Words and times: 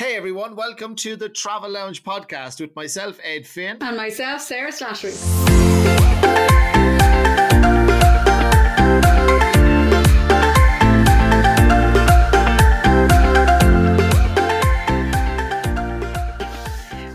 Hey 0.00 0.16
everyone, 0.16 0.56
welcome 0.56 0.96
to 0.96 1.14
the 1.14 1.28
Travel 1.28 1.68
Lounge 1.68 2.02
podcast 2.02 2.58
with 2.58 2.74
myself, 2.74 3.20
Ed 3.22 3.46
Finn. 3.46 3.76
And 3.82 3.98
myself, 3.98 4.40
Sarah 4.40 4.70
Slattery. 4.70 5.12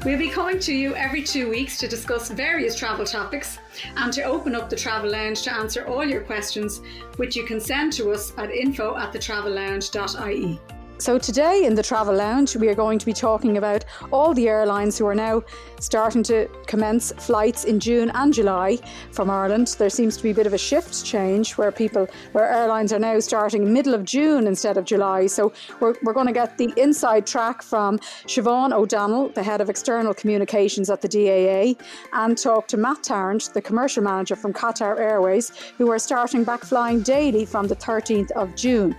We'll 0.05 0.19
be 0.19 0.29
coming 0.29 0.59
to 0.59 0.71
you 0.71 0.93
every 0.93 1.23
two 1.23 1.49
weeks 1.49 1.79
to 1.79 1.87
discuss 1.87 2.29
various 2.29 2.75
travel 2.75 3.03
topics 3.03 3.57
and 3.97 4.13
to 4.13 4.21
open 4.21 4.53
up 4.53 4.69
the 4.69 4.75
Travel 4.75 5.09
Lounge 5.09 5.41
to 5.41 5.51
answer 5.51 5.87
all 5.87 6.05
your 6.05 6.21
questions, 6.21 6.81
which 7.17 7.35
you 7.35 7.45
can 7.45 7.59
send 7.59 7.93
to 7.93 8.11
us 8.11 8.31
at 8.37 8.51
info 8.51 8.95
at 8.95 9.11
thetravellounge.ie. 9.11 10.61
So, 10.97 11.17
today 11.17 11.65
in 11.65 11.75
the 11.75 11.83
Travel 11.83 12.15
Lounge, 12.15 12.55
we 12.55 12.69
are 12.69 12.73
going 12.73 12.99
to 12.99 13.05
be 13.05 13.11
talking 13.11 13.57
about 13.57 13.83
all 14.13 14.33
the 14.33 14.47
airlines 14.47 14.97
who 14.97 15.05
are 15.05 15.13
now 15.13 15.43
starting 15.81 16.23
to 16.23 16.47
commence 16.67 17.11
flights 17.17 17.65
in 17.65 17.81
June 17.81 18.11
and 18.11 18.33
July 18.33 18.77
from 19.11 19.29
Ireland. 19.29 19.75
There 19.77 19.89
seems 19.89 20.15
to 20.15 20.23
be 20.23 20.31
a 20.31 20.33
bit 20.33 20.47
of 20.47 20.53
a 20.53 20.57
shift 20.57 21.03
change 21.03 21.57
where 21.57 21.69
people, 21.69 22.07
where 22.31 22.49
airlines 22.49 22.93
are 22.93 22.99
now 22.99 23.19
starting 23.19 23.73
middle 23.73 23.93
of 23.93 24.05
June 24.05 24.47
instead 24.47 24.77
of 24.77 24.85
July. 24.85 25.27
So, 25.27 25.51
we're, 25.81 25.95
we're 26.01 26.13
going 26.13 26.27
to 26.27 26.33
get 26.33 26.57
the 26.57 26.73
inside 26.77 27.27
track 27.27 27.61
from 27.61 27.99
Siobhan 28.25 28.71
O'Donnell, 28.71 29.29
the 29.29 29.43
head 29.43 29.59
of 29.59 29.69
external 29.69 30.13
communications 30.13 30.89
at 30.89 31.01
the 31.01 31.09
DAA, 31.09 31.75
and 32.13 32.37
talk 32.37 32.69
to 32.69 32.77
Matt 32.77 33.03
Tarrant, 33.03 33.53
the 33.53 33.61
commercial 33.61 34.01
manager 34.01 34.37
from 34.37 34.53
Qatar 34.53 34.97
Airways, 34.97 35.51
who 35.77 35.91
are 35.91 35.99
starting 35.99 36.45
back 36.45 36.63
flying 36.63 37.01
daily 37.01 37.45
from 37.45 37.67
the 37.67 37.75
13th 37.75 38.31
of 38.31 38.55
June. 38.55 38.95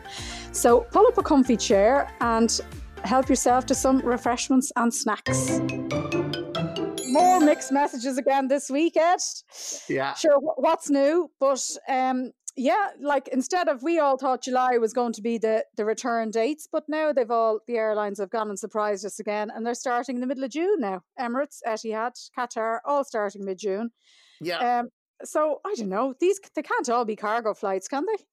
So 0.56 0.80
pull 0.90 1.06
up 1.06 1.18
a 1.18 1.22
comfy 1.22 1.58
chair 1.58 2.10
and 2.22 2.60
help 3.04 3.28
yourself 3.28 3.66
to 3.66 3.74
some 3.74 3.98
refreshments 3.98 4.72
and 4.76 4.92
snacks. 4.92 5.60
More 7.08 7.40
mixed 7.40 7.70
messages 7.72 8.16
again 8.16 8.48
this 8.48 8.70
week, 8.70 8.96
Ed. 8.96 9.20
Yeah. 9.86 10.14
Sure, 10.14 10.38
what's 10.40 10.88
new? 10.88 11.30
But 11.40 11.60
um, 11.90 12.32
yeah, 12.56 12.88
like 12.98 13.28
instead 13.28 13.68
of 13.68 13.82
we 13.82 13.98
all 13.98 14.16
thought 14.16 14.44
July 14.44 14.78
was 14.78 14.94
going 14.94 15.12
to 15.12 15.20
be 15.20 15.36
the 15.36 15.62
the 15.76 15.84
return 15.84 16.30
dates, 16.30 16.66
but 16.72 16.84
now 16.88 17.12
they've 17.12 17.30
all 17.30 17.60
the 17.66 17.76
airlines 17.76 18.18
have 18.18 18.30
gone 18.30 18.48
and 18.48 18.58
surprised 18.58 19.04
us 19.04 19.20
again, 19.20 19.50
and 19.54 19.64
they're 19.64 19.74
starting 19.74 20.16
in 20.16 20.22
the 20.22 20.26
middle 20.26 20.44
of 20.44 20.50
June 20.50 20.80
now. 20.80 21.02
Emirates, 21.20 21.58
Etihad, 21.66 22.12
Qatar, 22.36 22.78
all 22.86 23.04
starting 23.04 23.44
mid 23.44 23.58
June. 23.58 23.90
Yeah. 24.40 24.78
Um, 24.78 24.88
so 25.22 25.60
I 25.66 25.74
don't 25.76 25.90
know. 25.90 26.14
These 26.18 26.40
they 26.54 26.62
can't 26.62 26.88
all 26.88 27.04
be 27.04 27.14
cargo 27.14 27.52
flights, 27.52 27.88
can 27.88 28.06
they? 28.06 28.24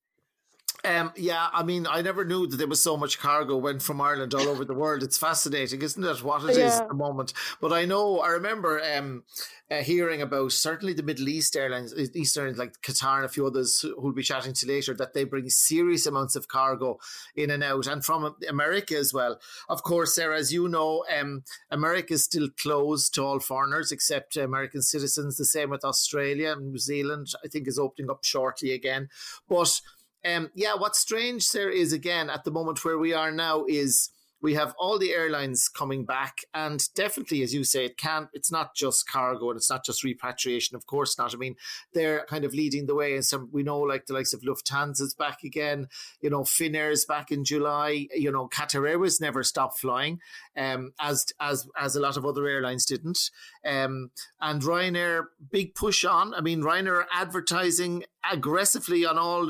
Um, 0.85 1.13
yeah, 1.15 1.47
I 1.53 1.63
mean, 1.63 1.87
I 1.87 2.01
never 2.01 2.25
knew 2.25 2.45
that 2.45 2.57
there 2.57 2.67
was 2.67 2.83
so 2.83 2.97
much 2.97 3.17
cargo 3.17 3.55
went 3.55 3.81
from 3.81 4.01
Ireland 4.01 4.33
all 4.33 4.49
over 4.49 4.65
the 4.65 4.73
world. 4.73 5.01
It's 5.01 5.17
fascinating, 5.17 5.81
isn't 5.81 6.03
it? 6.03 6.21
What 6.21 6.43
it 6.43 6.57
yeah. 6.57 6.67
is 6.67 6.79
at 6.81 6.89
the 6.89 6.93
moment. 6.93 7.31
But 7.61 7.71
I 7.71 7.85
know, 7.85 8.19
I 8.19 8.29
remember 8.29 8.81
um, 8.81 9.23
uh, 9.71 9.77
hearing 9.77 10.21
about 10.21 10.51
certainly 10.51 10.91
the 10.91 11.01
Middle 11.01 11.29
East 11.29 11.55
airlines, 11.55 11.93
East 12.13 12.37
airlines 12.37 12.57
like 12.57 12.81
Qatar 12.81 13.17
and 13.17 13.25
a 13.25 13.29
few 13.29 13.47
others 13.47 13.79
who 13.79 13.95
will 13.97 14.11
be 14.11 14.23
chatting 14.23 14.51
to 14.55 14.67
later, 14.67 14.93
that 14.95 15.13
they 15.13 15.23
bring 15.23 15.49
serious 15.49 16.05
amounts 16.05 16.35
of 16.35 16.49
cargo 16.49 16.99
in 17.33 17.49
and 17.49 17.63
out, 17.63 17.87
and 17.87 18.03
from 18.03 18.35
America 18.49 18.97
as 18.97 19.13
well. 19.13 19.39
Of 19.69 19.83
course, 19.83 20.15
Sarah, 20.15 20.37
as 20.37 20.51
you 20.51 20.67
know, 20.67 21.05
um, 21.17 21.43
America 21.71 22.15
is 22.15 22.25
still 22.25 22.49
closed 22.61 23.13
to 23.13 23.23
all 23.23 23.39
foreigners 23.39 23.93
except 23.93 24.35
American 24.35 24.81
citizens. 24.81 25.37
The 25.37 25.45
same 25.45 25.69
with 25.69 25.85
Australia 25.85 26.51
and 26.51 26.71
New 26.71 26.77
Zealand. 26.77 27.27
I 27.41 27.47
think 27.47 27.69
is 27.69 27.79
opening 27.79 28.11
up 28.11 28.25
shortly 28.25 28.73
again, 28.73 29.07
but 29.47 29.79
um, 30.25 30.49
yeah, 30.53 30.75
what's 30.75 30.99
strange 30.99 31.49
there 31.52 31.69
is 31.69 31.93
again 31.93 32.29
at 32.29 32.43
the 32.43 32.52
moment 32.52 32.83
where 32.83 32.97
we 32.97 33.13
are 33.13 33.31
now 33.31 33.66
is 33.67 34.09
we 34.44 34.53
have 34.55 34.75
all 34.77 34.99
the 34.99 35.13
airlines 35.13 35.69
coming 35.69 36.03
back 36.03 36.39
and 36.53 36.94
definitely 36.94 37.41
as 37.41 37.53
you 37.53 37.63
say 37.63 37.86
it 37.86 37.97
can't 37.97 38.27
it's 38.33 38.52
not 38.52 38.75
just 38.75 39.09
cargo 39.09 39.50
and 39.50 39.58
it's 39.58 39.69
not 39.69 39.85
just 39.85 40.03
repatriation 40.03 40.75
of 40.75 40.85
course 40.85 41.17
not. 41.17 41.33
I 41.33 41.38
mean 41.38 41.55
they're 41.94 42.25
kind 42.25 42.44
of 42.44 42.53
leading 42.53 42.85
the 42.85 42.94
way 42.94 43.16
and 43.16 43.25
some 43.25 43.50
we 43.51 43.63
know 43.63 43.79
like 43.79 44.06
the 44.06 44.13
likes 44.13 44.34
of 44.34 44.41
lufthansa's 44.41 45.16
back 45.16 45.44
again 45.44 45.88
you 46.22 46.29
know 46.29 46.41
finnair's 46.41 47.06
back 47.06 47.31
in 47.31 47.45
july 47.45 48.07
you 48.13 48.31
know 48.31 48.50
qatar 48.50 48.88
airways 48.88 49.22
never 49.22 49.44
stopped 49.44 49.79
flying 49.79 50.19
um, 50.57 50.91
as 51.00 51.25
as 51.40 51.66
as 51.79 51.96
a 51.96 52.01
lot 52.01 52.17
of 52.17 52.25
other 52.25 52.46
airlines 52.47 52.85
didn't. 52.85 53.31
Um, 53.66 54.12
and 54.41 54.62
ryanair 54.62 55.23
big 55.51 55.73
push 55.73 56.03
on 56.03 56.34
i 56.34 56.41
mean 56.41 56.62
ryanair 56.62 57.06
advertising 57.13 58.03
aggressively 58.29 59.06
on 59.06 59.17
all 59.17 59.50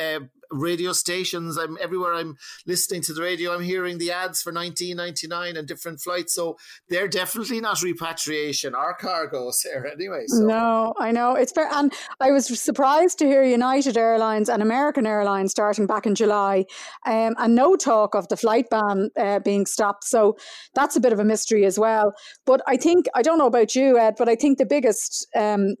uh, 0.00 0.20
radio 0.50 0.92
stations. 0.92 1.56
I'm 1.58 1.76
everywhere. 1.80 2.14
I'm 2.14 2.36
listening 2.66 3.02
to 3.02 3.12
the 3.12 3.22
radio. 3.22 3.54
I'm 3.54 3.62
hearing 3.62 3.98
the 3.98 4.12
ads 4.12 4.42
for 4.42 4.52
1999 4.52 5.56
and 5.56 5.66
different 5.66 6.00
flights. 6.00 6.34
So 6.34 6.56
they're 6.88 7.08
definitely 7.08 7.60
not 7.60 7.82
repatriation 7.82 8.74
or 8.74 8.94
cargo, 8.94 9.50
Sarah. 9.50 9.92
Anyway, 9.92 10.24
so. 10.26 10.44
no, 10.44 10.94
I 10.98 11.10
know 11.12 11.34
it's 11.34 11.52
fair. 11.52 11.68
And 11.72 11.92
I 12.20 12.30
was 12.30 12.46
surprised 12.60 13.18
to 13.18 13.26
hear 13.26 13.42
United 13.42 13.96
Airlines 13.96 14.48
and 14.48 14.62
American 14.62 15.06
Airlines 15.06 15.50
starting 15.50 15.86
back 15.86 16.06
in 16.06 16.14
July, 16.14 16.64
um, 17.06 17.34
and 17.38 17.54
no 17.54 17.76
talk 17.76 18.14
of 18.14 18.28
the 18.28 18.36
flight 18.36 18.68
ban 18.70 19.10
uh, 19.16 19.38
being 19.40 19.66
stopped. 19.66 20.04
So 20.04 20.36
that's 20.74 20.96
a 20.96 21.00
bit 21.00 21.12
of 21.12 21.18
a 21.18 21.24
mystery 21.24 21.64
as 21.64 21.78
well. 21.78 22.12
But 22.44 22.62
I 22.66 22.76
think 22.76 23.06
I 23.14 23.22
don't 23.22 23.38
know 23.38 23.46
about 23.46 23.74
you, 23.74 23.98
Ed, 23.98 24.14
but 24.18 24.28
I 24.28 24.36
think 24.36 24.58
the 24.58 24.66
biggest 24.66 25.26
um, 25.34 25.76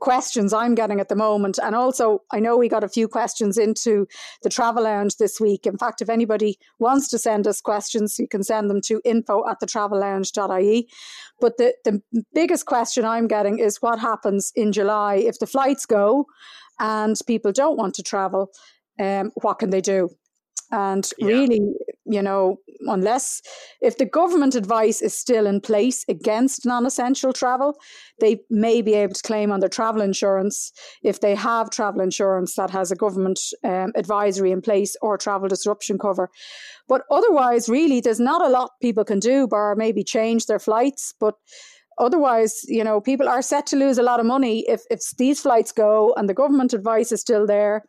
questions 0.00 0.52
I'm 0.52 0.74
getting 0.74 1.00
at 1.00 1.08
the 1.08 1.16
moment. 1.16 1.58
And 1.62 1.74
also, 1.74 2.22
I 2.32 2.40
know 2.40 2.56
we 2.56 2.68
got 2.68 2.84
a 2.84 2.88
few 2.88 3.08
questions 3.08 3.58
into 3.58 4.06
the 4.42 4.48
Travel 4.48 4.84
Lounge 4.84 5.16
this 5.16 5.40
week. 5.40 5.66
In 5.66 5.76
fact, 5.76 6.00
if 6.00 6.08
anybody 6.08 6.58
wants 6.78 7.08
to 7.08 7.18
send 7.18 7.46
us 7.46 7.60
questions, 7.60 8.18
you 8.18 8.28
can 8.28 8.42
send 8.42 8.70
them 8.70 8.80
to 8.82 9.00
info 9.04 9.48
at 9.48 9.60
the 9.60 9.66
thetravellounge.ie. 9.66 10.88
But 11.40 11.56
the, 11.58 11.74
the 11.84 12.02
biggest 12.34 12.66
question 12.66 13.04
I'm 13.04 13.26
getting 13.26 13.58
is 13.58 13.82
what 13.82 13.98
happens 13.98 14.52
in 14.54 14.72
July 14.72 15.16
if 15.16 15.38
the 15.38 15.46
flights 15.46 15.86
go 15.86 16.26
and 16.78 17.16
people 17.26 17.52
don't 17.52 17.76
want 17.76 17.94
to 17.94 18.02
travel? 18.02 18.50
Um, 18.98 19.32
what 19.36 19.58
can 19.58 19.70
they 19.70 19.80
do? 19.80 20.10
And 20.72 21.08
yeah. 21.18 21.26
really, 21.26 21.60
you 22.06 22.22
know, 22.22 22.56
unless 22.86 23.42
if 23.82 23.98
the 23.98 24.06
government 24.06 24.54
advice 24.54 25.02
is 25.02 25.16
still 25.16 25.46
in 25.46 25.60
place 25.60 26.04
against 26.08 26.64
non 26.64 26.86
essential 26.86 27.32
travel, 27.34 27.76
they 28.20 28.40
may 28.48 28.80
be 28.80 28.94
able 28.94 29.14
to 29.14 29.22
claim 29.22 29.52
on 29.52 29.60
their 29.60 29.68
travel 29.68 30.00
insurance 30.00 30.72
if 31.02 31.20
they 31.20 31.34
have 31.34 31.70
travel 31.70 32.00
insurance 32.00 32.54
that 32.56 32.70
has 32.70 32.90
a 32.90 32.96
government 32.96 33.38
um, 33.64 33.92
advisory 33.94 34.50
in 34.50 34.62
place 34.62 34.96
or 35.02 35.18
travel 35.18 35.46
disruption 35.46 35.98
cover. 35.98 36.30
But 36.88 37.02
otherwise, 37.10 37.68
really, 37.68 38.00
there's 38.00 38.18
not 38.20 38.44
a 38.44 38.48
lot 38.48 38.70
people 38.80 39.04
can 39.04 39.18
do, 39.18 39.46
bar 39.46 39.76
maybe 39.76 40.02
change 40.02 40.46
their 40.46 40.58
flights. 40.58 41.12
But 41.20 41.34
otherwise, 41.98 42.62
you 42.64 42.82
know, 42.82 43.00
people 43.00 43.28
are 43.28 43.42
set 43.42 43.66
to 43.66 43.76
lose 43.76 43.98
a 43.98 44.02
lot 44.02 44.20
of 44.20 44.26
money 44.26 44.64
if, 44.68 44.82
if 44.90 45.00
these 45.18 45.42
flights 45.42 45.70
go 45.70 46.14
and 46.16 46.28
the 46.28 46.34
government 46.34 46.72
advice 46.72 47.12
is 47.12 47.20
still 47.20 47.46
there 47.46 47.82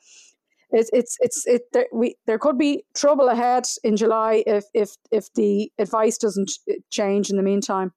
it's 0.74 0.90
it's 0.92 1.18
it's 1.20 1.46
it 1.46 1.62
there, 1.72 1.88
we 1.94 2.16
there 2.26 2.40
could 2.40 2.58
be 2.58 2.84
trouble 2.96 3.30
ahead 3.30 3.66
in 3.84 3.96
July 3.96 4.44
if 4.46 4.66
if 4.74 4.92
if 5.12 5.32
the 5.36 5.72
advice 5.80 6.18
doesn't 6.18 6.52
uh, 6.70 6.74
change 6.90 7.30
in 7.30 7.38
the 7.38 7.44
meantime. 7.44 7.92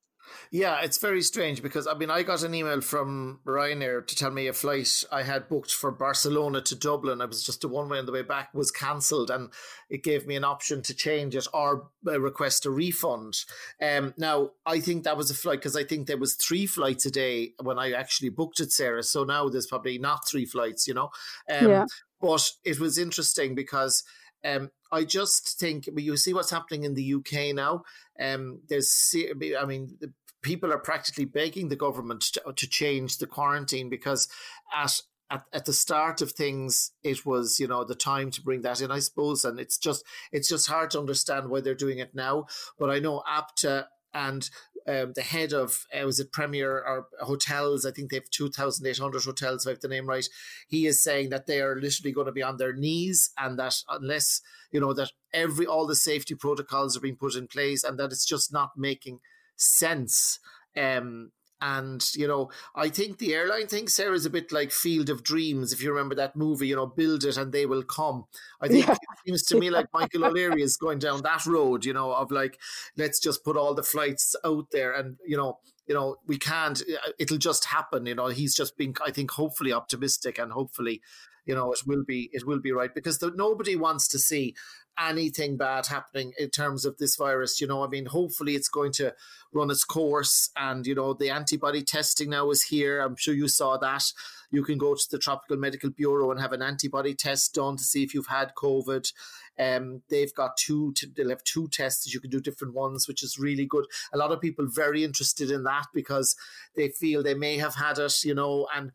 Yeah, 0.51 0.81
it's 0.83 0.99
very 0.99 1.23
strange 1.23 1.63
because 1.63 1.87
I 1.87 1.95
mean 1.95 2.11
I 2.11 2.23
got 2.23 2.43
an 2.43 2.55
email 2.55 2.81
from 2.81 3.41
Ryanair 3.45 4.07
to 4.07 4.17
tell 4.17 4.31
me 4.31 4.47
a 4.47 4.53
flight 4.53 5.05
I 5.11 5.23
had 5.23 5.49
booked 5.49 5.73
for 5.73 5.91
Barcelona 5.91 6.61
to 6.63 6.77
Dublin. 6.77 7.21
I 7.21 7.27
was 7.27 7.43
just 7.43 7.65
a 7.65 7.69
one 7.69 7.89
way 7.89 7.99
on 7.99 8.07
the 8.07 8.13
way 8.13 8.23
back 8.23 8.55
was 8.55 8.71
cancelled, 8.71 9.31
and 9.31 9.51
it 9.91 10.03
gave 10.03 10.27
me 10.27 10.37
an 10.37 10.45
option 10.45 10.83
to 10.83 10.95
change 10.95 11.35
it 11.35 11.47
or 11.53 11.89
request 12.05 12.67
a 12.67 12.71
refund. 12.71 13.39
Um, 13.81 14.15
now 14.17 14.51
I 14.65 14.81
think 14.81 15.05
that 15.05 15.17
was 15.17 15.31
a 15.31 15.35
flight 15.35 15.59
because 15.59 15.77
I 15.77 15.85
think 15.85 16.07
there 16.07 16.19
was 16.19 16.35
three 16.35 16.67
flights 16.67 17.07
a 17.07 17.11
day 17.11 17.53
when 17.63 17.79
I 17.79 17.93
actually 17.93 18.31
booked 18.31 18.61
it, 18.61 18.73
Sarah. 18.73 19.03
So 19.03 19.25
now 19.25 19.49
there's 19.49 19.67
probably 19.67 19.99
not 19.99 20.27
three 20.29 20.45
flights, 20.45 20.87
you 20.87 20.95
know. 20.95 21.11
Um, 21.51 21.69
yeah. 21.69 21.85
But 22.21 22.51
it 22.65 22.81
was 22.81 22.97
interesting 22.97 23.55
because 23.55 24.03
um, 24.47 24.71
I 24.93 25.05
just 25.05 25.59
think 25.59 25.89
you 25.97 26.17
see 26.17 26.33
what's 26.33 26.51
happening 26.51 26.85
in 26.85 26.95
the 26.95 27.15
UK 27.15 27.55
now. 27.55 27.83
Um, 28.21 28.61
there's, 28.69 29.15
I 29.61 29.65
mean, 29.65 29.99
people 30.43 30.73
are 30.73 30.79
practically 30.79 31.25
begging 31.25 31.69
the 31.69 31.77
government 31.77 32.23
to, 32.23 32.53
to 32.55 32.69
change 32.69 33.19
the 33.19 33.27
quarantine 33.27 33.89
because 33.89 34.29
at 34.75 35.01
at, 35.29 35.43
at 35.53 35.65
the 35.65 35.73
start 35.73 36.23
of 36.23 36.31
things, 36.31 36.93
it 37.03 37.27
was 37.27 37.59
you 37.59 37.67
know 37.67 37.83
the 37.83 37.97
time 37.97 38.31
to 38.31 38.43
bring 38.43 38.63
that 38.63 38.81
in, 38.81 38.93
I 38.93 39.01
suppose, 39.01 39.45
and 39.45 39.59
it's 39.59 39.77
just 39.77 40.05
it's 40.31 40.49
just 40.49 40.69
hard 40.69 40.93
to 40.93 41.01
understand 41.01 41.51
why 41.51 41.61
they're 41.61 41.75
doing 41.75 41.99
it 41.99 42.15
now. 42.15 42.47
But 42.79 42.91
I 42.91 43.01
know 43.01 43.25
ABTA 43.29 43.87
and 44.15 44.49
um, 44.89 45.13
the 45.15 45.23
head 45.23 45.53
of 45.53 45.87
uh, 45.93 46.05
was 46.05 46.21
it 46.21 46.33
Premier 46.33 46.71
or 46.73 47.09
Hotels? 47.21 47.85
I 47.85 47.91
think 47.91 48.11
they 48.11 48.17
have 48.17 48.31
two 48.31 48.49
thousand 48.49 48.87
eight 48.87 48.99
hundred 48.99 49.25
hotels, 49.25 49.65
if 49.65 49.71
I 49.71 49.73
have 49.73 49.81
the 49.81 49.89
name 49.89 50.07
right. 50.09 50.29
He 50.69 50.87
is 50.87 51.03
saying 51.03 51.31
that 51.31 51.47
they 51.47 51.61
are 51.61 51.81
literally 51.81 52.13
going 52.13 52.27
to 52.27 52.33
be 52.33 52.43
on 52.43 52.57
their 52.57 52.73
knees, 52.73 53.31
and 53.37 53.59
that 53.59 53.83
unless 53.89 54.41
you 54.71 54.81
know 54.81 54.93
that 54.93 55.13
every 55.33 55.67
all 55.67 55.87
the 55.87 55.97
safety 55.97 56.35
protocols 56.35 56.97
are 56.97 57.01
being 57.01 57.17
put 57.17 57.35
in 57.35 57.47
place, 57.49 57.83
and 57.83 57.99
that 57.99 58.13
it's 58.13 58.27
just 58.27 58.53
not 58.53 58.73
making 58.77 59.21
sense. 59.57 60.39
Um, 60.77 61.33
And, 61.61 62.05
you 62.15 62.29
know, 62.29 62.51
I 62.75 62.91
think 62.91 63.19
the 63.19 63.35
airline 63.35 63.67
thing, 63.67 63.89
Sarah, 63.89 64.15
is 64.15 64.27
a 64.27 64.31
bit 64.31 64.53
like 64.53 64.71
Field 64.71 65.09
of 65.09 65.23
Dreams. 65.23 65.73
If 65.73 65.83
you 65.83 65.91
remember 65.91 66.15
that 66.17 66.37
movie, 66.37 66.69
you 66.69 66.77
know, 66.77 66.87
build 66.87 67.25
it 67.25 67.39
and 67.39 67.51
they 67.51 67.65
will 67.65 67.83
come. 67.83 68.25
I 68.61 68.69
think 68.69 68.87
yeah. 68.87 68.93
it 68.93 68.99
seems 69.27 69.43
to 69.45 69.57
me 69.61 69.71
like 69.71 69.87
Michael 69.93 70.27
O'Leary 70.27 70.63
is 70.63 70.77
going 70.77 70.99
down 70.99 71.23
that 71.23 71.47
road, 71.47 71.85
you 71.85 71.95
know, 71.95 72.13
of 72.13 72.31
like, 72.31 72.61
let's 72.97 73.19
just 73.19 73.43
put 73.43 73.57
all 73.57 73.75
the 73.75 73.83
flights 73.83 74.37
out 74.45 74.71
there 74.71 74.93
and, 74.93 75.17
you 75.27 75.37
know, 75.37 75.59
you 75.87 75.95
know, 75.95 76.17
we 76.27 76.37
can't, 76.37 76.83
uh, 76.83 77.13
it'll 77.19 77.39
just 77.39 77.67
happen. 77.67 78.07
You 78.07 78.17
know, 78.17 78.27
he's 78.27 78.55
just 78.55 78.77
being, 78.77 78.95
I 79.05 79.11
think, 79.11 79.31
hopefully 79.31 79.73
optimistic 79.73 80.39
and 80.39 80.53
hopefully, 80.53 81.01
you 81.47 81.55
know, 81.55 81.73
it 81.73 81.81
will 81.87 82.05
be, 82.05 82.29
it 82.33 82.47
will 82.47 82.61
be 82.61 82.73
right 82.73 82.95
because 82.95 83.19
the, 83.19 83.33
nobody 83.35 83.77
wants 83.77 84.09
to 84.09 84.19
see 84.19 84.55
anything 84.99 85.57
bad 85.57 85.87
happening 85.87 86.33
in 86.39 86.51
terms 86.51 86.85
of 86.85 86.97
this 86.99 87.17
virus. 87.17 87.61
You 87.61 87.67
know, 87.67 87.85
I 87.85 87.89
mean, 87.89 88.07
hopefully 88.07 88.55
it's 88.55 88.69
going 88.69 88.93
to 88.93 89.15
run 89.53 89.71
its 89.71 89.85
course. 89.85 90.51
And, 90.57 90.87
you 90.87 90.95
know, 90.95 91.15
the 91.15 91.31
antibody 91.31 91.83
testing 91.83 92.31
now 92.31 92.51
is 92.51 92.65
here. 92.65 93.01
I'm 93.01 93.17
sure 93.17 93.35
you 93.35 93.49
saw 93.49 93.77
that. 93.79 94.05
You 94.51 94.63
can 94.63 94.79
go 94.79 94.95
to 94.95 95.11
the 95.11 95.19
Tropical 95.19 95.57
Medical 95.57 95.91
Bureau 95.91 96.31
and 96.31 96.41
have 96.41 96.53
an 96.53 96.63
antibody 96.63 97.15
test 97.15 97.55
done 97.55 97.77
to 97.77 97.85
see 97.85 98.03
if 98.03 98.15
you've 98.15 98.29
had 98.29 98.55
COVID. 98.57 99.13
Um, 99.59 100.03
they've 100.09 100.35
got 100.35 100.57
two, 100.57 100.95
they'll 101.17 101.31
have 101.31 101.45
two 101.45 101.69
tests. 101.69 102.13
You 102.13 102.21
can 102.21 102.31
do 102.31 102.41
different 102.41 102.75
ones, 102.75 103.09
which 103.09 103.23
is 103.23 103.39
really 103.39 103.67
good. 103.67 103.87
A 104.13 104.19
lot 104.19 104.33
of 104.33 104.41
people 104.41 104.67
very 104.69 105.03
interested 105.03 105.51
in 105.51 105.65
that 105.65 105.87
because 105.93 106.37
they 106.75 106.89
feel 106.89 107.23
they 107.23 107.35
may 107.35 107.59
have 107.59 107.75
had 107.75 107.99
it, 107.99 108.25
you 108.25 108.35
know, 108.35 108.69
and 108.75 108.93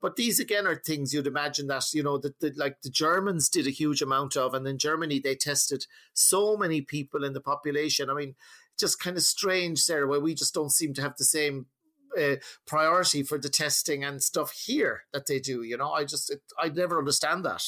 but 0.00 0.16
these 0.16 0.40
again 0.40 0.66
are 0.66 0.76
things 0.76 1.12
you'd 1.12 1.26
imagine 1.26 1.66
that 1.68 1.92
you 1.92 2.02
know 2.02 2.18
that 2.18 2.40
the, 2.40 2.52
like 2.56 2.82
the 2.82 2.90
Germans 2.90 3.48
did 3.48 3.66
a 3.66 3.70
huge 3.70 4.02
amount 4.02 4.36
of, 4.36 4.54
and 4.54 4.66
in 4.66 4.78
Germany 4.78 5.18
they 5.18 5.34
tested 5.34 5.86
so 6.14 6.56
many 6.56 6.80
people 6.80 7.24
in 7.24 7.32
the 7.32 7.40
population. 7.40 8.10
I 8.10 8.14
mean, 8.14 8.34
just 8.78 9.00
kind 9.00 9.16
of 9.16 9.22
strange, 9.22 9.80
Sarah, 9.80 10.08
where 10.08 10.20
we 10.20 10.34
just 10.34 10.54
don't 10.54 10.72
seem 10.72 10.94
to 10.94 11.02
have 11.02 11.16
the 11.16 11.24
same 11.24 11.66
uh, 12.18 12.36
priority 12.66 13.22
for 13.22 13.38
the 13.38 13.48
testing 13.48 14.02
and 14.02 14.22
stuff 14.22 14.52
here 14.52 15.02
that 15.12 15.26
they 15.26 15.38
do. 15.38 15.62
You 15.62 15.76
know, 15.76 15.92
I 15.92 16.04
just 16.04 16.30
it, 16.30 16.40
I 16.58 16.68
never 16.68 16.98
understand 16.98 17.44
that. 17.44 17.62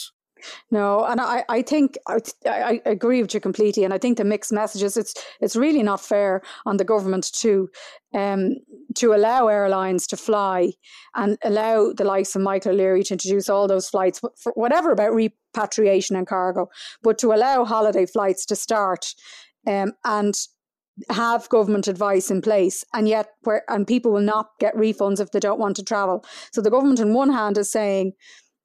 No, 0.71 1.05
and 1.05 1.21
I, 1.21 1.45
I 1.49 1.63
think 1.63 1.97
I, 2.09 2.19
I 2.47 2.81
agree 2.87 3.23
with 3.23 3.35
you 3.35 3.41
completely, 3.41 3.85
and 3.85 3.95
I 3.95 3.99
think 3.99 4.19
the 4.19 4.25
mixed 4.25 4.53
messages 4.53 4.97
it's 4.97 5.15
it's 5.41 5.57
really 5.57 5.83
not 5.83 6.01
fair 6.01 6.43
on 6.67 6.77
the 6.77 6.85
government 6.85 7.33
to 7.35 7.69
um 8.15 8.57
to 8.95 9.15
allow 9.15 9.49
airlines 9.49 10.07
to 10.09 10.17
fly 10.17 10.73
and 11.15 11.39
allow 11.45 11.93
the 11.93 12.05
likes 12.05 12.37
of 12.37 12.43
Michael 12.43 12.75
Leary 12.75 13.03
to 13.05 13.15
introduce 13.15 13.49
all 13.49 13.67
those 13.69 13.89
flights, 13.89 14.21
for 14.21 14.53
whatever 14.55 14.93
about 14.93 15.15
repatriation 15.15 16.17
and 16.17 16.27
cargo, 16.27 16.69
but 17.03 17.19
to 17.19 17.33
allow 17.33 17.65
holiday 17.65 18.07
flights 18.07 18.47
to 18.47 18.57
start, 18.57 19.15
um, 19.67 19.93
and 20.05 20.35
have 21.09 21.49
government 21.49 21.89
advice 21.89 22.31
in 22.31 22.43
place 22.43 22.85
and 22.93 23.09
yet 23.09 23.29
where 23.45 23.63
and 23.69 23.87
people 23.87 24.13
will 24.13 24.21
not 24.21 24.51
get 24.61 24.77
refunds 24.77 25.21
if 25.21 25.31
they 25.31 25.41
don't 25.41 25.59
want 25.59 25.75
to 25.75 25.83
travel. 25.83 26.23
So 26.53 26.61
the 26.61 26.71
government 26.71 27.01
on 27.01 27.15
one 27.15 27.33
hand 27.33 27.57
is 27.57 27.73
saying 27.73 28.13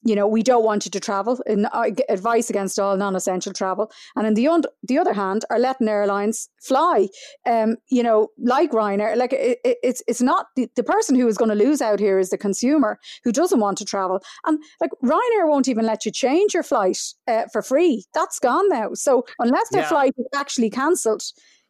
you 0.08 0.16
know, 0.16 0.26
we 0.26 0.42
don't 0.42 0.64
want 0.64 0.86
you 0.86 0.92
to 0.92 1.00
travel. 1.00 1.38
In, 1.46 1.66
uh, 1.66 1.92
advice 2.08 2.50
against 2.50 2.80
all 2.80 2.96
non-essential 2.96 3.52
travel, 3.52 3.92
and 4.16 4.26
on 4.26 4.34
the 4.36 4.48
un- 4.48 4.64
the 4.84 4.98
other 4.98 5.14
hand, 5.14 5.44
are 5.50 5.60
letting 5.60 5.90
airlines 5.90 6.50
fly. 6.62 7.10
Um, 7.46 7.76
you 7.90 8.04
know, 8.04 8.30
like 8.38 8.72
Ryanair, 8.72 9.18
like 9.18 9.34
it, 9.34 9.60
it, 9.66 9.78
it's 9.84 10.02
it's 10.08 10.22
not 10.22 10.46
the, 10.56 10.70
the 10.78 10.84
person 10.84 11.16
who 11.16 11.28
is 11.28 11.38
going 11.38 11.50
to 11.50 11.56
lose 11.56 11.82
out 11.82 12.00
here 12.00 12.20
is 12.20 12.30
the 12.30 12.38
consumer 12.38 12.98
who 13.26 13.34
doesn't 13.34 13.60
want 13.60 13.78
to 13.80 13.86
travel, 13.86 14.22
and 14.46 14.60
like 14.80 14.92
Ryanair 15.04 15.50
won't 15.50 15.68
even 15.68 15.86
let 15.86 16.06
you 16.06 16.12
change 16.12 16.54
your 16.54 16.64
flight 16.64 17.00
uh, 17.28 17.44
for 17.52 17.62
free. 17.62 18.06
That's 18.14 18.40
gone 18.40 18.70
now. 18.70 18.92
So 18.94 19.26
unless 19.40 19.70
their 19.70 19.82
yeah. 19.82 19.90
flight 19.90 20.14
is 20.18 20.28
actually 20.34 20.70
cancelled, 20.70 21.24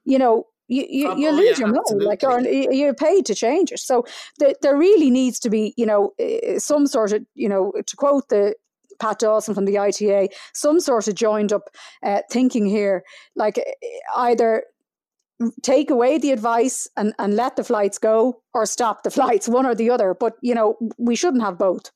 you 0.06 0.19
know, 0.19 0.45
you, 0.68 0.86
you, 0.90 1.18
you 1.18 1.31
lose 1.31 1.60
yeah, 1.60 1.66
your 1.66 1.74
money, 1.74 2.06
like, 2.06 2.24
or 2.24 2.42
you're 2.42 2.94
paid 2.94 3.25
to 3.28 3.36
change 3.36 3.72
it. 3.72 3.80
So 3.80 4.06
the, 4.40 4.56
there 4.62 4.78
really 4.78 5.10
needs 5.10 5.40
to 5.40 5.50
be, 5.50 5.74
you 5.78 5.86
know, 5.86 6.14
eh, 6.19 6.40
eh, 6.44 6.60
some 6.60 6.88
sort 6.88 7.14
of, 7.14 7.25
you 7.36 7.50
know, 7.50 7.72
to 7.86 7.96
quote 7.96 8.30
the 8.30 8.56
Pat 9.00 9.19
Dawson 9.19 9.54
from 9.54 9.66
the 9.66 9.75
ITAA, 9.75 10.30
some 10.54 10.80
sort 10.80 11.08
of 11.08 11.16
joined 11.16 11.54
up 11.54 11.69
uh, 12.04 12.22
thinking 12.31 12.66
here, 12.66 13.04
like 13.36 13.64
either 14.16 14.64
take 15.62 15.92
away 15.92 16.18
the 16.18 16.31
advice 16.31 16.88
and, 16.98 17.14
and 17.19 17.36
let 17.36 17.56
the 17.56 17.64
flights 17.64 18.00
go 18.00 18.42
or 18.54 18.66
stop 18.66 19.04
the 19.04 19.12
flights, 19.12 19.48
one 19.48 19.66
or 19.66 19.75
the 19.75 19.90
other. 19.90 20.16
But, 20.19 20.34
you 20.42 20.56
know, 20.56 20.78
we 20.98 21.16
shouldn't 21.16 21.44
have 21.44 21.58
both. 21.58 21.92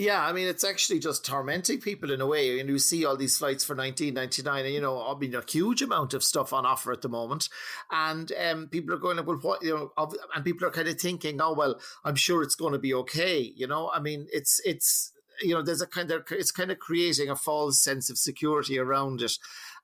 Yeah, 0.00 0.24
I 0.24 0.32
mean, 0.32 0.46
it's 0.46 0.62
actually 0.62 1.00
just 1.00 1.24
tormenting 1.26 1.80
people 1.80 2.12
in 2.12 2.20
a 2.20 2.26
way. 2.26 2.60
And 2.60 2.68
you 2.68 2.78
see 2.78 3.04
all 3.04 3.16
these 3.16 3.36
flights 3.36 3.64
for 3.64 3.74
nineteen 3.74 4.14
ninety 4.14 4.42
nine, 4.42 4.64
and 4.64 4.72
you 4.72 4.80
know, 4.80 5.02
I 5.04 5.18
mean, 5.18 5.34
a 5.34 5.42
huge 5.42 5.82
amount 5.82 6.14
of 6.14 6.22
stuff 6.22 6.52
on 6.52 6.64
offer 6.64 6.92
at 6.92 7.02
the 7.02 7.08
moment, 7.08 7.48
and 7.90 8.30
um, 8.40 8.68
people 8.68 8.94
are 8.94 8.98
going, 8.98 9.16
well, 9.26 9.38
what 9.38 9.60
you 9.62 9.74
know, 9.74 10.08
and 10.36 10.44
people 10.44 10.68
are 10.68 10.70
kind 10.70 10.86
of 10.86 11.00
thinking, 11.00 11.40
oh, 11.40 11.52
well, 11.52 11.80
I'm 12.04 12.14
sure 12.14 12.44
it's 12.44 12.54
going 12.54 12.74
to 12.74 12.78
be 12.78 12.94
okay. 12.94 13.52
You 13.56 13.66
know, 13.66 13.90
I 13.92 13.98
mean, 13.98 14.28
it's 14.32 14.60
it's 14.64 15.12
you 15.42 15.52
know, 15.52 15.62
there's 15.62 15.82
a 15.82 15.86
kind 15.86 16.12
of 16.12 16.22
it's 16.30 16.52
kind 16.52 16.70
of 16.70 16.78
creating 16.78 17.28
a 17.28 17.34
false 17.36 17.80
sense 17.80 18.08
of 18.08 18.18
security 18.18 18.78
around 18.78 19.20
it, 19.20 19.32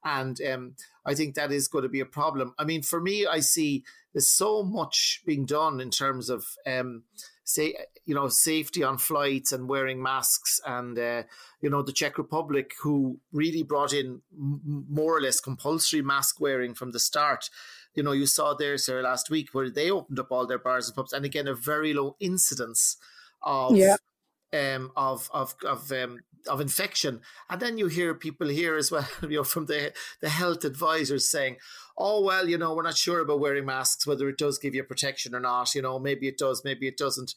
and 0.04 0.40
um, 0.42 0.76
I 1.04 1.14
think 1.16 1.34
that 1.34 1.50
is 1.50 1.66
going 1.66 1.82
to 1.82 1.88
be 1.88 1.98
a 2.00 2.06
problem. 2.06 2.54
I 2.56 2.62
mean, 2.62 2.82
for 2.82 3.00
me, 3.00 3.26
I 3.26 3.40
see 3.40 3.82
there's 4.12 4.28
so 4.28 4.62
much 4.62 5.22
being 5.26 5.44
done 5.44 5.80
in 5.80 5.90
terms 5.90 6.30
of. 6.30 6.46
Um, 6.64 7.02
say 7.46 7.74
you 8.06 8.14
know 8.14 8.28
safety 8.28 8.82
on 8.82 8.98
flights 8.98 9.52
and 9.52 9.68
wearing 9.68 10.02
masks 10.02 10.60
and 10.66 10.98
uh, 10.98 11.22
you 11.60 11.70
know 11.70 11.82
the 11.82 11.92
Czech 11.92 12.18
Republic 12.18 12.72
who 12.82 13.18
really 13.32 13.62
brought 13.62 13.92
in 13.92 14.20
m- 14.32 14.84
more 14.88 15.16
or 15.16 15.20
less 15.20 15.40
compulsory 15.40 16.02
mask 16.02 16.40
wearing 16.40 16.74
from 16.74 16.92
the 16.92 17.00
start 17.00 17.50
you 17.94 18.02
know 18.02 18.12
you 18.12 18.26
saw 18.26 18.54
there 18.54 18.76
sir 18.76 19.02
last 19.02 19.30
week 19.30 19.48
where 19.52 19.70
they 19.70 19.90
opened 19.90 20.18
up 20.18 20.30
all 20.30 20.46
their 20.46 20.58
bars 20.58 20.86
and 20.86 20.96
pubs 20.96 21.12
and 21.12 21.24
again 21.24 21.48
a 21.48 21.54
very 21.54 21.92
low 21.94 22.16
incidence 22.20 22.96
of 23.42 23.76
yeah. 23.76 23.96
um, 24.52 24.90
of 24.96 25.30
of 25.32 25.54
of 25.64 25.92
um, 25.92 26.20
of 26.48 26.60
infection. 26.60 27.20
And 27.48 27.60
then 27.60 27.78
you 27.78 27.86
hear 27.86 28.14
people 28.14 28.48
here 28.48 28.76
as 28.76 28.90
well, 28.90 29.06
you 29.22 29.28
know, 29.28 29.44
from 29.44 29.66
the 29.66 29.92
the 30.20 30.28
health 30.28 30.64
advisors 30.64 31.28
saying, 31.28 31.56
"Oh 31.96 32.22
well, 32.22 32.48
you 32.48 32.58
know, 32.58 32.74
we're 32.74 32.82
not 32.82 32.96
sure 32.96 33.20
about 33.20 33.40
wearing 33.40 33.66
masks, 33.66 34.06
whether 34.06 34.28
it 34.28 34.38
does 34.38 34.58
give 34.58 34.74
you 34.74 34.82
protection 34.84 35.34
or 35.34 35.40
not. 35.40 35.74
You 35.74 35.82
know, 35.82 35.98
maybe 35.98 36.28
it 36.28 36.38
does, 36.38 36.62
maybe 36.64 36.88
it 36.88 36.96
doesn't." 36.96 37.34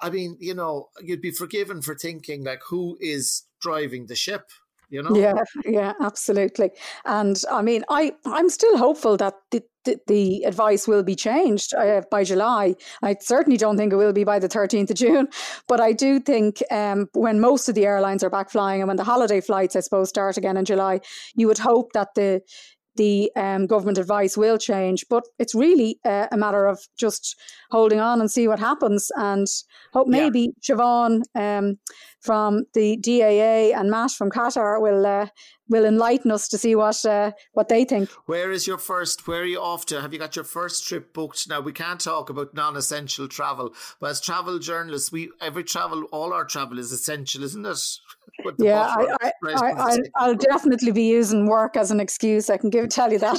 I 0.00 0.10
mean, 0.10 0.36
you 0.40 0.54
know, 0.54 0.88
you'd 1.00 1.22
be 1.22 1.30
forgiven 1.30 1.82
for 1.82 1.94
thinking 1.94 2.44
like, 2.44 2.60
who 2.68 2.96
is 3.00 3.44
driving 3.60 4.06
the 4.06 4.16
ship? 4.16 4.50
You 4.90 5.02
know? 5.02 5.16
Yeah, 5.16 5.42
yeah, 5.64 5.92
absolutely. 6.00 6.70
And 7.04 7.42
I 7.50 7.62
mean, 7.62 7.84
I 7.88 8.12
I'm 8.26 8.48
still 8.50 8.76
hopeful 8.76 9.16
that 9.16 9.34
the 9.50 9.62
the, 9.84 9.98
the 10.06 10.44
advice 10.44 10.88
will 10.88 11.02
be 11.02 11.14
changed 11.14 11.74
uh, 11.74 12.02
by 12.10 12.24
July. 12.24 12.74
I 13.02 13.16
certainly 13.20 13.56
don't 13.56 13.76
think 13.76 13.92
it 13.92 13.96
will 13.96 14.12
be 14.12 14.24
by 14.24 14.38
the 14.38 14.48
13th 14.48 14.90
of 14.90 14.96
June, 14.96 15.28
but 15.68 15.80
I 15.80 15.92
do 15.92 16.20
think 16.20 16.62
um, 16.70 17.08
when 17.12 17.40
most 17.40 17.68
of 17.68 17.74
the 17.74 17.86
airlines 17.86 18.24
are 18.24 18.30
back 18.30 18.50
flying 18.50 18.80
and 18.80 18.88
when 18.88 18.96
the 18.96 19.04
holiday 19.04 19.40
flights, 19.40 19.76
I 19.76 19.80
suppose, 19.80 20.08
start 20.08 20.36
again 20.36 20.56
in 20.56 20.64
July, 20.64 21.00
you 21.34 21.46
would 21.48 21.58
hope 21.58 21.92
that 21.92 22.14
the 22.14 22.40
the 22.96 23.30
um, 23.36 23.66
government 23.66 23.98
advice 23.98 24.36
will 24.36 24.58
change. 24.58 25.06
But 25.08 25.24
it's 25.38 25.54
really 25.54 25.98
uh, 26.04 26.28
a 26.30 26.36
matter 26.36 26.66
of 26.66 26.80
just 26.96 27.36
holding 27.70 28.00
on 28.00 28.20
and 28.20 28.30
see 28.30 28.48
what 28.48 28.58
happens. 28.58 29.10
And 29.16 29.46
hope 29.92 30.08
maybe 30.08 30.52
yeah. 30.68 30.76
Siobhan 30.76 31.22
um, 31.34 31.78
from 32.20 32.64
the 32.74 32.96
DAA 32.96 33.78
and 33.78 33.90
Matt 33.90 34.12
from 34.12 34.30
Qatar 34.30 34.80
will 34.80 35.04
uh, 35.04 35.26
will 35.68 35.84
enlighten 35.84 36.30
us 36.30 36.48
to 36.48 36.58
see 36.58 36.74
what 36.74 37.04
uh, 37.04 37.32
what 37.52 37.68
they 37.68 37.84
think. 37.84 38.10
Where 38.26 38.50
is 38.50 38.66
your 38.66 38.78
first? 38.78 39.26
Where 39.26 39.42
are 39.42 39.46
you 39.46 39.60
off 39.60 39.86
to? 39.86 40.00
Have 40.00 40.12
you 40.12 40.18
got 40.18 40.36
your 40.36 40.44
first 40.44 40.86
trip 40.86 41.12
booked? 41.12 41.48
Now 41.48 41.60
we 41.60 41.72
can't 41.72 42.00
talk 42.00 42.30
about 42.30 42.54
non-essential 42.54 43.28
travel, 43.28 43.74
but 44.00 44.10
as 44.10 44.20
travel 44.20 44.58
journalists, 44.58 45.10
we 45.10 45.30
every 45.40 45.64
travel, 45.64 46.04
all 46.12 46.32
our 46.32 46.44
travel 46.44 46.78
is 46.78 46.92
essential, 46.92 47.42
isn't 47.42 47.66
it? 47.66 47.78
yeah, 48.58 48.94
I, 49.22 49.32
I, 49.44 49.98
I, 50.16 50.28
will 50.28 50.34
definitely 50.34 50.90
be 50.90 51.04
using 51.04 51.46
work 51.46 51.76
as 51.76 51.90
an 51.90 52.00
excuse. 52.00 52.50
I 52.50 52.56
can 52.56 52.70
give 52.70 52.88
tell 52.88 53.12
you 53.12 53.18
that. 53.20 53.38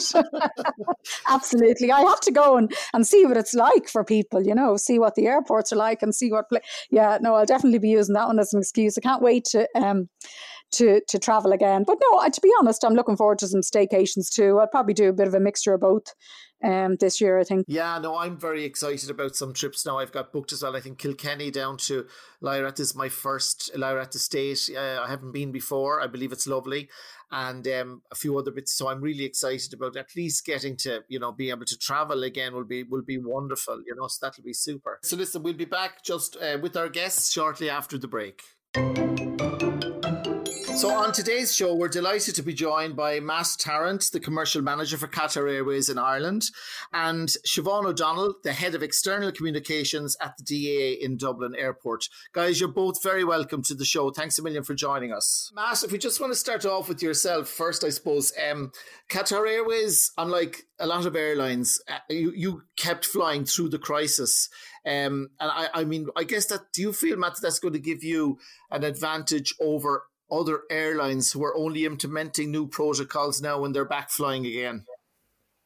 Absolutely, 1.27 1.91
I 1.91 2.01
have 2.01 2.21
to 2.21 2.31
go 2.31 2.57
and, 2.57 2.73
and 2.93 3.05
see 3.05 3.25
what 3.25 3.37
it's 3.37 3.53
like 3.53 3.89
for 3.89 4.03
people. 4.03 4.41
You 4.41 4.55
know, 4.55 4.77
see 4.77 4.97
what 4.97 5.15
the 5.15 5.27
airports 5.27 5.73
are 5.73 5.77
like 5.77 6.01
and 6.01 6.15
see 6.15 6.31
what. 6.31 6.45
yeah, 6.89 7.17
no, 7.21 7.35
I'll 7.35 7.45
definitely 7.45 7.79
be 7.79 7.89
using 7.89 8.13
that 8.13 8.27
one 8.27 8.39
as 8.39 8.53
an 8.53 8.61
excuse. 8.61 8.97
I 8.97 9.01
can't 9.01 9.21
wait 9.21 9.45
to 9.45 9.67
um 9.75 10.09
to 10.75 11.01
to 11.07 11.19
travel 11.19 11.51
again. 11.51 11.83
But 11.85 11.97
no, 12.01 12.27
to 12.27 12.41
be 12.41 12.51
honest, 12.59 12.83
I'm 12.83 12.93
looking 12.93 13.17
forward 13.17 13.39
to 13.39 13.47
some 13.47 13.61
staycations 13.61 14.29
too. 14.33 14.59
I'll 14.59 14.67
probably 14.67 14.93
do 14.93 15.09
a 15.09 15.13
bit 15.13 15.27
of 15.27 15.33
a 15.33 15.39
mixture 15.39 15.73
of 15.73 15.81
both 15.81 16.13
um, 16.63 16.95
this 16.99 17.21
year, 17.21 17.39
I 17.39 17.43
think. 17.43 17.65
Yeah, 17.67 17.99
no, 17.99 18.17
I'm 18.17 18.37
very 18.37 18.63
excited 18.63 19.09
about 19.09 19.35
some 19.35 19.53
trips 19.53 19.85
now. 19.85 19.99
I've 19.99 20.11
got 20.11 20.31
booked 20.31 20.51
as 20.51 20.63
well. 20.63 20.75
I 20.75 20.81
think 20.81 20.97
Kilkenny 20.97 21.51
down 21.51 21.77
to 21.77 22.07
Lyrath 22.43 22.79
is 22.79 22.95
my 22.95 23.09
first 23.09 23.71
Lyrath 23.75 24.15
estate. 24.15 24.69
Uh, 24.75 25.01
I 25.03 25.09
haven't 25.09 25.33
been 25.33 25.51
before. 25.51 26.01
I 26.01 26.07
believe 26.07 26.31
it's 26.31 26.47
lovely. 26.47 26.89
And 27.31 27.67
um, 27.67 28.01
a 28.11 28.15
few 28.15 28.37
other 28.37 28.51
bits. 28.51 28.73
So 28.73 28.87
I'm 28.87 29.01
really 29.01 29.25
excited 29.25 29.73
about 29.73 29.97
at 29.97 30.15
least 30.15 30.45
getting 30.45 30.77
to, 30.77 31.01
you 31.07 31.19
know, 31.19 31.31
be 31.31 31.49
able 31.49 31.65
to 31.65 31.77
travel 31.77 32.23
again 32.23 32.53
will 32.53 32.65
be 32.65 32.83
will 32.83 33.03
be 33.03 33.17
wonderful, 33.17 33.81
you 33.85 33.95
know, 33.95 34.07
so 34.07 34.25
that'll 34.25 34.43
be 34.43 34.53
super. 34.53 34.99
So 35.03 35.17
listen, 35.17 35.43
we'll 35.43 35.53
be 35.53 35.65
back 35.65 36.03
just 36.03 36.37
uh, 36.37 36.57
with 36.61 36.77
our 36.77 36.89
guests 36.89 37.31
shortly 37.31 37.69
after 37.69 37.97
the 37.97 38.07
break. 38.07 38.41
So, 40.75 40.91
on 40.91 41.13
today's 41.13 41.55
show, 41.55 41.73
we're 41.73 41.87
delighted 41.87 42.35
to 42.35 42.43
be 42.43 42.53
joined 42.53 42.97
by 42.97 43.21
Matt 43.21 43.47
Tarrant, 43.57 44.11
the 44.11 44.19
commercial 44.19 44.61
manager 44.61 44.97
for 44.97 45.07
Qatar 45.07 45.49
Airways 45.49 45.87
in 45.87 45.97
Ireland, 45.97 46.51
and 46.91 47.29
Siobhan 47.47 47.85
O'Donnell, 47.85 48.35
the 48.43 48.51
head 48.51 48.75
of 48.75 48.83
external 48.83 49.31
communications 49.31 50.17
at 50.19 50.33
the 50.37 50.43
DAA 50.43 51.01
in 51.01 51.15
Dublin 51.15 51.55
Airport. 51.55 52.09
Guys, 52.33 52.59
you're 52.59 52.67
both 52.67 53.01
very 53.01 53.23
welcome 53.23 53.63
to 53.63 53.73
the 53.73 53.85
show. 53.85 54.11
Thanks 54.11 54.37
a 54.37 54.43
million 54.43 54.63
for 54.63 54.73
joining 54.73 55.13
us. 55.13 55.49
Matt, 55.55 55.81
if 55.81 55.93
we 55.93 55.97
just 55.97 56.19
want 56.19 56.33
to 56.33 56.37
start 56.37 56.65
off 56.65 56.89
with 56.89 57.01
yourself 57.01 57.47
first, 57.47 57.85
I 57.85 57.89
suppose, 57.89 58.33
um, 58.51 58.73
Qatar 59.09 59.49
Airways, 59.49 60.11
unlike 60.17 60.63
a 60.77 60.87
lot 60.87 61.05
of 61.05 61.15
airlines, 61.15 61.81
uh, 61.89 61.99
you, 62.09 62.33
you 62.35 62.63
kept 62.75 63.05
flying 63.05 63.45
through 63.45 63.69
the 63.69 63.79
crisis. 63.79 64.49
Um, 64.85 65.29
and 65.39 65.51
I, 65.51 65.69
I 65.73 65.83
mean, 65.85 66.07
I 66.17 66.25
guess 66.25 66.47
that 66.47 66.73
do 66.73 66.81
you 66.81 66.91
feel, 66.91 67.15
Matt, 67.17 67.37
that's 67.41 67.59
going 67.59 67.73
to 67.73 67.79
give 67.79 68.03
you 68.03 68.39
an 68.71 68.83
advantage 68.83 69.55
over 69.61 70.03
other 70.31 70.61
airlines 70.69 71.31
who 71.31 71.43
are 71.43 71.55
only 71.55 71.85
implementing 71.85 72.51
new 72.51 72.67
protocols 72.67 73.41
now 73.41 73.59
when 73.59 73.71
they're 73.71 73.85
back 73.85 74.09
flying 74.09 74.45
again? 74.45 74.85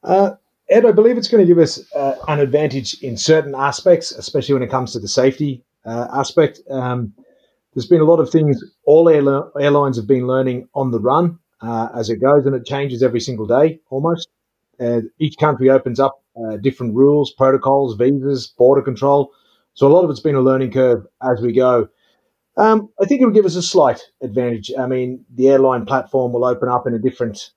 Uh, 0.03 0.31
Ed, 0.69 0.85
I 0.85 0.91
believe 0.91 1.17
it's 1.17 1.27
going 1.27 1.43
to 1.43 1.47
give 1.47 1.57
us 1.57 1.81
uh, 1.93 2.15
an 2.27 2.39
advantage 2.39 3.01
in 3.01 3.17
certain 3.17 3.55
aspects, 3.55 4.11
especially 4.11 4.53
when 4.53 4.63
it 4.63 4.69
comes 4.69 4.93
to 4.93 4.99
the 4.99 5.07
safety 5.07 5.63
uh, 5.85 6.07
aspect. 6.13 6.61
Um, 6.69 7.13
there's 7.73 7.87
been 7.87 8.01
a 8.01 8.05
lot 8.05 8.19
of 8.19 8.29
things 8.29 8.63
all 8.85 9.09
airlines 9.09 9.97
have 9.97 10.07
been 10.07 10.27
learning 10.27 10.67
on 10.73 10.91
the 10.91 10.99
run 10.99 11.39
uh, 11.61 11.89
as 11.95 12.09
it 12.09 12.17
goes, 12.17 12.45
and 12.45 12.55
it 12.55 12.65
changes 12.65 13.03
every 13.03 13.19
single 13.19 13.45
day 13.45 13.79
almost. 13.89 14.29
Each 15.19 15.37
country 15.37 15.69
opens 15.69 15.99
up 15.99 16.23
uh, 16.39 16.57
different 16.57 16.95
rules, 16.95 17.31
protocols, 17.31 17.95
visas, 17.95 18.47
border 18.57 18.81
control. 18.81 19.31
So 19.73 19.87
a 19.87 19.91
lot 19.91 20.03
of 20.03 20.09
it's 20.09 20.21
been 20.21 20.35
a 20.35 20.41
learning 20.41 20.71
curve 20.71 21.05
as 21.21 21.41
we 21.41 21.51
go. 21.51 21.89
Um, 22.59 22.89
I 23.01 23.05
think 23.05 23.21
it 23.21 23.25
will 23.25 23.33
give 23.33 23.45
us 23.45 23.55
a 23.55 23.61
slight 23.61 24.01
advantage. 24.21 24.69
I 24.77 24.85
mean, 24.85 25.23
the 25.33 25.47
airline 25.47 25.85
platform 25.85 26.33
will 26.33 26.43
open 26.43 26.67
up 26.67 26.85
in 26.85 26.93
a 26.93 26.99
different 26.99 27.51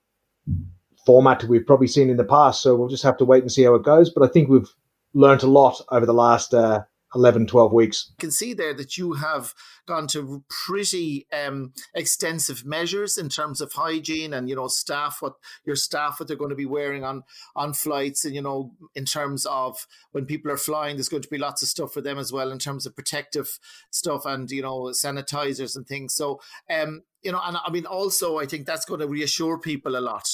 format 1.05 1.43
we've 1.45 1.67
probably 1.67 1.89
seen 1.89 2.09
in 2.09 2.17
the 2.17 2.25
past. 2.25 2.63
So 2.63 2.77
we'll 2.77 2.89
just 2.89 3.03
have 3.03 3.17
to 3.17 3.25
wait 3.25 3.43
and 3.43 3.51
see 3.51 3.65
how 3.65 3.75
it 3.75 3.83
goes. 3.83 4.11
But 4.11 4.23
I 4.23 4.29
think 4.29 4.49
we've 4.49 4.73
learned 5.13 5.43
a 5.43 5.49
lot 5.49 5.81
over 5.91 6.07
the 6.07 6.15
last 6.15 6.55
uh, 6.55 6.85
11, 7.15 7.47
12 7.47 7.73
weeks. 7.73 8.11
You 8.11 8.17
can 8.19 8.31
see 8.31 8.55
there 8.55 8.75
that 8.75 8.97
you 8.97 9.15
have 9.15 9.55
gone 9.87 10.07
to 10.09 10.45
pretty 10.49 11.27
um, 11.33 11.73
extensive 11.95 12.65
measures 12.65 13.19
in 13.19 13.29
terms 13.29 13.61
of 13.61 13.73
hygiene 13.73 14.33
and, 14.33 14.49
you 14.49 14.57
know, 14.57 14.69
staff, 14.69 15.19
what 15.21 15.35
your 15.65 15.77
staff, 15.77 16.19
what 16.19 16.29
they're 16.29 16.37
going 16.37 16.51
to 16.51 16.57
be 16.57 16.67
wearing 16.67 17.05
on, 17.05 17.25
on 17.55 17.75
flights. 17.75 18.25
And, 18.25 18.35
you 18.35 18.43
know, 18.43 18.73
in 18.95 19.05
terms 19.05 19.47
of 19.47 19.87
when 20.13 20.27
people 20.27 20.51
are 20.51 20.57
flying, 20.57 20.97
there's 20.97 21.09
going 21.09 21.23
to 21.23 21.29
be 21.29 21.39
lots 21.39 21.63
of 21.63 21.69
stuff 21.69 21.93
for 21.93 22.01
them 22.01 22.19
as 22.19 22.33
well 22.33 22.51
in 22.51 22.59
terms 22.59 22.87
of 22.87 22.97
protective 22.97 23.59
stuff 23.91 24.25
and, 24.25 24.51
you 24.51 24.63
know, 24.63 24.85
sanitizers 24.93 25.77
and 25.77 25.87
things. 25.87 26.15
So, 26.15 26.41
um, 26.71 27.03
you 27.23 27.33
know, 27.33 27.41
and 27.45 27.57
I 27.65 27.71
mean, 27.71 27.87
also, 27.87 28.39
I 28.39 28.47
think 28.47 28.67
that's 28.67 28.85
going 28.85 29.01
to 29.01 29.07
reassure 29.07 29.59
people 29.59 29.97
a 29.97 30.01
lot. 30.01 30.29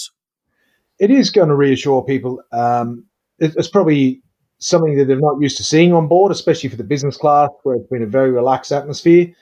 It 0.98 1.10
is 1.10 1.30
going 1.30 1.48
to 1.48 1.54
reassure 1.54 2.02
people. 2.02 2.42
Um, 2.52 3.06
it's 3.38 3.68
probably 3.68 4.22
something 4.58 4.96
that 4.96 5.06
they're 5.06 5.20
not 5.20 5.40
used 5.40 5.56
to 5.58 5.64
seeing 5.64 5.92
on 5.92 6.08
board, 6.08 6.32
especially 6.32 6.68
for 6.68 6.76
the 6.76 6.84
business 6.84 7.16
class, 7.16 7.50
where 7.62 7.76
it's 7.76 7.88
been 7.88 8.02
a 8.02 8.06
very 8.06 8.30
relaxed 8.30 8.72
atmosphere. 8.72 9.32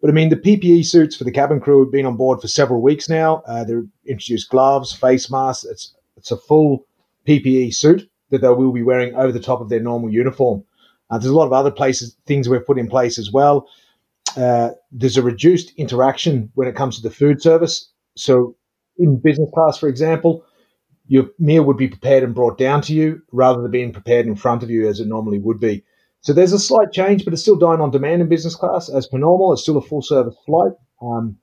But 0.00 0.10
I 0.10 0.12
mean, 0.12 0.28
the 0.28 0.36
PPE 0.36 0.84
suits 0.84 1.16
for 1.16 1.24
the 1.24 1.32
cabin 1.32 1.60
crew 1.60 1.84
have 1.84 1.92
been 1.92 2.06
on 2.06 2.16
board 2.16 2.40
for 2.40 2.48
several 2.48 2.82
weeks 2.82 3.08
now. 3.08 3.42
Uh, 3.46 3.64
they've 3.64 3.88
introduced 4.06 4.50
gloves, 4.50 4.92
face 4.92 5.30
masks. 5.30 5.64
It's 5.64 5.94
it's 6.16 6.30
a 6.30 6.36
full 6.36 6.86
PPE 7.26 7.74
suit 7.74 8.08
that 8.30 8.42
they 8.42 8.48
will 8.48 8.72
be 8.72 8.82
wearing 8.82 9.14
over 9.14 9.32
the 9.32 9.40
top 9.40 9.60
of 9.60 9.68
their 9.68 9.80
normal 9.80 10.10
uniform. 10.10 10.64
Uh, 11.10 11.18
there's 11.18 11.30
a 11.30 11.36
lot 11.36 11.46
of 11.46 11.52
other 11.52 11.70
places 11.70 12.16
things 12.26 12.48
we've 12.48 12.66
put 12.66 12.78
in 12.78 12.88
place 12.88 13.18
as 13.18 13.32
well. 13.32 13.68
Uh, 14.36 14.70
there's 14.90 15.16
a 15.16 15.22
reduced 15.22 15.72
interaction 15.76 16.50
when 16.54 16.66
it 16.66 16.74
comes 16.74 16.96
to 16.96 17.02
the 17.02 17.14
food 17.14 17.40
service. 17.40 17.90
So 18.16 18.56
in 18.98 19.16
business 19.16 19.50
class, 19.54 19.78
for 19.78 19.88
example, 19.88 20.44
your 21.06 21.26
meal 21.38 21.64
would 21.64 21.76
be 21.76 21.88
prepared 21.88 22.22
and 22.22 22.34
brought 22.34 22.58
down 22.58 22.80
to 22.82 22.94
you 22.94 23.20
rather 23.32 23.60
than 23.60 23.70
being 23.70 23.92
prepared 23.92 24.26
in 24.26 24.36
front 24.36 24.62
of 24.62 24.70
you 24.70 24.88
as 24.88 25.00
it 25.00 25.06
normally 25.06 25.38
would 25.38 25.60
be. 25.60 25.84
So 26.20 26.32
there's 26.32 26.54
a 26.54 26.58
slight 26.58 26.92
change, 26.92 27.24
but 27.24 27.34
it's 27.34 27.42
still 27.42 27.58
dine 27.58 27.80
on 27.80 27.90
demand 27.90 28.22
in 28.22 28.28
business 28.28 28.54
class 28.54 28.88
as 28.88 29.06
per 29.06 29.18
normal. 29.18 29.52
It's 29.52 29.62
still 29.62 29.76
a 29.76 29.82
full 29.82 30.00
service 30.00 30.36
flight, 30.46 30.72
um, 31.02 31.36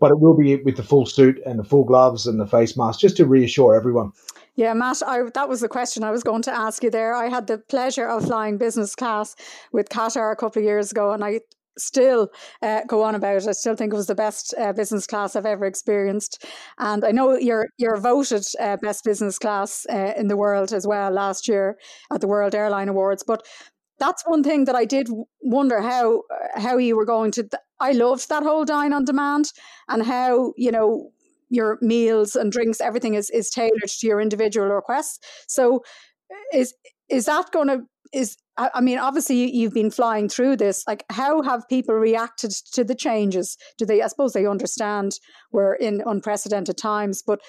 but 0.00 0.10
it 0.10 0.18
will 0.18 0.36
be 0.36 0.56
with 0.56 0.76
the 0.76 0.82
full 0.82 1.06
suit 1.06 1.40
and 1.46 1.58
the 1.58 1.64
full 1.64 1.84
gloves 1.84 2.26
and 2.26 2.40
the 2.40 2.46
face 2.46 2.76
mask 2.76 2.98
just 2.98 3.16
to 3.18 3.26
reassure 3.26 3.76
everyone. 3.76 4.10
Yeah, 4.56 4.72
Matt, 4.72 5.02
I, 5.06 5.22
that 5.34 5.48
was 5.48 5.60
the 5.60 5.68
question 5.68 6.02
I 6.02 6.10
was 6.10 6.24
going 6.24 6.42
to 6.42 6.52
ask 6.52 6.82
you 6.82 6.90
there. 6.90 7.14
I 7.14 7.28
had 7.28 7.46
the 7.46 7.58
pleasure 7.58 8.08
of 8.08 8.24
flying 8.24 8.58
business 8.58 8.96
class 8.96 9.36
with 9.70 9.88
Qatar 9.88 10.32
a 10.32 10.36
couple 10.36 10.58
of 10.58 10.64
years 10.64 10.90
ago, 10.90 11.12
and 11.12 11.24
I 11.24 11.42
still 11.78 12.30
uh, 12.62 12.82
go 12.86 13.02
on 13.02 13.14
about 13.14 13.42
it. 13.42 13.48
I 13.48 13.52
still 13.52 13.76
think 13.76 13.92
it 13.92 13.96
was 13.96 14.06
the 14.06 14.14
best 14.14 14.54
uh, 14.58 14.72
business 14.72 15.06
class 15.06 15.36
I've 15.36 15.46
ever 15.46 15.66
experienced, 15.66 16.44
and 16.78 17.04
I 17.04 17.10
know 17.10 17.36
you're 17.36 17.68
you're 17.78 17.96
voted 17.96 18.44
uh, 18.60 18.76
best 18.76 19.04
business 19.04 19.38
class 19.38 19.86
uh, 19.90 20.12
in 20.16 20.28
the 20.28 20.36
world 20.36 20.72
as 20.72 20.86
well 20.86 21.10
last 21.10 21.48
year 21.48 21.78
at 22.12 22.20
the 22.20 22.28
World 22.28 22.54
Airline 22.54 22.88
Awards. 22.88 23.22
But 23.26 23.46
that's 23.98 24.22
one 24.26 24.42
thing 24.42 24.64
that 24.66 24.76
I 24.76 24.84
did 24.84 25.08
wonder 25.40 25.80
how 25.80 26.22
uh, 26.30 26.60
how 26.60 26.76
you 26.78 26.96
were 26.96 27.06
going 27.06 27.30
to. 27.32 27.42
Th- 27.42 27.62
I 27.80 27.92
loved 27.92 28.28
that 28.28 28.42
whole 28.42 28.64
dine 28.64 28.92
on 28.92 29.04
demand 29.04 29.52
and 29.88 30.02
how 30.02 30.52
you 30.56 30.70
know 30.70 31.10
your 31.50 31.78
meals 31.80 32.36
and 32.36 32.52
drinks 32.52 32.80
everything 32.80 33.14
is 33.14 33.30
is 33.30 33.50
tailored 33.50 33.88
to 33.88 34.06
your 34.06 34.20
individual 34.20 34.68
requests. 34.68 35.18
So 35.46 35.82
is 36.52 36.74
is 37.08 37.26
that 37.26 37.50
going 37.52 37.68
to 37.68 37.82
is 38.12 38.36
I 38.58 38.80
mean, 38.80 38.98
obviously 38.98 39.54
you've 39.54 39.72
been 39.72 39.90
flying 39.90 40.28
through 40.28 40.56
this. 40.56 40.84
Like, 40.88 41.04
how 41.10 41.42
have 41.42 41.68
people 41.68 41.94
reacted 41.94 42.50
to 42.72 42.82
the 42.82 42.94
changes? 42.94 43.56
Do 43.78 43.86
they? 43.86 44.02
I 44.02 44.08
suppose 44.08 44.32
they 44.32 44.46
understand 44.46 45.12
we're 45.52 45.74
in 45.74 46.02
unprecedented 46.04 46.76
times, 46.76 47.22
but 47.24 47.40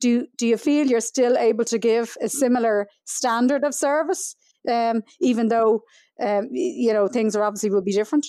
do 0.00 0.26
do 0.36 0.46
you 0.46 0.56
feel 0.56 0.86
you're 0.86 1.00
still 1.00 1.38
able 1.38 1.64
to 1.66 1.78
give 1.78 2.16
a 2.20 2.28
similar 2.28 2.88
standard 3.04 3.64
of 3.64 3.74
service, 3.74 4.34
um, 4.68 5.02
even 5.20 5.48
though 5.48 5.82
um, 6.20 6.48
you 6.50 6.92
know 6.92 7.06
things 7.06 7.36
are 7.36 7.44
obviously 7.44 7.70
will 7.70 7.82
be 7.82 7.92
different? 7.92 8.26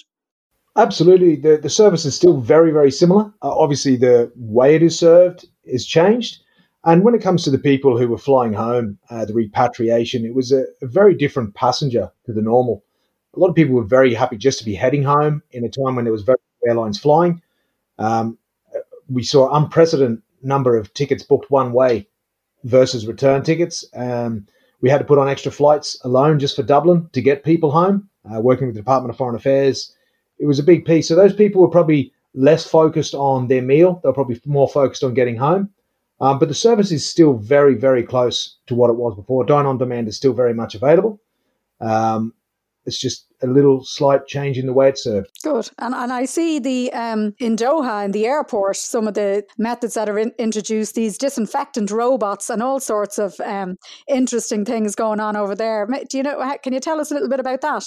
Absolutely, 0.75 1.36
the 1.36 1.58
the 1.58 1.70
service 1.70 2.06
is 2.06 2.15
still 2.15 2.39
very 2.39 2.72
very 2.72 2.91
similar. 2.91 3.34
Uh, 3.41 3.58
obviously, 3.58 3.98
the 3.98 4.32
way 4.36 4.75
it 4.75 4.84
is 4.84 4.98
served 4.98 5.46
is 5.63 5.88
changed, 5.88 6.39
and 6.88 7.03
when 7.03 7.13
it 7.13 7.22
comes 7.22 7.44
to 7.44 7.51
the 7.51 7.58
people 7.58 7.98
who 7.98 8.08
were 8.08 8.17
flying 8.17 8.53
home, 8.53 8.98
uh, 9.10 9.25
the 9.25 9.34
repatriation, 9.34 10.25
it 10.25 10.34
was 10.34 10.53
a, 10.53 10.63
a, 10.82 10.88
very 10.88 11.13
different 11.13 11.53
passenger 11.53 12.10
to 12.25 12.32
the 12.32 12.41
normal. 12.41 12.82
A 13.36 13.39
lot 13.39 13.50
of 13.50 13.56
people 13.56 13.75
were 13.75 13.84
very 13.84 14.13
happy 14.13 14.38
just 14.38 14.58
to 14.60 14.65
be 14.65 14.74
heading 14.74 15.03
home 15.03 15.44
in 15.51 15.65
a 15.65 15.70
time 15.70 15.98
when 15.98 16.06
there 16.06 16.13
was 16.13 16.24
very 16.24 16.38
few 16.62 16.72
airlines 16.72 16.98
flying. 16.98 17.41
Um, 18.00 18.38
we 19.10 19.22
saw 19.22 19.53
unprecedented 19.53 20.22
number 20.41 20.77
of 20.77 20.94
tickets 20.94 21.24
booked 21.24 21.51
one 21.51 21.74
way 21.74 22.08
versus 22.63 23.06
return 23.06 23.44
tickets. 23.44 23.84
Um, 23.94 24.48
we 24.79 24.89
had 24.89 25.00
to 25.00 25.06
put 25.06 25.20
on 25.20 25.27
extra 25.27 25.51
flights 25.51 26.00
alone 26.06 26.39
just 26.39 26.56
for 26.56 26.63
Dublin 26.63 27.10
to 27.12 27.22
get 27.22 27.44
people 27.44 27.72
home. 27.72 28.10
Uh, 28.34 28.39
working 28.39 28.67
with 28.67 28.75
the 28.75 28.82
Department 28.82 29.10
of 29.10 29.17
Foreign 29.17 29.36
Affairs, 29.36 29.94
it 30.39 30.46
was 30.46 30.60
a 30.60 30.63
big 30.63 30.86
piece. 30.86 31.10
So 31.10 31.15
those 31.15 31.34
people 31.34 31.62
were 31.62 31.70
probably 31.70 32.13
less 32.34 32.65
focused 32.65 33.13
on 33.13 33.50
their 33.50 33.62
meal; 33.62 34.00
they 34.03 34.08
were 34.08 34.13
probably 34.13 34.39
more 34.46 34.70
focused 34.70 35.03
on 35.03 35.13
getting 35.13 35.36
home. 35.36 35.70
Um, 36.20 36.40
but 36.40 36.48
the 36.48 36.56
service 36.56 36.92
is 36.92 37.08
still 37.08 37.34
very, 37.34 37.76
very 37.76 38.04
close 38.04 38.58
to 38.68 38.76
what 38.76 38.90
it 38.90 38.96
was 38.96 39.16
before. 39.16 39.46
Dine 39.46 39.66
on 39.66 39.78
demand 39.78 40.08
is 40.08 40.18
still 40.18 40.34
very 40.34 40.54
much 40.54 40.74
available. 40.74 41.22
Um, 41.80 42.34
it's 42.86 43.00
just 43.00 43.28
a 43.44 43.48
little 43.48 43.84
slight 43.84 44.26
change 44.26 44.58
in 44.58 44.66
the 44.66 44.74
way 44.74 44.90
it's 44.90 45.04
served. 45.04 45.30
Good. 45.44 45.70
And, 45.78 45.94
and 45.94 46.12
I 46.12 46.26
see 46.26 46.58
the 46.58 46.92
um, 46.94 47.36
in 47.40 47.56
Doha, 47.56 48.06
in 48.06 48.12
the 48.12 48.26
airport, 48.26 48.78
some 48.78 49.08
of 49.08 49.14
the 49.14 49.44
methods 49.58 49.94
that 49.94 50.10
are 50.10 50.18
in, 50.18 50.32
introduced, 50.40 50.96
these 50.96 51.18
disinfectant 51.18 51.92
robots 51.92 52.50
and 52.50 52.64
all 52.64 52.80
sorts 52.80 53.20
of 53.20 53.40
um, 53.42 53.76
interesting 54.08 54.66
things 54.66 54.96
going 54.96 55.20
on 55.20 55.36
over 55.36 55.54
there. 55.54 55.86
Do 56.10 56.18
you 56.18 56.24
know, 56.24 56.58
can 56.64 56.74
you 56.74 56.80
tell 56.80 57.00
us 57.00 57.12
a 57.12 57.14
little 57.14 57.30
bit 57.30 57.42
about 57.42 57.62
that? 57.62 57.84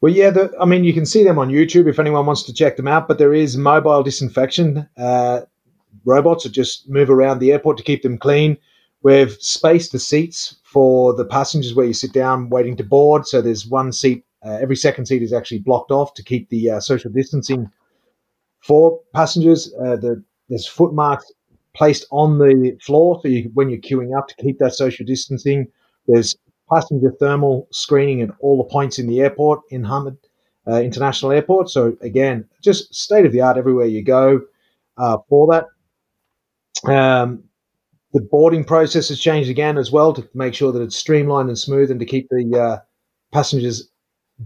Well, 0.00 0.12
yeah, 0.12 0.30
the, 0.30 0.54
I 0.60 0.64
mean, 0.64 0.84
you 0.84 0.94
can 0.94 1.06
see 1.06 1.24
them 1.24 1.38
on 1.38 1.48
YouTube 1.48 1.88
if 1.88 1.98
anyone 1.98 2.24
wants 2.24 2.44
to 2.44 2.54
check 2.54 2.76
them 2.76 2.86
out, 2.86 3.08
but 3.08 3.18
there 3.18 3.34
is 3.34 3.56
mobile 3.56 4.02
disinfection. 4.02 4.88
Uh, 4.96 5.40
robots 6.04 6.44
that 6.44 6.52
just 6.52 6.88
move 6.88 7.10
around 7.10 7.38
the 7.38 7.52
airport 7.52 7.76
to 7.78 7.84
keep 7.84 8.02
them 8.02 8.18
clean. 8.18 8.56
We've 9.02 9.32
spaced 9.40 9.92
the 9.92 9.98
seats 9.98 10.56
for 10.64 11.14
the 11.14 11.24
passengers 11.24 11.74
where 11.74 11.86
you 11.86 11.92
sit 11.92 12.12
down 12.12 12.48
waiting 12.48 12.76
to 12.78 12.84
board. 12.84 13.26
So 13.26 13.42
there's 13.42 13.66
one 13.66 13.92
seat, 13.92 14.24
uh, 14.44 14.58
every 14.60 14.76
second 14.76 15.06
seat 15.06 15.22
is 15.22 15.32
actually 15.32 15.58
blocked 15.58 15.90
off 15.90 16.14
to 16.14 16.22
keep 16.22 16.48
the 16.48 16.70
uh, 16.70 16.80
social 16.80 17.10
distancing 17.10 17.70
for 18.62 19.00
passengers. 19.14 19.72
Uh, 19.74 19.96
the, 19.96 20.24
there's 20.48 20.66
foot 20.66 20.94
marks 20.94 21.30
placed 21.74 22.06
on 22.10 22.38
the 22.38 22.78
floor 22.80 23.20
so 23.22 23.28
you, 23.28 23.50
when 23.54 23.68
you're 23.68 23.80
queuing 23.80 24.16
up 24.16 24.28
to 24.28 24.34
keep 24.36 24.58
that 24.58 24.74
social 24.74 25.04
distancing. 25.04 25.66
There's 26.06 26.36
passenger 26.72 27.12
thermal 27.18 27.68
screening 27.72 28.22
at 28.22 28.30
all 28.40 28.58
the 28.58 28.70
points 28.70 28.98
in 28.98 29.06
the 29.06 29.20
airport 29.20 29.60
in 29.70 29.82
Hamad 29.82 30.16
uh, 30.66 30.80
International 30.80 31.32
Airport. 31.32 31.68
So 31.70 31.96
again, 32.00 32.48
just 32.62 32.94
state 32.94 33.26
of 33.26 33.32
the 33.32 33.40
art 33.40 33.58
everywhere 33.58 33.86
you 33.86 34.02
go 34.02 34.40
uh, 34.96 35.18
for 35.28 35.46
that. 35.52 35.66
Um, 36.88 37.44
the 38.12 38.20
boarding 38.30 38.64
process 38.64 39.08
has 39.08 39.18
changed 39.18 39.50
again 39.50 39.76
as 39.76 39.90
well 39.90 40.12
to 40.12 40.28
make 40.34 40.54
sure 40.54 40.72
that 40.72 40.82
it's 40.82 40.96
streamlined 40.96 41.48
and 41.48 41.58
smooth 41.58 41.90
and 41.90 41.98
to 42.00 42.06
keep 42.06 42.28
the 42.30 42.58
uh, 42.58 42.78
passengers 43.32 43.88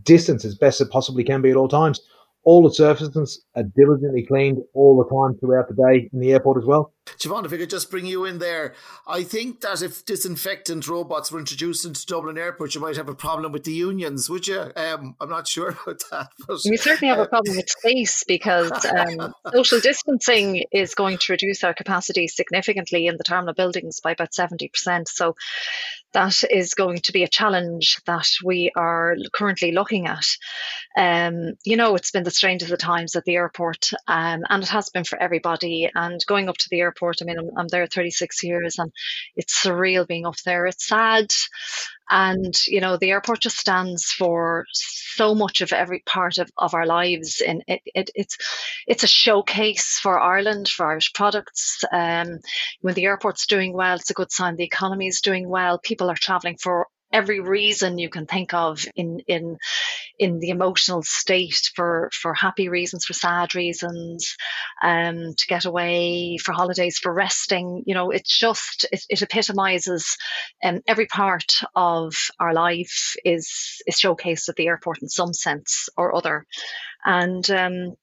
distance 0.02 0.45
as 0.45 0.54
best 0.54 0.80
it 0.80 0.90
possibly 0.90 1.25
can 1.25 1.42
be 1.42 1.50
at 1.50 1.57
all 1.57 1.68
times. 1.68 2.00
all 2.45 2.62
the 2.62 2.73
surfaces 2.73 3.45
are 3.57 3.64
diligently 3.76 4.25
cleaned 4.25 4.59
all 4.73 4.97
the 4.97 5.04
time 5.14 5.38
throughout 5.38 5.68
the 5.68 5.75
day 5.75 6.09
in 6.12 6.21
the 6.21 6.33
airport 6.33 6.57
as 6.57 6.64
well. 6.64 6.92
Siobhan, 7.19 7.45
if 7.45 7.53
I 7.53 7.57
could 7.57 7.71
just 7.71 7.91
bring 7.91 8.07
you 8.07 8.25
in 8.25 8.38
there, 8.38 8.75
I 9.07 9.23
think 9.23 9.61
that 9.61 9.83
if 9.83 10.05
disinfectant 10.05 10.87
robots 10.88 11.33
were 11.33 11.38
introduced 11.38 11.85
into 11.85 12.05
Dublin 12.07 12.38
Airport, 12.38 12.75
you 12.75 12.81
might 12.81 12.97
have 12.97 13.09
a 13.09 13.15
problem 13.15 13.53
with 13.53 13.65
the 13.65 13.73
unions, 13.73 14.29
would 14.29 14.47
you? 14.47 14.71
Um, 14.77 15.17
I'm 15.21 15.31
not 15.31 15.49
sure 15.49 15.69
about 15.87 16.03
that. 16.11 16.29
But, 16.47 16.61
we 16.69 16.77
certainly 16.77 17.09
have 17.09 17.19
a 17.19 17.23
uh, 17.23 17.29
problem 17.29 17.57
with 17.57 17.69
space 17.69 18.25
because 18.27 18.73
um, 18.85 19.35
social 19.53 19.81
distancing 19.81 20.65
is 20.73 20.95
going 20.95 21.19
to 21.19 21.33
reduce 21.33 21.65
our 21.65 21.75
capacity 21.75 22.29
significantly 22.29 23.07
in 23.07 23.17
the 23.17 23.25
terminal 23.25 23.55
buildings 23.55 24.00
by 24.00 24.12
about 24.12 24.33
70%. 24.33 25.09
So 25.09 25.35
that 26.12 26.43
is 26.50 26.75
going 26.75 26.99
to 26.99 27.12
be 27.12 27.23
a 27.23 27.29
challenge 27.29 28.00
that 28.07 28.27
we 28.43 28.71
are 28.75 29.15
currently 29.33 29.73
looking 29.73 30.07
at. 30.07 30.27
Um, 30.97 31.55
you 31.65 31.77
know, 31.77 31.95
it's 31.95 32.11
been 32.11 32.25
the 32.25 32.31
strangest 32.31 32.73
of 32.73 32.79
the 32.79 32.83
times 32.83 33.15
at 33.15 33.25
the 33.25 33.37
airport, 33.37 33.91
um, 34.07 34.45
and 34.49 34.62
it 34.62 34.69
has 34.71 34.88
been 34.88 35.05
for 35.05 35.21
everybody. 35.21 35.91
And 35.95 36.25
going 36.27 36.49
up 36.49 36.57
to 36.57 36.69
the 36.71 36.81
airport, 36.81 36.98
I 37.02 37.25
mean, 37.25 37.38
I'm, 37.38 37.50
I'm 37.57 37.69
there 37.69 37.87
36 37.87 38.43
years, 38.43 38.78
and 38.78 38.93
it's 39.37 39.64
surreal 39.64 40.07
being 40.07 40.26
up 40.26 40.37
there. 40.45 40.67
It's 40.67 40.87
sad. 40.87 41.31
And, 42.11 42.55
you 42.67 42.81
know, 42.81 42.97
the 42.97 43.11
airport 43.11 43.40
just 43.40 43.59
stands 43.59 44.07
for 44.07 44.64
so 44.73 45.35
much 45.35 45.61
of 45.61 45.73
every 45.73 46.00
part 46.07 46.38
of, 46.38 46.50
of 46.57 46.75
our 46.75 46.87
lives. 46.87 47.43
And 47.47 47.62
it, 47.67 47.83
it, 47.95 48.11
it's, 48.14 48.38
it's 48.87 49.02
a 49.02 49.09
showcase 49.09 49.99
for 49.99 50.19
Ireland, 50.19 50.69
for 50.69 50.90
Irish 50.90 51.12
products. 51.12 51.85
Um, 51.93 52.38
when 52.81 52.95
the 52.95 53.05
airport's 53.05 53.47
doing 53.47 53.75
well, 53.75 53.97
it's 53.97 54.11
a 54.11 54.14
good 54.14 54.33
sign 54.33 54.57
the 54.57 54.64
economy 54.64 55.09
is 55.09 55.21
doing 55.21 55.49
well. 55.49 55.78
People 55.78 56.11
are 56.11 56.17
traveling 56.17 56.57
for 56.57 56.87
every 57.12 57.41
reason 57.41 57.99
you 57.99 58.09
can 58.09 58.27
think 58.27 58.55
of 58.55 58.85
in 58.97 59.21
in 59.27 59.57
in 60.19 60.38
the 60.41 60.50
emotional 60.50 61.03
state 61.03 61.71
for 61.75 62.11
for 62.12 62.35
happy 62.35 62.69
reasons 62.69 63.05
for 63.05 63.12
sad 63.12 63.55
reasons 63.55 64.37
um 64.83 65.35
to 65.37 65.47
get 65.49 65.65
away 65.65 66.37
for 66.38 66.53
holidays 66.53 66.99
for 66.99 67.12
resting 67.12 67.83
you 67.87 67.95
know 67.95 68.11
it's 68.11 68.37
just 68.37 68.87
it, 68.93 69.05
it 69.09 69.23
epitomizes 69.23 70.17
um, 70.65 70.81
every 70.87 71.07
part 71.07 71.53
of 71.75 72.15
our 72.38 72.53
life 72.53 73.15
is 73.25 73.81
is 73.87 73.97
showcased 73.97 74.49
at 74.49 74.57
the 74.57 74.67
airport 74.67 75.03
in 75.03 75.09
some 75.09 75.33
sense 75.33 75.88
or 75.97 76.15
other. 76.15 76.47
And 77.05 77.49
um 77.50 77.95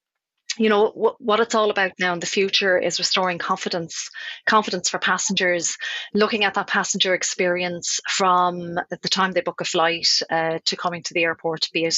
you 0.57 0.69
know 0.69 0.89
what, 0.89 1.19
what 1.21 1.39
it's 1.39 1.55
all 1.55 1.69
about 1.69 1.91
now 1.99 2.13
in 2.13 2.19
the 2.19 2.25
future 2.25 2.77
is 2.77 2.99
restoring 2.99 3.37
confidence 3.37 4.09
confidence 4.45 4.89
for 4.89 4.99
passengers 4.99 5.77
looking 6.13 6.43
at 6.43 6.53
that 6.55 6.67
passenger 6.67 7.13
experience 7.13 7.99
from 8.07 8.75
the 8.75 9.09
time 9.09 9.31
they 9.31 9.41
book 9.41 9.61
a 9.61 9.65
flight 9.65 10.07
uh, 10.29 10.59
to 10.65 10.75
coming 10.75 11.03
to 11.03 11.13
the 11.13 11.23
airport 11.23 11.69
be 11.73 11.85
it 11.85 11.97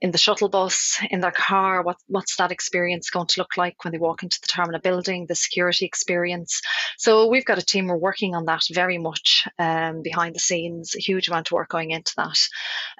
in 0.00 0.10
the 0.10 0.18
shuttle 0.18 0.48
bus 0.48 1.00
in 1.10 1.20
their 1.20 1.30
car 1.30 1.82
what, 1.82 1.96
what's 2.06 2.36
that 2.36 2.52
experience 2.52 3.10
going 3.10 3.26
to 3.26 3.40
look 3.40 3.56
like 3.56 3.84
when 3.84 3.92
they 3.92 3.98
walk 3.98 4.22
into 4.22 4.40
the 4.40 4.46
terminal 4.46 4.80
building 4.80 5.26
the 5.26 5.34
security 5.34 5.84
experience. 5.84 6.60
So 6.98 7.28
we've 7.28 7.44
got 7.44 7.58
a 7.58 7.64
team 7.64 7.86
we're 7.86 7.96
working 7.96 8.34
on 8.34 8.46
that 8.46 8.62
very 8.70 8.98
much 8.98 9.46
um, 9.58 10.02
behind 10.02 10.34
the 10.34 10.40
scenes 10.40 10.94
a 10.96 11.00
huge 11.00 11.28
amount 11.28 11.48
of 11.48 11.52
work 11.52 11.68
going 11.68 11.90
into 11.90 12.12
that. 12.16 12.38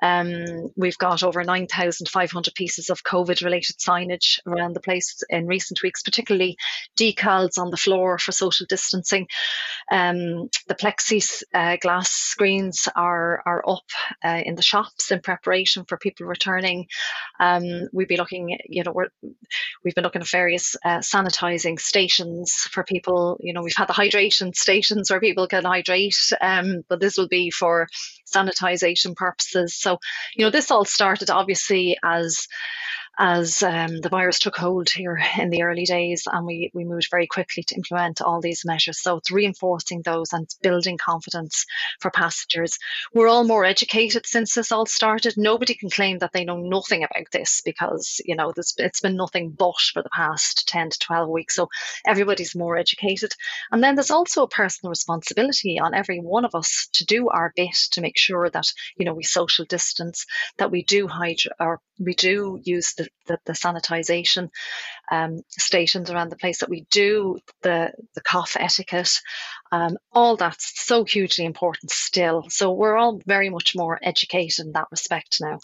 Um, 0.00 0.70
we've 0.76 0.98
got 0.98 1.22
over 1.22 1.42
9500 1.42 2.54
pieces 2.54 2.90
of 2.90 3.02
covid 3.02 3.42
related 3.44 3.76
signage 3.78 4.38
around 4.46 4.74
the 4.74 4.80
place 4.82 5.22
in 5.28 5.46
recent 5.46 5.82
weeks, 5.82 6.02
particularly 6.02 6.56
decals 6.98 7.58
on 7.58 7.70
the 7.70 7.76
floor 7.76 8.18
for 8.18 8.32
social 8.32 8.66
distancing. 8.68 9.26
Um, 9.90 10.48
the 10.68 10.74
plexi 10.74 11.42
uh, 11.54 11.76
glass 11.80 12.10
screens 12.10 12.88
are 12.94 13.42
are 13.46 13.62
up 13.66 13.84
uh, 14.24 14.42
in 14.44 14.54
the 14.54 14.62
shops 14.62 15.10
in 15.10 15.20
preparation 15.20 15.84
for 15.84 15.96
people 15.96 16.26
returning. 16.26 16.86
Um, 17.40 17.88
we'd 17.92 18.08
be 18.08 18.16
looking, 18.16 18.58
you 18.68 18.84
know, 18.84 18.92
we 18.92 19.90
have 19.90 19.94
been 19.94 20.04
looking 20.04 20.22
at 20.22 20.28
various 20.28 20.76
uh, 20.84 20.98
sanitizing 20.98 21.78
stations 21.78 22.52
for 22.70 22.84
people. 22.84 23.38
You 23.40 23.52
know, 23.52 23.62
we've 23.62 23.76
had 23.76 23.88
the 23.88 23.92
hydration 23.92 24.54
stations 24.54 25.10
where 25.10 25.20
people 25.20 25.46
can 25.46 25.64
hydrate, 25.64 26.16
um, 26.40 26.82
but 26.88 27.00
this 27.00 27.16
will 27.16 27.28
be 27.28 27.50
for 27.50 27.88
sanitization 28.32 29.14
purposes. 29.14 29.74
So, 29.74 29.98
you 30.34 30.44
know, 30.44 30.50
this 30.50 30.70
all 30.70 30.84
started 30.84 31.30
obviously 31.30 31.98
as 32.02 32.48
as 33.24 33.62
um, 33.62 34.00
the 34.00 34.08
virus 34.08 34.40
took 34.40 34.56
hold 34.56 34.90
here 34.90 35.16
in 35.38 35.48
the 35.48 35.62
early 35.62 35.84
days 35.84 36.26
and 36.30 36.44
we, 36.44 36.72
we 36.74 36.84
moved 36.84 37.06
very 37.08 37.28
quickly 37.28 37.62
to 37.62 37.76
implement 37.76 38.20
all 38.20 38.40
these 38.40 38.64
measures. 38.64 39.00
So 39.00 39.18
it's 39.18 39.30
reinforcing 39.30 40.02
those 40.02 40.32
and 40.32 40.48
building 40.60 40.98
confidence 40.98 41.64
for 42.00 42.10
passengers. 42.10 42.78
We're 43.14 43.28
all 43.28 43.44
more 43.44 43.64
educated 43.64 44.26
since 44.26 44.54
this 44.54 44.72
all 44.72 44.86
started. 44.86 45.34
Nobody 45.36 45.74
can 45.76 45.88
claim 45.88 46.18
that 46.18 46.32
they 46.32 46.44
know 46.44 46.56
nothing 46.56 47.04
about 47.04 47.30
this 47.30 47.62
because, 47.64 48.20
you 48.24 48.34
know, 48.34 48.52
it's 48.56 49.00
been 49.00 49.16
nothing 49.16 49.50
but 49.50 49.72
for 49.92 50.02
the 50.02 50.10
past 50.10 50.66
10 50.66 50.90
to 50.90 50.98
12 50.98 51.28
weeks. 51.28 51.54
So 51.54 51.68
everybody's 52.04 52.56
more 52.56 52.76
educated. 52.76 53.32
And 53.70 53.84
then 53.84 53.94
there's 53.94 54.10
also 54.10 54.42
a 54.42 54.48
personal 54.48 54.90
responsibility 54.90 55.78
on 55.78 55.94
every 55.94 56.18
one 56.18 56.44
of 56.44 56.56
us 56.56 56.88
to 56.94 57.04
do 57.04 57.28
our 57.28 57.52
bit 57.54 57.76
to 57.92 58.00
make 58.00 58.18
sure 58.18 58.50
that, 58.50 58.66
you 58.96 59.04
know, 59.04 59.14
we 59.14 59.22
social 59.22 59.64
distance, 59.64 60.26
that 60.58 60.72
we 60.72 60.82
do 60.82 61.06
hide 61.06 61.38
or 61.60 61.80
we 62.04 62.14
do 62.14 62.60
use 62.62 62.94
the, 62.94 63.08
the, 63.26 63.38
the 63.46 63.52
sanitization 63.52 64.50
um, 65.10 65.42
stations 65.48 66.10
around 66.10 66.30
the 66.30 66.36
place 66.36 66.60
that 66.60 66.70
we 66.70 66.86
do 66.90 67.38
the 67.62 67.92
the 68.14 68.20
cough 68.20 68.56
etiquette. 68.58 69.20
Um, 69.70 69.96
all 70.12 70.36
that's 70.36 70.84
so 70.84 71.04
hugely 71.04 71.44
important 71.44 71.90
still. 71.90 72.44
So 72.48 72.72
we're 72.72 72.96
all 72.96 73.20
very 73.26 73.50
much 73.50 73.74
more 73.74 73.98
educated 74.02 74.66
in 74.66 74.72
that 74.72 74.88
respect 74.90 75.38
now 75.40 75.58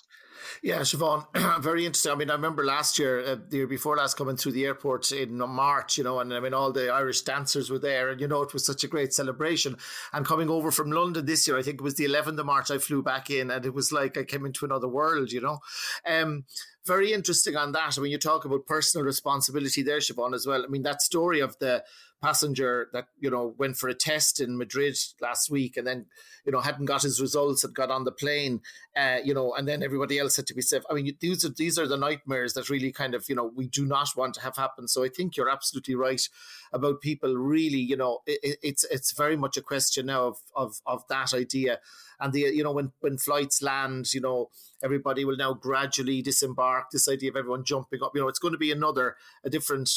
yeah, 0.63 0.81
Siobhan, 0.81 1.61
very 1.63 1.87
interesting. 1.87 2.13
I 2.13 2.15
mean, 2.15 2.31
I 2.31 2.35
remember 2.35 2.65
last 2.65 2.99
year, 2.99 3.21
uh, 3.21 3.37
the 3.49 3.59
year 3.59 3.67
before 3.67 3.97
last, 3.97 4.17
coming 4.17 4.37
through 4.37 4.53
the 4.53 4.65
airport 4.65 5.13
in 5.13 5.39
March, 5.39 5.99
you 5.99 6.05
know, 6.05 6.21
and 6.21 6.33
I 6.33 6.41
mean, 6.41 6.55
all 6.55 6.73
the 6.73 6.91
Irish 6.93 7.23
dancers 7.23 7.71
were 7.71 7.79
there, 7.79 8.11
and 8.11 8.21
you 8.21 8.29
know, 8.29 8.43
it 8.43 8.53
was 8.53 8.65
such 8.65 8.85
a 8.85 8.89
great 8.89 9.13
celebration. 9.13 9.77
And 10.13 10.27
coming 10.27 10.49
over 10.49 10.71
from 10.71 10.91
London 10.91 11.27
this 11.27 11.47
year, 11.47 11.59
I 11.59 11.63
think 11.63 11.81
it 11.81 11.85
was 11.85 11.95
the 11.95 12.07
11th 12.07 12.39
of 12.39 12.47
March, 12.47 12.71
I 12.71 12.79
flew 12.79 13.03
back 13.03 13.31
in, 13.31 13.51
and 13.51 13.65
it 13.65 13.75
was 13.75 13.93
like 13.93 14.17
I 14.17 14.25
came 14.25 14.47
into 14.47 14.65
another 14.65 14.89
world, 14.89 15.33
you 15.33 15.41
know. 15.41 15.61
Um, 16.07 16.45
very 16.87 17.13
interesting 17.13 17.55
on 17.55 17.73
that. 17.73 17.97
I 17.97 18.01
mean, 18.01 18.11
you 18.11 18.19
talk 18.19 18.45
about 18.45 18.67
personal 18.67 19.05
responsibility 19.05 19.83
there, 19.83 19.99
Siobhan, 19.99 20.35
as 20.35 20.47
well. 20.47 20.65
I 20.65 20.69
mean, 20.69 20.83
that 20.83 21.03
story 21.03 21.41
of 21.41 21.59
the 21.59 21.85
passenger 22.21 22.89
that 22.93 23.07
you 23.19 23.31
know 23.31 23.55
went 23.59 23.77
for 23.77 23.89
a 23.89 23.95
test 23.95 24.41
in 24.41 24.59
Madrid 24.59 24.97
last 25.21 25.51
week 25.51 25.77
and 25.77 25.87
then 25.87 26.07
you 26.45 26.53
know 26.53 26.61
hadn't 26.61 26.87
got 26.87 27.03
his 27.03 27.21
results 27.21 27.63
had 27.63 27.75
got 27.75 27.91
on 27.91 28.05
the 28.05 28.13
plane 28.13 28.61
uh, 28.97 29.19
you 29.25 29.33
know 29.33 29.55
and 29.55 29.69
then 29.69 29.83
everybody 29.83 30.19
else 30.19 30.37
had 30.37 30.47
to 30.47 30.55
be 30.55 30.63
safe. 30.63 30.83
I 30.91 30.95
mean 30.95 31.17
these 31.21 31.45
are 31.45 31.51
these 31.51 31.79
are 31.79 31.87
the 31.87 31.97
nightmares 31.97 32.55
that 32.55 32.71
really 32.71 32.93
kind 32.93 33.15
of 33.15 33.25
you 33.29 33.35
know 33.35 33.51
we 33.55 33.69
do 33.69 33.87
not 33.87 34.09
want 34.17 34.35
to 34.35 34.41
have 34.41 34.57
happen. 34.57 34.89
So 34.89 35.05
I 35.05 35.09
think 35.09 35.37
you're 35.37 35.51
absolutely 35.51 35.95
right 35.95 36.29
about 36.73 37.01
people 37.01 37.37
really 37.37 37.79
you 37.79 37.97
know 37.97 38.21
it, 38.27 38.59
it's 38.63 38.85
it's 38.85 39.13
very 39.13 39.37
much 39.37 39.57
a 39.57 39.63
question 39.63 40.07
now 40.07 40.27
of 40.29 40.39
of 40.55 40.81
of 40.87 41.05
that 41.09 41.33
idea. 41.35 41.79
And 42.21 42.33
the 42.33 42.41
you 42.41 42.65
know 42.65 42.73
when 42.73 42.93
when 43.01 43.19
flights 43.19 43.63
land 43.63 44.13
you 44.13 44.21
know 44.21 44.51
everybody 44.83 45.25
will 45.25 45.37
now 45.37 45.55
gradually 45.55 46.23
disembark 46.23 46.91
this 46.91 47.09
idea 47.09 47.31
of 47.31 47.37
everyone 47.37 47.65
jumping 47.65 48.01
up 48.03 48.13
you 48.15 48.21
know 48.21 48.29
it's 48.29 48.39
going 48.39 48.53
to 48.53 48.59
be 48.59 48.73
another 48.73 49.17
a 49.45 49.51
different 49.51 49.91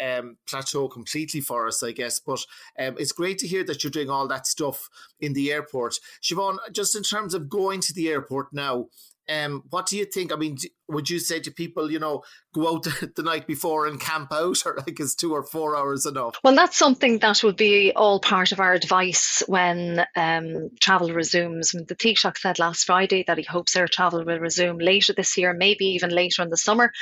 um, 0.00 0.36
plateau 0.48 0.88
completely 0.88 1.40
for 1.40 1.66
us, 1.66 1.82
I 1.82 1.92
guess. 1.92 2.18
But 2.20 2.44
um, 2.78 2.96
it's 2.98 3.12
great 3.12 3.38
to 3.38 3.46
hear 3.48 3.64
that 3.64 3.82
you're 3.82 3.90
doing 3.90 4.10
all 4.10 4.28
that 4.28 4.46
stuff 4.46 4.88
in 5.20 5.32
the 5.32 5.52
airport. 5.52 5.98
Siobhan, 6.22 6.58
just 6.72 6.96
in 6.96 7.02
terms 7.02 7.34
of 7.34 7.48
going 7.48 7.80
to 7.80 7.92
the 7.92 8.08
airport 8.08 8.52
now, 8.52 8.86
um, 9.28 9.64
what 9.70 9.86
do 9.86 9.96
you 9.96 10.04
think? 10.04 10.32
I 10.32 10.36
mean, 10.36 10.56
would 10.88 11.10
you 11.10 11.18
say 11.18 11.40
to 11.40 11.50
people, 11.50 11.90
you 11.90 11.98
know, 11.98 12.22
go 12.54 12.76
out 12.76 12.84
the 13.16 13.22
night 13.22 13.46
before 13.46 13.86
and 13.86 14.00
camp 14.00 14.32
out, 14.32 14.62
or 14.66 14.76
like 14.76 15.00
is 15.00 15.14
two 15.14 15.32
or 15.34 15.42
four 15.42 15.76
hours 15.76 16.06
enough? 16.06 16.36
Well, 16.44 16.54
that's 16.54 16.76
something 16.76 17.18
that 17.18 17.42
would 17.42 17.56
be 17.56 17.92
all 17.94 18.20
part 18.20 18.52
of 18.52 18.60
our 18.60 18.72
advice 18.72 19.42
when 19.46 20.04
um, 20.14 20.70
travel 20.80 21.12
resumes. 21.12 21.72
The 21.72 21.96
Taoiseach 21.96 22.38
said 22.38 22.58
last 22.58 22.84
Friday 22.84 23.24
that 23.26 23.38
he 23.38 23.44
hopes 23.44 23.74
air 23.76 23.88
travel 23.88 24.24
will 24.24 24.38
resume 24.38 24.78
later 24.78 25.12
this 25.12 25.36
year, 25.36 25.52
maybe 25.52 25.86
even 25.86 26.10
later 26.10 26.42
in 26.42 26.50
the 26.50 26.56
summer. 26.56 26.92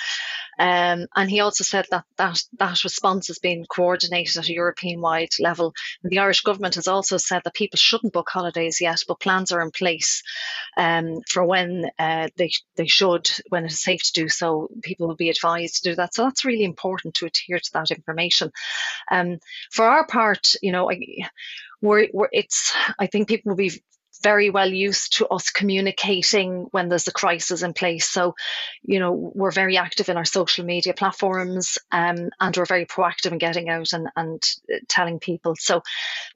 Um, 0.59 1.07
and 1.15 1.31
he 1.31 1.41
also 1.41 1.65
said 1.65 1.87
that, 1.91 2.05
that 2.17 2.43
that 2.59 2.85
response 2.85 3.27
has 3.29 3.39
been 3.39 3.65
coordinated 3.67 4.37
at 4.37 4.49
a 4.49 4.53
European 4.53 5.01
wide 5.01 5.31
level. 5.41 5.73
And 6.03 6.13
the 6.13 6.19
Irish 6.19 6.43
government 6.43 6.77
has 6.77 6.89
also 6.89 7.17
said 7.17 7.43
that 7.45 7.55
people 7.55 7.77
shouldn't 7.77 8.13
book 8.13 8.29
holidays 8.31 8.81
yet, 8.81 9.01
but 9.09 9.21
plans 9.21 9.53
are 9.53 9.63
in 9.63 9.71
place 9.71 10.23
um, 10.77 11.21
for 11.29 11.45
when 11.45 11.91
uh, 11.99 12.29
they, 12.37 12.51
they 12.77 12.87
should, 12.87 13.29
when 13.49 13.65
it's 13.65 13.83
safe 13.83 14.03
to 14.05 14.13
do 14.13 14.29
so, 14.29 14.69
people 14.83 15.09
will 15.09 15.17
be 15.17 15.31
advised 15.31 15.77
to 15.83 15.91
do 15.91 15.97
that. 15.97 16.15
So 16.15 16.25
that's 16.25 16.45
really 16.45 16.65
important 16.65 17.15
to 17.15 17.27
adhere 17.27 17.59
to 17.59 17.73
that 17.73 17.91
information. 17.91 18.53
Um, 19.11 19.39
for 19.71 19.85
our 19.85 20.07
part, 20.07 20.55
you 20.63 20.73
know, 20.73 20.91
I, 20.91 21.01
we're, 21.83 22.09
we're, 22.13 22.29
it's, 22.33 22.75
I 22.99 23.07
think 23.07 23.29
people 23.29 23.51
will 23.51 23.57
be 23.57 23.83
very 24.25 24.49
well 24.49 24.73
used 24.73 25.19
to 25.19 25.29
us 25.29 25.51
communicating 25.51 26.67
when 26.71 26.89
there's 26.89 27.07
a 27.07 27.13
crisis 27.13 27.63
in 27.63 27.75
place. 27.75 28.09
So, 28.09 28.35
you 28.83 28.99
know, 28.99 29.13
we're 29.13 29.51
very 29.51 29.77
active 29.77 30.09
in 30.09 30.17
our 30.17 30.25
social 30.25 30.65
media 30.65 30.95
platforms 30.95 31.77
um, 31.93 32.31
and 32.41 32.57
we're 32.57 32.65
very 32.65 32.87
proactive 32.87 33.33
in 33.33 33.39
getting 33.39 33.69
out 33.69 33.93
and, 33.93 34.09
and 34.17 34.43
uh, 34.73 34.79
telling 34.89 35.19
people. 35.21 35.55
So 35.57 35.83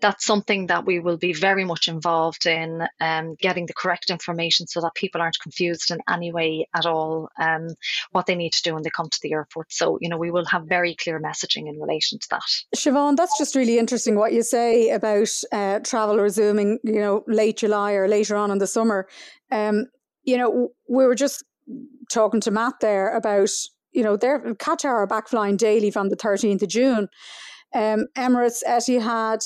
that's 0.03 0.27
something 0.27 0.67
that 0.67 0.85
we 0.85 1.01
will 1.01 1.17
be 1.17 1.33
very 1.33 1.65
much 1.65 1.89
involved 1.89 2.45
in 2.47 2.87
um, 3.01 3.37
getting 3.41 3.65
the 3.65 3.73
correct 3.73 4.11
information 4.11 4.67
so 4.67 4.83
that 4.83 4.95
people 4.95 5.23
aren't 5.23 5.41
confused 5.41 5.91
in 5.91 6.01
any 6.07 6.31
way 6.31 6.69
at 6.75 6.85
all 6.85 7.31
um, 7.41 7.69
what 8.13 8.27
they 8.27 8.37
need 8.37 8.53
to 8.53 8.63
do 8.63 8.75
when 8.75 8.83
they 8.83 8.91
come 8.91 9.09
to 9.09 9.21
the 9.23 9.33
airport. 9.33 9.73
So, 9.73 9.99
you 10.03 10.11
know, 10.11 10.19
we 10.19 10.31
will 10.31 10.45
have 10.45 10.65
very 10.65 10.95
clear 10.95 11.19
messaging 11.19 11.69
in 11.69 11.81
relation 11.81 12.19
to 12.19 12.29
that. 12.33 12.43
Siobhan, 12.77 13.17
that's 13.17 13.39
just 13.39 13.57
really 13.57 13.79
interesting 13.79 14.15
what 14.17 14.35
you 14.35 14.43
say 14.43 14.91
about 14.91 15.31
uh, 15.53 15.79
travel 15.81 16.19
resuming, 16.19 16.79
you 16.85 17.01
know, 17.01 17.25
late 17.27 17.57
July 17.57 17.78
or 17.79 18.09
later 18.09 18.37
on 18.37 18.51
in 18.51 18.59
the 18.59 18.67
summer. 18.67 19.07
Um, 19.51 19.87
you 20.25 20.37
know, 20.37 20.71
we 20.89 21.07
were 21.07 21.15
just 21.15 21.45
talking 22.11 22.41
to 22.41 22.51
Matt 22.51 22.75
there 22.81 23.17
about, 23.17 23.51
you 23.93 24.03
know, 24.03 24.17
their 24.17 24.55
Qatar 24.55 24.91
are 24.91 25.07
back 25.07 25.29
flying 25.29 25.57
daily 25.57 25.91
from 25.91 26.09
the 26.09 26.17
13th 26.17 26.63
of 26.63 26.69
June. 26.69 27.09
Um, 27.75 28.07
Emirates, 28.17 28.63
Etihad, 28.67 29.45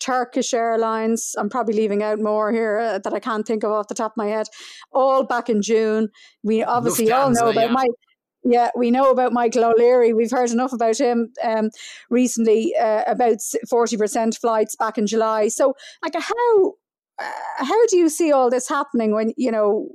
Turkish 0.00 0.52
Airlines. 0.52 1.34
I'm 1.38 1.48
probably 1.48 1.74
leaving 1.74 2.02
out 2.02 2.18
more 2.18 2.52
here 2.52 2.78
uh, 2.78 2.98
that 2.98 3.14
I 3.14 3.20
can't 3.20 3.46
think 3.46 3.62
of 3.62 3.70
off 3.70 3.88
the 3.88 3.94
top 3.94 4.12
of 4.12 4.16
my 4.16 4.26
head. 4.26 4.48
All 4.90 5.24
back 5.24 5.48
in 5.48 5.62
June. 5.62 6.08
We 6.42 6.64
obviously 6.64 7.06
Lufthansa, 7.06 7.14
all 7.14 7.30
know 7.30 7.50
about 7.50 7.68
yeah. 7.68 7.72
my 7.72 7.86
yeah, 8.44 8.70
we 8.76 8.90
know 8.90 9.10
about 9.10 9.32
Michael 9.32 9.64
O'Leary. 9.64 10.12
We've 10.12 10.30
heard 10.30 10.50
enough 10.50 10.72
about 10.72 10.98
him 10.98 11.32
um, 11.44 11.70
recently. 12.10 12.74
Uh, 12.74 13.04
about 13.06 13.38
forty 13.70 13.96
percent 13.96 14.36
flights 14.40 14.74
back 14.74 14.98
in 14.98 15.06
July. 15.06 15.46
So, 15.46 15.74
like, 16.02 16.14
how 16.14 16.74
uh, 17.18 17.64
how 17.64 17.86
do 17.86 17.96
you 17.96 18.08
see 18.08 18.32
all 18.32 18.50
this 18.50 18.68
happening 18.68 19.14
when 19.14 19.32
you 19.36 19.50
know 19.50 19.88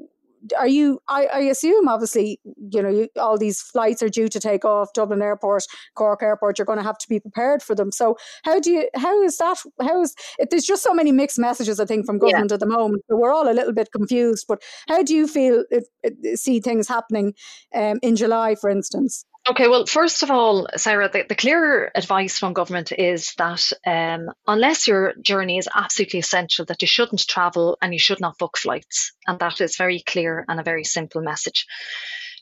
are 0.57 0.67
you 0.67 0.99
I, 1.07 1.25
I 1.25 1.39
assume 1.39 1.87
obviously 1.87 2.39
you 2.71 2.81
know 2.81 2.89
you, 2.89 3.09
all 3.19 3.37
these 3.37 3.61
flights 3.61 4.01
are 4.03 4.09
due 4.09 4.27
to 4.27 4.39
take 4.39 4.65
off 4.65 4.93
dublin 4.93 5.21
airport 5.21 5.63
cork 5.95 6.21
airport 6.21 6.57
you're 6.57 6.65
going 6.65 6.77
to 6.77 6.83
have 6.83 6.97
to 6.99 7.09
be 7.09 7.19
prepared 7.19 7.61
for 7.63 7.75
them 7.75 7.91
so 7.91 8.17
how 8.43 8.59
do 8.59 8.71
you 8.71 8.89
how 8.95 9.21
is 9.23 9.37
that 9.37 9.57
how 9.81 10.01
is 10.01 10.15
it, 10.37 10.49
there's 10.49 10.65
just 10.65 10.83
so 10.83 10.93
many 10.93 11.11
mixed 11.11 11.39
messages 11.39 11.79
i 11.79 11.85
think 11.85 12.05
from 12.05 12.19
government 12.19 12.51
yeah. 12.51 12.55
at 12.55 12.59
the 12.59 12.67
moment 12.67 13.03
so 13.09 13.17
we're 13.17 13.33
all 13.33 13.49
a 13.49 13.53
little 13.53 13.73
bit 13.73 13.91
confused 13.91 14.45
but 14.47 14.61
how 14.87 15.03
do 15.03 15.15
you 15.15 15.27
feel 15.27 15.63
it, 15.71 15.85
it, 16.03 16.39
see 16.39 16.59
things 16.59 16.87
happening 16.87 17.33
um, 17.75 17.99
in 18.01 18.15
july 18.15 18.55
for 18.55 18.69
instance 18.69 19.25
Okay, 19.49 19.69
well, 19.69 19.85
first 19.85 20.23
of 20.23 20.31
all, 20.31 20.67
Sarah, 20.75 21.09
the, 21.09 21.23
the 21.27 21.35
clear 21.35 21.89
advice 21.95 22.37
from 22.37 22.51
government 22.51 22.91
is 22.91 23.33
that 23.37 23.71
um, 23.85 24.29
unless 24.45 24.87
your 24.87 25.13
journey 25.21 25.57
is 25.57 25.69
absolutely 25.73 26.19
essential, 26.19 26.65
that 26.65 26.81
you 26.81 26.87
shouldn't 26.87 27.25
travel 27.25 27.77
and 27.81 27.93
you 27.93 27.99
should 27.99 28.19
not 28.19 28.37
book 28.37 28.57
flights. 28.57 29.13
And 29.25 29.39
that 29.39 29.61
is 29.61 29.77
very 29.77 30.01
clear 30.05 30.43
and 30.49 30.59
a 30.59 30.63
very 30.63 30.83
simple 30.83 31.21
message. 31.21 31.65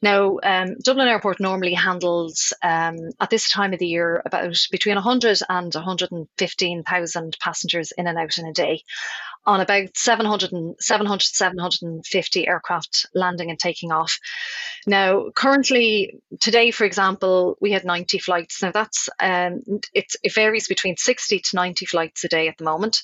Now, 0.01 0.39
um, 0.43 0.75
Dublin 0.83 1.07
Airport 1.07 1.39
normally 1.39 1.73
handles 1.73 2.53
um, 2.61 2.97
at 3.19 3.29
this 3.29 3.49
time 3.49 3.73
of 3.73 3.79
the 3.79 3.87
year 3.87 4.21
about 4.25 4.55
between 4.71 4.95
100 4.95 5.39
and 5.47 5.73
115,000 5.73 7.37
passengers 7.39 7.93
in 7.97 8.07
and 8.07 8.17
out 8.17 8.37
in 8.37 8.47
a 8.47 8.53
day 8.53 8.81
on 9.45 9.61
about 9.61 9.95
700, 9.95 10.53
and, 10.53 10.75
700 10.79 11.21
750 11.21 12.47
aircraft 12.47 13.05
landing 13.13 13.49
and 13.49 13.59
taking 13.59 13.91
off. 13.91 14.19
Now, 14.87 15.31
currently, 15.35 16.19
today, 16.39 16.71
for 16.71 16.85
example, 16.85 17.57
we 17.59 17.71
had 17.71 17.85
90 17.85 18.19
flights. 18.19 18.61
Now, 18.61 18.71
that's 18.71 19.09
um, 19.19 19.61
it 19.93 20.33
varies 20.33 20.67
between 20.67 20.95
60 20.97 21.39
to 21.39 21.55
90 21.55 21.85
flights 21.85 22.23
a 22.23 22.27
day 22.27 22.47
at 22.47 22.57
the 22.57 22.65
moment, 22.65 23.01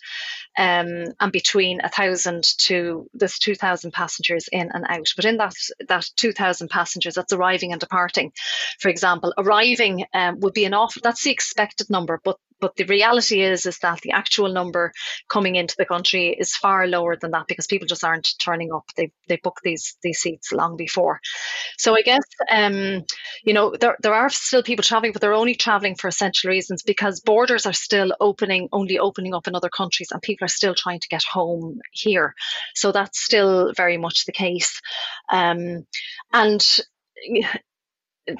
um, 0.57 1.05
and 1.19 1.31
between 1.31 1.79
1,000 1.79 2.43
to 2.59 3.07
there's 3.13 3.39
2,000 3.39 3.91
passengers 3.91 4.47
in 4.51 4.69
and 4.71 4.85
out. 4.87 5.07
But 5.15 5.25
in 5.25 5.37
that 5.37 5.55
that 5.87 6.05
2,000 6.17 6.69
passengers 6.69 7.15
that's 7.15 7.33
arriving 7.33 7.71
and 7.71 7.79
departing, 7.79 8.31
for 8.79 8.89
example, 8.89 9.33
arriving 9.37 10.05
um, 10.13 10.39
would 10.41 10.53
be 10.53 10.65
an 10.65 10.73
off. 10.73 10.95
That's 11.01 11.23
the 11.23 11.31
expected 11.31 11.89
number, 11.89 12.21
but 12.23 12.37
but 12.61 12.75
the 12.75 12.85
reality 12.85 13.41
is 13.41 13.65
is 13.65 13.79
that 13.79 13.99
the 14.01 14.11
actual 14.11 14.53
number 14.53 14.93
coming 15.27 15.55
into 15.55 15.75
the 15.77 15.85
country 15.85 16.29
is 16.29 16.55
far 16.55 16.87
lower 16.87 17.17
than 17.17 17.31
that 17.31 17.47
because 17.47 17.67
people 17.67 17.87
just 17.87 18.03
aren't 18.03 18.29
turning 18.39 18.71
up. 18.71 18.85
They 18.95 19.11
they 19.27 19.37
book 19.37 19.59
these 19.63 19.97
these 20.03 20.19
seats 20.19 20.53
long 20.53 20.77
before. 20.77 21.19
So 21.77 21.95
I 21.95 22.01
guess 22.01 22.23
um, 22.49 23.03
you 23.43 23.53
know 23.53 23.75
there 23.79 23.97
there 24.01 24.13
are 24.13 24.29
still 24.29 24.63
people 24.63 24.83
traveling, 24.83 25.11
but 25.11 25.21
they're 25.21 25.33
only 25.33 25.55
traveling 25.55 25.95
for 25.95 26.07
essential 26.07 26.49
reasons 26.49 26.83
because 26.83 27.19
borders 27.19 27.65
are 27.65 27.73
still 27.73 28.13
opening, 28.19 28.69
only 28.71 28.99
opening 28.99 29.33
up 29.33 29.47
in 29.47 29.55
other 29.55 29.69
countries, 29.69 30.09
and 30.11 30.21
people 30.21 30.45
are 30.45 30.49
still 30.59 30.75
trying 30.75 30.99
to 30.99 31.09
get 31.09 31.23
home 31.23 31.79
here. 31.91 32.35
So 32.75 32.91
that's 32.91 33.19
still 33.19 33.73
very 33.75 33.97
much 33.97 34.25
the 34.25 34.31
case. 34.31 34.81
Um, 35.31 35.85
and 36.31 36.79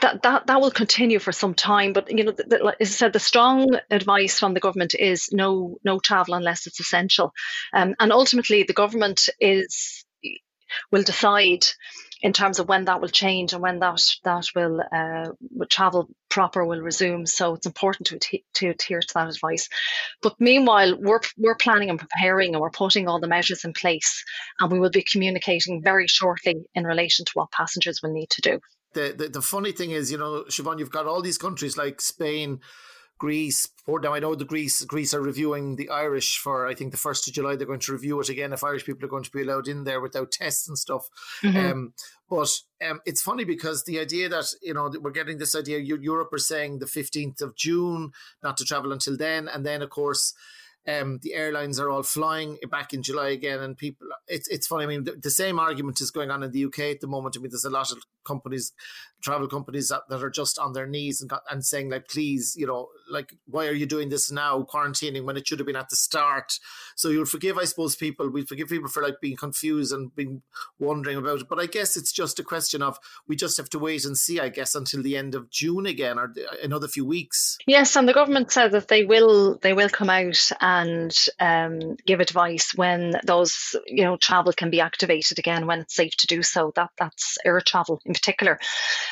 that, 0.01 0.21
that 0.23 0.47
that 0.47 0.61
will 0.61 0.71
continue 0.71 1.19
for 1.19 1.31
some 1.31 1.53
time. 1.53 1.93
But 1.93 2.11
you 2.11 2.23
know, 2.23 2.31
the, 2.31 2.43
the, 2.43 2.75
as 2.79 2.89
I 2.89 2.91
said, 2.91 3.13
the 3.13 3.19
strong 3.19 3.77
advice 3.89 4.39
from 4.39 4.53
the 4.53 4.59
government 4.59 4.95
is 4.97 5.29
no 5.31 5.77
no 5.83 5.99
travel 5.99 6.33
unless 6.33 6.67
it's 6.67 6.79
essential, 6.79 7.33
um, 7.73 7.95
and 7.99 8.11
ultimately 8.11 8.63
the 8.63 8.73
government 8.73 9.29
is 9.39 10.03
will 10.91 11.03
decide 11.03 11.65
in 12.21 12.33
terms 12.33 12.59
of 12.59 12.67
when 12.67 12.85
that 12.85 13.01
will 13.01 13.09
change 13.09 13.53
and 13.53 13.61
when 13.61 13.79
that 13.79 14.01
that 14.23 14.45
will 14.55 14.79
uh, 14.79 15.29
travel 15.69 16.07
proper 16.29 16.63
will 16.63 16.79
resume. 16.79 17.25
So 17.25 17.55
it's 17.55 17.65
important 17.65 18.07
to 18.07 18.39
to 18.55 18.69
adhere 18.69 19.01
to 19.01 19.13
that 19.15 19.29
advice. 19.29 19.69
But 20.21 20.39
meanwhile, 20.39 20.97
we're 20.99 21.21
we're 21.37 21.55
planning 21.55 21.89
and 21.89 21.99
preparing 21.99 22.53
and 22.53 22.61
we're 22.61 22.69
putting 22.69 23.07
all 23.07 23.19
the 23.19 23.27
measures 23.27 23.65
in 23.65 23.73
place, 23.73 24.23
and 24.59 24.71
we 24.71 24.79
will 24.79 24.91
be 24.91 25.03
communicating 25.03 25.81
very 25.81 26.07
shortly 26.07 26.55
in 26.75 26.83
relation 26.83 27.25
to 27.25 27.31
what 27.33 27.51
passengers 27.51 28.01
will 28.01 28.13
need 28.13 28.29
to 28.31 28.41
do 28.41 28.59
the, 28.93 29.13
the, 29.17 29.29
the 29.29 29.41
funny 29.41 29.71
thing 29.71 29.91
is, 29.91 30.11
you 30.11 30.17
know, 30.17 30.43
Siobhan, 30.49 30.79
you've 30.79 30.91
got 30.91 31.07
all 31.07 31.21
these 31.21 31.37
countries 31.37 31.77
like 31.77 32.01
Spain, 32.01 32.59
Greece. 33.21 33.67
Now 33.87 34.15
I 34.15 34.19
know 34.19 34.33
the 34.33 34.45
Greece 34.45 34.83
Greece 34.83 35.13
are 35.13 35.21
reviewing 35.21 35.75
the 35.75 35.89
Irish 35.89 36.39
for 36.39 36.65
I 36.65 36.73
think 36.73 36.91
the 36.91 36.97
first 36.97 37.27
of 37.27 37.35
July. 37.35 37.55
They're 37.55 37.67
going 37.67 37.79
to 37.81 37.91
review 37.91 38.19
it 38.19 38.29
again 38.29 38.51
if 38.51 38.63
Irish 38.63 38.83
people 38.83 39.05
are 39.05 39.09
going 39.09 39.23
to 39.23 39.31
be 39.31 39.43
allowed 39.43 39.67
in 39.67 39.83
there 39.83 40.01
without 40.01 40.31
tests 40.31 40.67
and 40.67 40.75
stuff. 40.75 41.07
Mm-hmm. 41.43 41.71
Um, 41.71 41.93
but 42.27 42.49
um, 42.83 42.99
it's 43.05 43.21
funny 43.21 43.43
because 43.43 43.83
the 43.83 43.99
idea 43.99 44.27
that 44.29 44.45
you 44.63 44.73
know 44.73 44.91
we're 44.99 45.11
getting 45.11 45.37
this 45.37 45.53
idea. 45.53 45.77
Europe 45.77 46.33
are 46.33 46.39
saying 46.39 46.79
the 46.79 46.87
fifteenth 46.87 47.41
of 47.41 47.55
June 47.55 48.11
not 48.41 48.57
to 48.57 48.65
travel 48.65 48.91
until 48.91 49.15
then, 49.15 49.47
and 49.47 49.63
then 49.63 49.83
of 49.83 49.91
course 49.91 50.33
um, 50.87 51.19
the 51.21 51.35
airlines 51.35 51.79
are 51.79 51.89
all 51.89 52.01
flying 52.01 52.57
back 52.71 52.93
in 52.93 53.03
July 53.03 53.29
again, 53.29 53.59
and 53.59 53.77
people. 53.77 54.07
It's 54.27 54.47
it's 54.47 54.65
funny. 54.65 54.85
I 54.85 54.87
mean, 54.87 55.03
the, 55.03 55.11
the, 55.11 55.29
same 55.29 55.59
argument 55.59 56.01
is 56.01 56.09
going 56.09 56.31
on 56.31 56.41
in 56.41 56.51
the 56.51 56.65
UK 56.65 56.79
at 56.79 57.01
the 57.01 57.07
moment. 57.07 57.35
I 57.37 57.41
mean, 57.41 57.51
there's 57.51 57.65
a 57.65 57.69
lot 57.69 57.91
of 57.91 57.99
companies, 58.25 58.73
travel 59.21 59.47
companies 59.47 59.89
that, 59.89 60.01
that 60.09 60.23
are 60.23 60.29
just 60.29 60.57
on 60.57 60.73
their 60.73 60.87
knees 60.87 61.21
and 61.21 61.29
got, 61.29 61.41
and 61.49 61.65
saying 61.65 61.89
like, 61.89 62.07
please, 62.07 62.55
you 62.57 62.65
know, 62.65 62.89
like, 63.09 63.33
why 63.45 63.67
are 63.67 63.73
you 63.73 63.85
doing 63.85 64.09
this 64.09 64.31
now, 64.31 64.63
quarantining 64.63 65.25
when 65.25 65.37
it 65.37 65.47
should 65.47 65.59
have 65.59 65.65
been 65.65 65.75
at 65.75 65.89
the 65.89 65.95
start? 65.95 66.53
So 66.95 67.09
you'll 67.09 67.25
forgive, 67.25 67.57
I 67.57 67.65
suppose, 67.65 67.95
people. 67.95 68.29
We 68.29 68.43
forgive 68.43 68.69
people 68.69 68.89
for 68.89 69.03
like 69.03 69.21
being 69.21 69.37
confused 69.37 69.93
and 69.93 70.13
being 70.15 70.41
wondering 70.79 71.17
about 71.17 71.41
it. 71.41 71.49
But 71.49 71.59
I 71.59 71.67
guess 71.67 71.95
it's 71.95 72.11
just 72.11 72.39
a 72.39 72.43
question 72.43 72.81
of 72.81 72.97
we 73.27 73.35
just 73.35 73.57
have 73.57 73.69
to 73.69 73.79
wait 73.79 74.05
and 74.05 74.17
see. 74.17 74.39
I 74.39 74.49
guess 74.49 74.73
until 74.73 75.03
the 75.03 75.15
end 75.15 75.35
of 75.35 75.51
June 75.51 75.85
again, 75.85 76.17
or 76.17 76.33
another 76.63 76.87
few 76.87 77.05
weeks. 77.05 77.59
Yes, 77.67 77.95
and 77.95 78.07
the 78.07 78.13
government 78.13 78.51
said 78.51 78.71
that 78.71 78.87
they 78.87 79.03
will 79.03 79.57
they 79.57 79.73
will 79.73 79.89
come 79.89 80.09
out 80.09 80.51
and 80.59 80.70
um, 81.39 81.95
give 82.05 82.19
advice 82.19 82.73
when 82.75 83.13
those 83.23 83.75
you 83.87 84.03
know 84.03 84.17
travel 84.17 84.53
can 84.53 84.69
be 84.69 84.81
activated 84.81 85.39
again 85.39 85.67
when 85.67 85.79
it's 85.79 85.95
safe 85.95 86.15
to 86.17 86.27
do 86.27 86.43
so. 86.43 86.71
That 86.75 86.91
that's 86.97 87.37
air 87.45 87.61
travel 87.61 88.01
in 88.05 88.13
particular. 88.13 88.59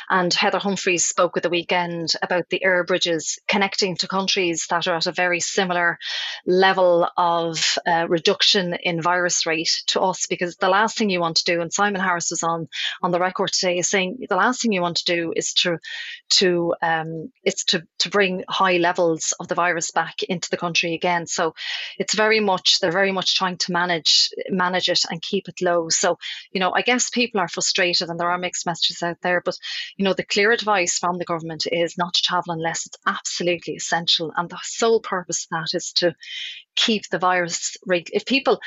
And 0.10 0.34
Heather 0.34 0.60
Humphreys 0.60 1.06
spoke 1.06 1.38
at 1.38 1.44
the 1.44 1.50
weekend 1.50 2.14
about 2.22 2.50
the 2.50 2.64
air 2.64 2.84
bridges 2.84 3.40
connecting 3.48 3.96
to 3.98 4.08
countries 4.08 4.68
that 4.70 4.88
are 4.88 4.96
at 4.96 5.08
a 5.08 5.12
very 5.12 5.40
similar 5.40 5.98
level 6.46 7.08
of 7.18 7.78
uh, 7.86 8.08
reduction 8.08 8.74
in 8.74 9.02
virus 9.02 9.46
rate 9.46 9.84
to 9.88 10.02
us. 10.02 10.28
Because 10.28 10.56
the 10.56 10.70
last 10.70 10.98
thing 10.98 11.10
you 11.10 11.20
want 11.20 11.38
to 11.38 11.52
do, 11.52 11.62
and 11.62 11.74
Simon 11.74 12.02
Harris 12.02 12.32
was 12.32 12.44
on 12.44 12.68
on 13.02 13.12
the 13.12 13.20
record 13.20 13.52
today, 13.52 13.78
is 13.78 13.90
saying 13.90 14.26
the 14.30 14.36
last 14.36 14.62
thing 14.62 14.72
you 14.72 14.82
want 14.82 14.98
to 14.98 15.06
do 15.06 15.34
is 15.36 15.54
to 15.54 15.78
to 16.30 16.74
um, 16.82 17.32
it's 17.44 17.66
to 17.66 17.84
to 18.00 18.10
bring 18.10 18.44
high 18.48 18.78
levels 18.78 19.34
of 19.40 19.48
the 19.48 19.56
virus 19.56 19.92
back 19.92 20.24
into 20.24 20.50
the 20.50 20.58
country 20.58 20.94
again. 20.94 21.28
So 21.28 21.49
it's 21.98 22.16
very 22.16 22.40
much 22.40 22.80
they're 22.80 22.92
very 22.92 23.12
much 23.12 23.36
trying 23.36 23.58
to 23.58 23.72
manage 23.72 24.30
manage 24.50 24.90
it 24.90 25.02
and 25.10 25.22
keep 25.22 25.48
it 25.48 25.62
low. 25.62 25.90
So 25.90 26.18
you 26.52 26.60
know, 26.60 26.74
I 26.74 26.82
guess 26.82 27.10
people 27.10 27.42
are 27.42 27.48
frustrated, 27.48 28.10
and 28.10 28.20
there 28.20 28.32
are 28.32 28.38
mixed 28.38 28.66
messages 28.66 29.04
out 29.04 29.18
there. 29.22 29.42
But 29.44 29.58
you 29.98 30.06
know, 30.06 30.14
the 30.14 30.24
clear 30.26 30.52
advice 30.52 30.98
from 30.98 31.18
the 31.18 31.26
government 31.26 31.68
is 31.72 31.98
not 31.98 32.14
to 32.16 32.22
travel 32.22 32.54
unless 32.54 32.86
it's 32.86 32.98
absolutely 33.06 33.76
essential, 33.76 34.32
and 34.36 34.50
the 34.50 34.60
sole 34.64 35.02
purpose 35.02 35.46
of 35.46 35.50
that 35.58 35.78
is 35.78 35.94
to 35.94 36.16
keep 36.76 37.04
the 37.10 37.20
virus 37.20 37.78
rate. 37.86 38.10
If 38.14 38.26
people 38.26 38.60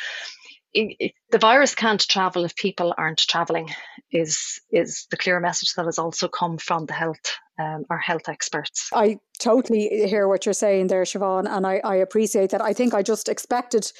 the 0.74 1.38
virus 1.38 1.74
can't 1.74 2.00
travel 2.08 2.44
if 2.44 2.56
people 2.56 2.94
aren't 2.96 3.18
traveling 3.18 3.68
is 4.10 4.60
is 4.70 5.06
the 5.10 5.18
clear 5.18 5.38
message 5.38 5.74
that 5.74 5.84
has 5.84 5.98
also 5.98 6.28
come 6.28 6.56
from 6.56 6.86
the 6.86 6.94
health 6.94 7.36
um, 7.58 7.84
our 7.90 7.98
health 7.98 8.28
experts. 8.28 8.88
I 8.94 9.18
totally 9.38 9.88
hear 10.08 10.28
what 10.28 10.46
you're 10.46 10.52
saying 10.52 10.86
there, 10.88 11.02
Siobhan, 11.02 11.46
and 11.48 11.66
I, 11.66 11.80
I 11.84 11.96
appreciate 11.96 12.50
that. 12.50 12.62
I 12.62 12.72
think 12.72 12.94
I 12.94 13.02
just 13.02 13.28
expected 13.28 13.90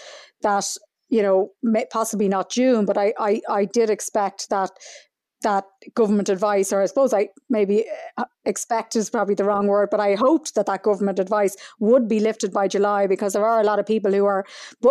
that 0.43 0.77
you 1.13 1.23
know, 1.23 1.51
possibly 1.91 2.27
not 2.27 2.51
June, 2.51 2.87
but 2.87 2.97
I, 2.97 3.13
I, 3.19 3.43
I 3.47 3.65
did 3.67 3.91
expect 3.91 4.49
that 4.49 4.71
that 5.43 5.65
government 5.95 6.29
advice, 6.29 6.73
or 6.73 6.83
I 6.83 6.87
suppose 6.87 7.13
I 7.13 7.29
maybe 7.51 7.85
uh, 8.17 8.25
expect 8.45 8.97
is 8.97 9.11
probably 9.11 9.35
the 9.35 9.45
wrong 9.45 9.67
word, 9.67 9.89
but 9.91 10.01
I 10.01 10.15
hoped 10.15 10.55
that 10.55 10.67
that 10.67 10.83
government 10.83 11.19
advice 11.19 11.57
would 11.79 12.09
be 12.09 12.21
lifted 12.21 12.53
by 12.53 12.69
July 12.69 13.07
because 13.07 13.33
there 13.33 13.45
are 13.45 13.61
a 13.61 13.65
lot 13.65 13.79
of 13.79 13.87
people 13.87 14.13
who 14.13 14.25
are 14.25 14.45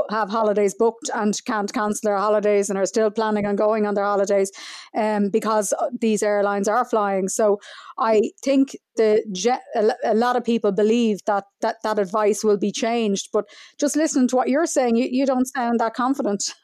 have 0.10 0.30
holidays 0.30 0.74
booked 0.74 1.10
and 1.14 1.34
can't 1.46 1.74
cancel 1.74 2.08
their 2.10 2.18
holidays 2.18 2.70
and 2.70 2.78
are 2.78 2.86
still 2.86 3.12
planning 3.12 3.46
on 3.46 3.56
going 3.56 3.86
on 3.86 3.94
their 3.94 4.06
holidays, 4.06 4.52
um, 4.96 5.30
because 5.30 5.74
uh, 5.74 5.88
these 6.00 6.24
airlines 6.24 6.68
are 6.68 6.86
flying. 6.86 7.28
So 7.28 7.60
I 7.98 8.22
think 8.44 8.76
the 8.96 9.60
a 10.04 10.14
lot 10.14 10.36
of 10.36 10.44
people 10.44 10.72
believe 10.72 11.20
that 11.26 11.46
that 11.62 11.78
that 11.84 12.00
advice 12.00 12.44
will 12.44 12.58
be 12.58 12.72
changed, 12.72 13.30
but 13.34 13.46
just 13.80 13.96
listening 13.96 14.28
to 14.30 14.36
what 14.36 14.50
you're 14.50 14.66
saying, 14.66 14.96
you, 14.96 15.08
you 15.10 15.26
don't 15.26 15.46
sound 15.46 15.80
that 15.80 15.94
confident. 15.94 16.44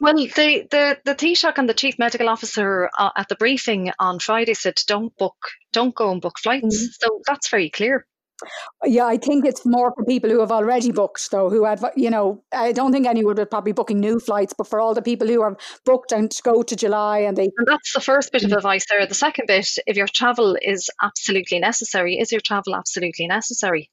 Well, 0.00 0.14
the 0.14 0.64
the 0.70 0.98
the 1.04 1.14
Taoiseach 1.16 1.58
and 1.58 1.68
the 1.68 1.74
chief 1.74 1.98
medical 1.98 2.28
officer 2.28 2.88
uh, 2.96 3.10
at 3.16 3.28
the 3.28 3.34
briefing 3.34 3.90
on 3.98 4.20
Friday 4.20 4.54
said, 4.54 4.76
"Don't 4.86 5.16
book, 5.16 5.34
don't 5.72 5.92
go 5.92 6.12
and 6.12 6.20
book 6.20 6.38
flights." 6.38 6.76
Mm-hmm. 6.76 6.86
So 7.00 7.20
that's 7.26 7.48
very 7.48 7.68
clear. 7.68 8.06
Yeah, 8.84 9.06
I 9.06 9.16
think 9.16 9.44
it's 9.44 9.66
more 9.66 9.92
for 9.94 10.04
people 10.04 10.30
who 10.30 10.40
have 10.40 10.52
already 10.52 10.92
booked, 10.92 11.30
though, 11.30 11.50
who 11.50 11.64
have, 11.64 11.84
you 11.96 12.10
know, 12.10 12.42
I 12.52 12.72
don't 12.72 12.92
think 12.92 13.06
anyone 13.06 13.34
would 13.36 13.50
probably 13.50 13.72
booking 13.72 14.00
new 14.00 14.20
flights, 14.20 14.54
but 14.56 14.68
for 14.68 14.80
all 14.80 14.94
the 14.94 15.02
people 15.02 15.26
who 15.26 15.42
have 15.42 15.56
booked 15.84 16.12
and 16.12 16.32
go 16.44 16.62
to 16.62 16.76
July 16.76 17.18
and 17.18 17.36
they. 17.36 17.50
And 17.56 17.66
that's 17.66 17.92
the 17.92 18.00
first 18.00 18.30
bit 18.30 18.44
of 18.44 18.52
advice 18.52 18.86
there. 18.88 19.04
The 19.06 19.14
second 19.14 19.46
bit, 19.46 19.68
if 19.86 19.96
your 19.96 20.06
travel 20.06 20.56
is 20.60 20.88
absolutely 21.02 21.58
necessary, 21.58 22.18
is 22.18 22.30
your 22.30 22.40
travel 22.40 22.76
absolutely 22.76 23.26
necessary? 23.26 23.90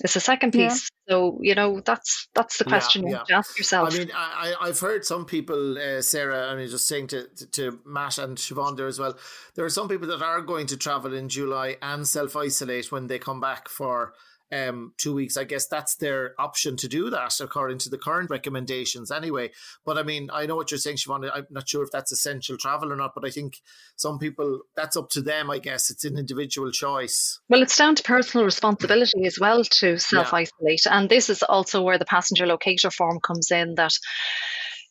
It's 0.00 0.14
the 0.14 0.20
second 0.20 0.52
piece. 0.52 0.90
Yeah. 1.08 1.14
So 1.14 1.38
you 1.40 1.54
know 1.54 1.80
that's 1.80 2.28
that's 2.34 2.58
the 2.58 2.64
question 2.64 3.06
yeah, 3.06 3.16
yeah. 3.16 3.22
you 3.28 3.34
ask 3.36 3.58
yourself. 3.58 3.92
I 3.92 3.98
mean, 3.98 4.10
I 4.14 4.54
I've 4.60 4.78
heard 4.78 5.04
some 5.04 5.24
people, 5.24 5.78
uh, 5.78 6.02
Sarah. 6.02 6.48
I 6.48 6.54
mean, 6.54 6.68
just 6.68 6.86
saying 6.86 7.08
to, 7.08 7.26
to, 7.28 7.46
to 7.46 7.80
Matt 7.84 8.18
and 8.18 8.36
Siobhan 8.36 8.76
there 8.76 8.86
as 8.86 8.98
well. 8.98 9.16
There 9.54 9.64
are 9.64 9.70
some 9.70 9.88
people 9.88 10.08
that 10.08 10.22
are 10.22 10.42
going 10.42 10.66
to 10.66 10.76
travel 10.76 11.14
in 11.14 11.28
July 11.28 11.76
and 11.82 12.06
self 12.06 12.36
isolate 12.36 12.92
when 12.92 13.06
they 13.06 13.18
come 13.18 13.40
back 13.40 13.68
for 13.68 14.12
um, 14.52 14.92
two 14.96 15.14
weeks. 15.14 15.36
I 15.36 15.44
guess 15.44 15.66
that's 15.66 15.96
their 15.96 16.34
option 16.38 16.76
to 16.78 16.88
do 16.88 17.10
that 17.10 17.40
according 17.40 17.78
to 17.78 17.90
the 17.90 17.98
current 17.98 18.30
recommendations 18.30 19.10
anyway. 19.10 19.50
But 19.84 19.98
I 19.98 20.02
mean, 20.02 20.30
I 20.32 20.46
know 20.46 20.56
what 20.56 20.70
you're 20.70 20.78
saying, 20.78 20.96
Siobhan. 20.96 21.30
I'm 21.32 21.46
not 21.50 21.68
sure 21.68 21.82
if 21.82 21.90
that's 21.90 22.12
essential 22.12 22.56
travel 22.56 22.92
or 22.92 22.96
not, 22.96 23.14
but 23.14 23.26
I 23.26 23.30
think 23.30 23.60
some 23.96 24.18
people, 24.18 24.60
that's 24.76 24.96
up 24.96 25.10
to 25.10 25.20
them, 25.20 25.50
I 25.50 25.58
guess. 25.58 25.90
It's 25.90 26.04
an 26.04 26.18
individual 26.18 26.70
choice. 26.70 27.40
Well, 27.48 27.62
it's 27.62 27.76
down 27.76 27.94
to 27.96 28.02
personal 28.02 28.44
responsibility 28.44 29.26
as 29.26 29.38
well 29.38 29.64
to 29.64 29.98
self 29.98 30.32
isolate. 30.32 30.82
Yeah. 30.86 30.98
And 30.98 31.08
this 31.08 31.30
is 31.30 31.42
also 31.42 31.82
where 31.82 31.98
the 31.98 32.04
passenger 32.04 32.46
locator 32.46 32.90
form 32.90 33.20
comes 33.20 33.50
in 33.50 33.74
that 33.76 33.92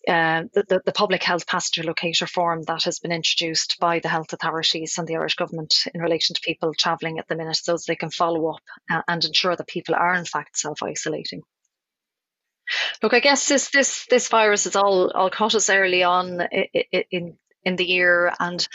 uh, 0.07 0.43
the, 0.53 0.81
the, 0.85 0.91
public 0.93 1.21
health 1.21 1.45
passenger 1.47 1.83
locator 1.83 2.25
form 2.25 2.63
that 2.63 2.83
has 2.83 2.99
been 2.99 3.11
introduced 3.11 3.77
by 3.79 3.99
the 3.99 4.07
health 4.07 4.31
authorities 4.31 4.97
and 4.97 5.05
the 5.07 5.15
Irish 5.15 5.35
government 5.35 5.75
in 5.93 6.01
relation 6.01 6.33
to 6.33 6.41
people 6.41 6.73
travelling 6.73 7.19
at 7.19 7.27
the 7.27 7.35
minute 7.35 7.57
so 7.57 7.75
they 7.87 7.95
can 7.95 8.09
follow 8.09 8.47
up 8.47 8.61
uh, 8.89 9.01
and 9.07 9.25
ensure 9.25 9.55
that 9.55 9.67
people 9.67 9.95
are 9.95 10.13
in 10.13 10.23
fact 10.23 10.57
self-isolating. 10.57 11.41
Look, 13.01 13.13
I 13.13 13.19
guess 13.19 13.47
this 13.47 13.69
this 13.69 14.05
this 14.09 14.27
virus 14.29 14.65
has 14.65 14.75
all 14.75 15.11
all 15.11 15.29
caught 15.29 15.55
us 15.55 15.69
early 15.69 16.03
on 16.03 16.41
in 16.51 17.03
in, 17.11 17.37
in 17.63 17.75
the 17.75 17.85
year, 17.85 18.33
and 18.39 18.65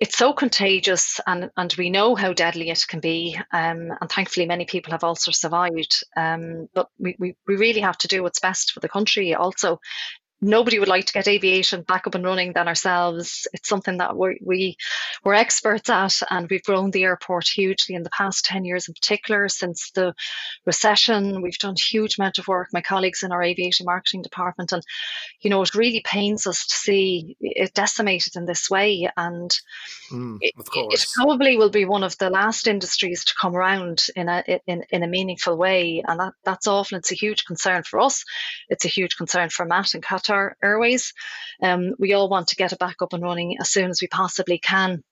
it's 0.00 0.18
so 0.18 0.32
contagious, 0.32 1.20
and 1.26 1.50
and 1.56 1.74
we 1.78 1.90
know 1.90 2.14
how 2.14 2.32
deadly 2.32 2.70
it 2.70 2.84
can 2.86 3.00
be. 3.00 3.38
Um, 3.52 3.90
and 4.00 4.10
thankfully, 4.10 4.46
many 4.46 4.66
people 4.66 4.92
have 4.92 5.04
also 5.04 5.30
survived. 5.30 6.02
Um, 6.16 6.68
but 6.74 6.88
we, 6.98 7.16
we 7.18 7.36
we 7.46 7.56
really 7.56 7.80
have 7.80 7.98
to 7.98 8.08
do 8.08 8.22
what's 8.22 8.40
best 8.40 8.72
for 8.72 8.80
the 8.80 8.88
country 8.88 9.34
also 9.34 9.80
nobody 10.46 10.78
would 10.78 10.88
like 10.88 11.06
to 11.06 11.12
get 11.12 11.28
aviation 11.28 11.82
back 11.82 12.06
up 12.06 12.14
and 12.14 12.24
running 12.24 12.52
than 12.52 12.68
ourselves. 12.68 13.46
It's 13.52 13.68
something 13.68 13.98
that 13.98 14.16
we're, 14.16 14.36
we, 14.40 14.76
we're 15.24 15.34
experts 15.34 15.90
at, 15.90 16.20
and 16.30 16.48
we've 16.48 16.62
grown 16.62 16.90
the 16.90 17.04
airport 17.04 17.48
hugely 17.48 17.94
in 17.94 18.02
the 18.02 18.10
past 18.10 18.44
10 18.44 18.64
years 18.64 18.88
in 18.88 18.94
particular. 18.94 19.48
Since 19.48 19.90
the 19.90 20.14
recession, 20.64 21.42
we've 21.42 21.58
done 21.58 21.74
a 21.74 21.90
huge 21.90 22.18
amount 22.18 22.38
of 22.38 22.48
work, 22.48 22.68
my 22.72 22.80
colleagues 22.80 23.22
in 23.22 23.32
our 23.32 23.42
aviation 23.42 23.86
marketing 23.86 24.22
department. 24.22 24.72
And, 24.72 24.82
you 25.40 25.50
know, 25.50 25.62
it 25.62 25.74
really 25.74 26.02
pains 26.04 26.46
us 26.46 26.66
to 26.66 26.74
see 26.74 27.36
it 27.40 27.74
decimated 27.74 28.36
in 28.36 28.46
this 28.46 28.70
way. 28.70 29.08
And 29.16 29.50
mm, 30.10 30.38
it, 30.40 30.54
it, 30.56 31.06
probably 31.14 31.56
will 31.56 31.70
be 31.70 31.84
one 31.84 32.04
of 32.04 32.16
the 32.18 32.30
last 32.30 32.66
industries 32.66 33.24
to 33.24 33.34
come 33.40 33.56
around 33.56 34.06
in 34.14 34.28
a, 34.28 34.44
in, 34.66 34.84
in 34.90 35.02
a 35.02 35.08
meaningful 35.08 35.56
way. 35.56 36.02
And 36.06 36.20
that, 36.20 36.34
that's 36.44 36.66
awful. 36.66 36.98
It's 36.98 37.12
a 37.12 37.16
huge 37.16 37.44
concern 37.44 37.82
for 37.82 38.00
us. 38.00 38.24
It's 38.68 38.84
a 38.84 38.88
huge 38.88 39.16
concern 39.16 39.48
for 39.48 39.64
Matt 39.64 39.94
and 39.94 40.02
Kat 40.02 40.30
Airways. 40.62 41.12
Um, 41.62 41.92
we 41.98 42.12
all 42.12 42.28
want 42.28 42.48
to 42.48 42.56
get 42.56 42.72
it 42.72 42.78
back 42.78 42.96
up 43.00 43.12
and 43.12 43.22
running 43.22 43.56
as 43.60 43.70
soon 43.70 43.90
as 43.90 44.00
we 44.00 44.08
possibly 44.08 44.58
can. 44.58 45.02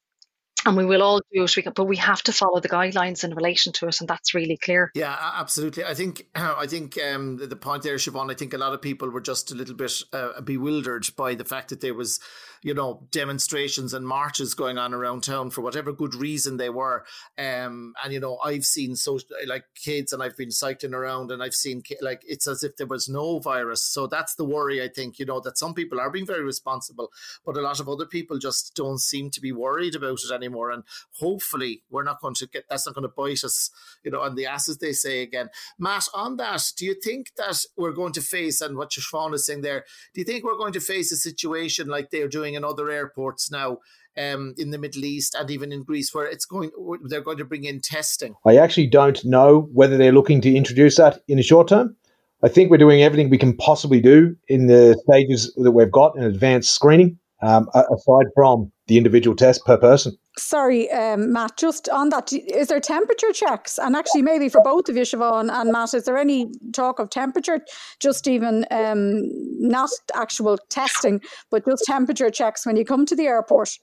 And 0.66 0.78
we 0.78 0.86
will 0.86 1.02
all 1.02 1.20
do 1.30 1.44
it, 1.44 1.74
but 1.74 1.84
we 1.84 1.96
have 1.98 2.22
to 2.22 2.32
follow 2.32 2.58
the 2.58 2.70
guidelines 2.70 3.22
in 3.22 3.34
relation 3.34 3.74
to 3.74 3.88
it, 3.88 4.00
and 4.00 4.08
that's 4.08 4.34
really 4.34 4.56
clear. 4.56 4.90
Yeah, 4.94 5.14
absolutely. 5.34 5.84
I 5.84 5.92
think 5.92 6.26
I 6.34 6.66
think 6.66 6.98
um, 7.02 7.36
the, 7.36 7.46
the 7.46 7.56
point 7.56 7.82
there, 7.82 7.96
Siobhan. 7.96 8.30
I 8.30 8.34
think 8.34 8.54
a 8.54 8.58
lot 8.58 8.72
of 8.72 8.80
people 8.80 9.10
were 9.10 9.20
just 9.20 9.52
a 9.52 9.54
little 9.54 9.74
bit 9.74 9.92
uh, 10.14 10.40
bewildered 10.40 11.06
by 11.16 11.34
the 11.34 11.44
fact 11.44 11.68
that 11.68 11.82
there 11.82 11.92
was 11.92 12.18
you 12.64 12.72
know, 12.72 13.06
demonstrations 13.10 13.92
and 13.92 14.08
marches 14.08 14.54
going 14.54 14.78
on 14.78 14.94
around 14.94 15.22
town 15.22 15.50
for 15.50 15.60
whatever 15.60 15.92
good 15.92 16.14
reason 16.14 16.56
they 16.56 16.70
were. 16.70 17.04
Um, 17.36 17.92
and 18.02 18.10
you 18.10 18.18
know, 18.18 18.38
I've 18.42 18.64
seen 18.64 18.96
so 18.96 19.20
like 19.46 19.66
kids, 19.74 20.14
and 20.14 20.22
I've 20.22 20.36
been 20.36 20.50
cycling 20.50 20.94
around, 20.94 21.30
and 21.30 21.42
I've 21.42 21.54
seen 21.54 21.82
like 22.00 22.22
it's 22.26 22.48
as 22.48 22.64
if 22.64 22.78
there 22.78 22.86
was 22.86 23.06
no 23.06 23.38
virus. 23.38 23.82
So 23.82 24.06
that's 24.06 24.34
the 24.34 24.46
worry. 24.46 24.82
I 24.82 24.88
think 24.88 25.18
you 25.18 25.26
know 25.26 25.40
that 25.40 25.58
some 25.58 25.74
people 25.74 26.00
are 26.00 26.10
being 26.10 26.24
very 26.24 26.42
responsible, 26.42 27.12
but 27.44 27.58
a 27.58 27.60
lot 27.60 27.80
of 27.80 27.88
other 27.88 28.06
people 28.06 28.38
just 28.38 28.74
don't 28.74 28.98
seem 28.98 29.28
to 29.32 29.42
be 29.42 29.52
worried 29.52 29.94
about 29.94 30.20
it 30.24 30.32
anymore. 30.32 30.70
And 30.70 30.84
hopefully, 31.20 31.82
we're 31.90 32.02
not 32.02 32.22
going 32.22 32.34
to 32.36 32.48
get 32.48 32.64
that's 32.70 32.86
not 32.86 32.94
going 32.94 33.06
to 33.06 33.14
bite 33.14 33.44
us, 33.44 33.70
you 34.02 34.10
know, 34.10 34.22
on 34.22 34.36
the 34.36 34.46
ass 34.46 34.70
as 34.70 34.78
they 34.78 34.92
say 34.92 35.20
again. 35.20 35.50
Matt, 35.78 36.08
on 36.14 36.38
that, 36.38 36.62
do 36.78 36.86
you 36.86 36.94
think 36.94 37.32
that 37.36 37.62
we're 37.76 37.92
going 37.92 38.14
to 38.14 38.22
face, 38.22 38.62
and 38.62 38.78
what 38.78 38.92
Siobhan 38.92 39.34
is 39.34 39.44
saying 39.44 39.60
there, 39.60 39.84
do 40.14 40.22
you 40.22 40.24
think 40.24 40.44
we're 40.44 40.56
going 40.56 40.72
to 40.72 40.80
face 40.80 41.12
a 41.12 41.16
situation 41.16 41.88
like 41.88 42.08
they're 42.08 42.26
doing? 42.26 42.53
In 42.54 42.64
other 42.64 42.90
airports 42.90 43.50
now. 43.50 43.78
Um, 44.16 44.54
in 44.58 44.70
the 44.70 44.78
Middle 44.78 45.04
East 45.04 45.34
and 45.34 45.50
even 45.50 45.72
in 45.72 45.82
Greece, 45.82 46.14
where 46.14 46.24
it's 46.24 46.44
going, 46.44 46.70
they're 47.08 47.20
going 47.20 47.38
to 47.38 47.44
bring 47.44 47.64
in 47.64 47.80
testing. 47.80 48.36
I 48.46 48.58
actually 48.58 48.86
don't 48.86 49.24
know 49.24 49.68
whether 49.72 49.96
they're 49.96 50.12
looking 50.12 50.40
to 50.42 50.54
introduce 50.54 50.98
that 50.98 51.18
in 51.26 51.36
the 51.36 51.42
short 51.42 51.66
term. 51.66 51.96
I 52.44 52.48
think 52.48 52.70
we're 52.70 52.76
doing 52.76 53.02
everything 53.02 53.28
we 53.28 53.38
can 53.38 53.56
possibly 53.56 54.00
do 54.00 54.36
in 54.46 54.68
the 54.68 54.96
stages 55.08 55.52
that 55.56 55.72
we've 55.72 55.90
got 55.90 56.14
in 56.14 56.22
advanced 56.22 56.72
screening, 56.72 57.18
um, 57.42 57.68
aside 57.74 58.26
from 58.34 58.70
the 58.86 58.98
individual 58.98 59.36
test 59.36 59.64
per 59.64 59.76
person. 59.76 60.16
Sorry, 60.36 60.90
um, 60.90 61.32
Matt, 61.32 61.56
just 61.56 61.88
on 61.88 62.10
that, 62.10 62.32
is 62.32 62.68
there 62.68 62.80
temperature 62.80 63.32
checks? 63.32 63.78
And 63.78 63.96
actually, 63.96 64.22
maybe 64.22 64.48
for 64.48 64.60
both 64.62 64.88
of 64.88 64.96
you, 64.96 65.02
Siobhan 65.02 65.50
and 65.50 65.72
Matt, 65.72 65.94
is 65.94 66.04
there 66.04 66.18
any 66.18 66.52
talk 66.72 66.98
of 66.98 67.10
temperature, 67.10 67.60
just 68.00 68.26
even 68.26 68.66
um, 68.70 69.22
not 69.60 69.90
actual 70.14 70.58
testing, 70.70 71.20
but 71.50 71.64
just 71.64 71.84
temperature 71.84 72.30
checks 72.30 72.66
when 72.66 72.76
you 72.76 72.84
come 72.84 73.06
to 73.06 73.16
the 73.16 73.26
airport? 73.26 73.78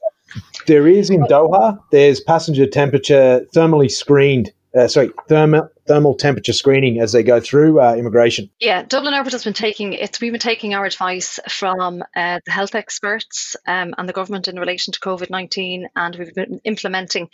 There 0.66 0.86
is 0.86 1.10
in 1.10 1.22
Doha, 1.22 1.78
there's 1.90 2.20
passenger 2.20 2.66
temperature 2.66 3.44
thermally 3.54 3.90
screened 3.90 4.52
uh, 4.74 4.88
sorry, 4.88 5.10
thermal 5.28 5.68
thermal 5.92 6.14
temperature 6.14 6.54
screening 6.54 7.00
as 7.00 7.12
they 7.12 7.22
go 7.22 7.38
through 7.38 7.78
uh, 7.78 7.94
immigration. 7.94 8.48
Yeah, 8.58 8.82
Dublin 8.82 9.12
Airport 9.12 9.32
has 9.32 9.44
been 9.44 9.52
taking 9.52 9.92
it's 9.92 10.20
we've 10.20 10.32
been 10.32 10.40
taking 10.40 10.72
our 10.72 10.86
advice 10.86 11.38
from 11.48 12.02
uh, 12.16 12.40
the 12.46 12.50
health 12.50 12.74
experts 12.74 13.56
um, 13.66 13.94
and 13.98 14.08
the 14.08 14.14
government 14.14 14.48
in 14.48 14.58
relation 14.58 14.92
to 14.94 15.00
COVID 15.00 15.28
nineteen, 15.28 15.88
and 15.94 16.16
we've 16.16 16.34
been 16.34 16.60
implementing, 16.64 17.28